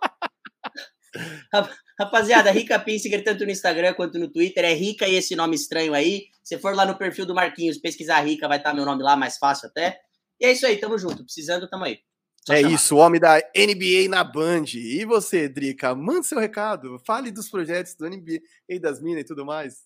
[1.98, 5.94] Rapaziada, Rica Pinsiger, tanto no Instagram quanto no Twitter, é Rica e esse nome estranho
[5.94, 6.26] aí.
[6.42, 9.38] Se for lá no perfil do Marquinhos, pesquisar Rica, vai estar meu nome lá, mais
[9.38, 10.00] fácil até.
[10.40, 11.24] E é isso aí, tamo junto.
[11.24, 11.98] Precisando, tamo aí.
[12.44, 12.74] Só é chamar.
[12.74, 14.64] isso, o homem da NBA na Band.
[14.74, 16.98] E você, Drica, manda seu recado.
[17.06, 19.84] Fale dos projetos do NBA e das minas e tudo mais.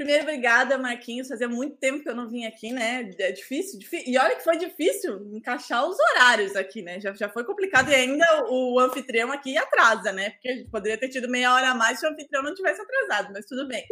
[0.00, 1.28] Primeiro, obrigada, Marquinhos.
[1.28, 3.06] Fazia muito tempo que eu não vim aqui, né?
[3.18, 4.10] É difícil, difícil.
[4.10, 6.98] E olha que foi difícil encaixar os horários aqui, né?
[6.98, 10.30] Já, já foi complicado e ainda o, anfitrião aqui atrasa, né?
[10.30, 12.80] Porque a gente poderia ter tido meia hora a mais se o anfitrião não tivesse
[12.80, 13.84] atrasado, mas tudo bem.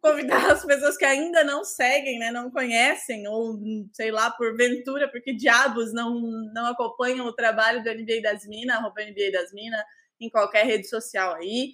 [0.00, 2.30] Convidar as pessoas que ainda não seguem, né?
[2.30, 3.60] Não conhecem, ou
[3.92, 6.18] sei lá, porventura, porque diabos não,
[6.54, 9.82] não acompanham o trabalho do NBA das Minas, arroba NBA das Minas,
[10.18, 11.72] em qualquer rede social aí.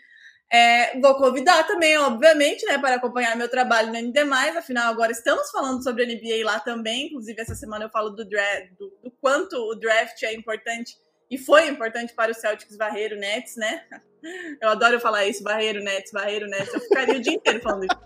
[0.53, 4.21] É, vou convidar também, obviamente, né, para acompanhar meu trabalho no ND+,
[4.57, 8.71] afinal agora estamos falando sobre NBA lá também, inclusive essa semana eu falo do, draft,
[8.79, 10.97] do, do quanto o draft é importante
[11.31, 13.85] e foi importante para o Celtics varrer o Nets, né?
[14.59, 17.61] Eu adoro falar isso, varrer o Nets, varrer o Nets, eu ficaria o dia inteiro
[17.61, 18.01] falando isso.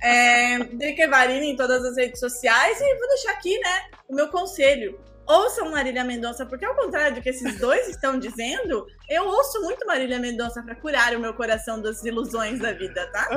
[0.00, 2.80] É, Drica Varini em todas as redes sociais.
[2.80, 4.96] E vou deixar aqui, né, o meu conselho
[5.30, 9.86] ouçam Marília Mendonça, porque ao contrário do que esses dois estão dizendo, eu ouço muito
[9.86, 13.28] Marília Mendonça para curar o meu coração das ilusões da vida, tá?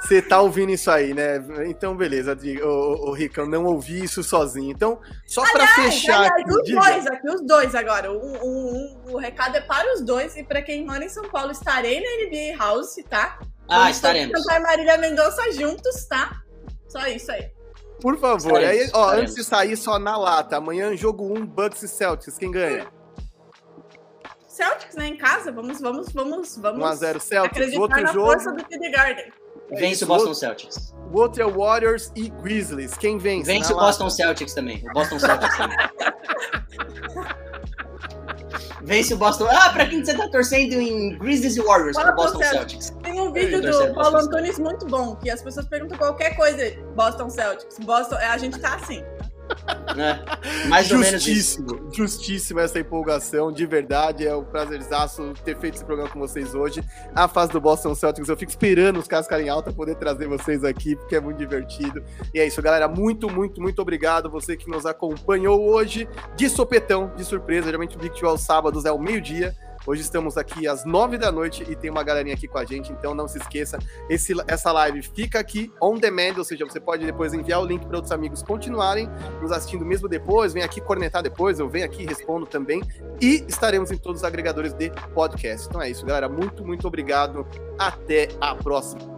[0.00, 1.42] Você ah, tá ouvindo isso aí, né?
[1.66, 4.70] Então, beleza, o, o Rica, eu não ouvi isso sozinho.
[4.70, 6.20] Então, só para fechar.
[6.20, 6.80] Aliás, aqui, os diga.
[6.80, 8.12] dois aqui, os dois agora.
[8.12, 11.24] Um, um, um, o recado é para os dois, e para quem mora em São
[11.30, 13.38] Paulo, estarei na NBA House, tá?
[13.68, 14.32] Ah, Vamos estaremos.
[14.32, 16.42] cantar Marília Mendonça juntos, tá?
[16.88, 17.50] Só isso aí.
[18.02, 18.58] Por favor.
[18.58, 20.56] Aí, ó, antes de sair, só na lata.
[20.56, 22.36] Amanhã, jogo 1, Bucks e Celtics.
[22.36, 22.88] Quem ganha?
[24.48, 25.06] Celtics, né?
[25.06, 25.52] Em casa.
[25.52, 27.00] Vamos, vamos, vamos, vamos.
[27.00, 27.76] 1x0 Celtics.
[27.76, 28.26] Outro na jogo.
[28.26, 29.32] força do TD Garden.
[29.70, 30.94] É vence o Boston Celtics.
[31.10, 32.94] O outro é Warriors e Grizzlies.
[32.98, 33.46] Quem vence?
[33.46, 34.84] Vence o Boston Celtics também.
[34.90, 35.76] O Boston Celtics também.
[38.82, 39.46] Vence o Boston.
[39.50, 42.90] Ah, pra quem você tá torcendo em Grizzlies e Warriors pro Boston Celtics.
[43.02, 46.76] Tem um vídeo do Paulo Antunes muito bom, que as pessoas perguntam qualquer coisa.
[46.94, 47.78] Boston Celtics.
[47.80, 49.02] Boston, a gente tá assim.
[49.96, 51.64] É, mais ou menos isso.
[51.92, 54.26] Justíssimo essa empolgação, de verdade.
[54.26, 56.82] É um prazerzaço ter feito esse programa com vocês hoje.
[57.14, 60.64] A fase do Boston Celtics, eu fico esperando os caras ficarem alta poder trazer vocês
[60.64, 62.02] aqui, porque é muito divertido.
[62.32, 62.88] E é isso, galera.
[62.88, 64.30] Muito, muito, muito obrigado.
[64.30, 67.66] Você que nos acompanhou hoje de sopetão, de surpresa.
[67.66, 69.54] Geralmente o Big aos sábados é o meio-dia.
[69.84, 72.92] Hoje estamos aqui às nove da noite e tem uma galerinha aqui com a gente,
[72.92, 73.78] então não se esqueça,
[74.08, 77.84] esse, essa live fica aqui on demand, ou seja, você pode depois enviar o link
[77.84, 79.08] para outros amigos continuarem
[79.40, 82.80] nos assistindo mesmo depois, vem aqui cornetar depois, eu venho aqui respondo também,
[83.20, 85.66] e estaremos em todos os agregadores de podcast.
[85.68, 87.44] Então é isso, galera, muito, muito obrigado,
[87.76, 89.11] até a próxima.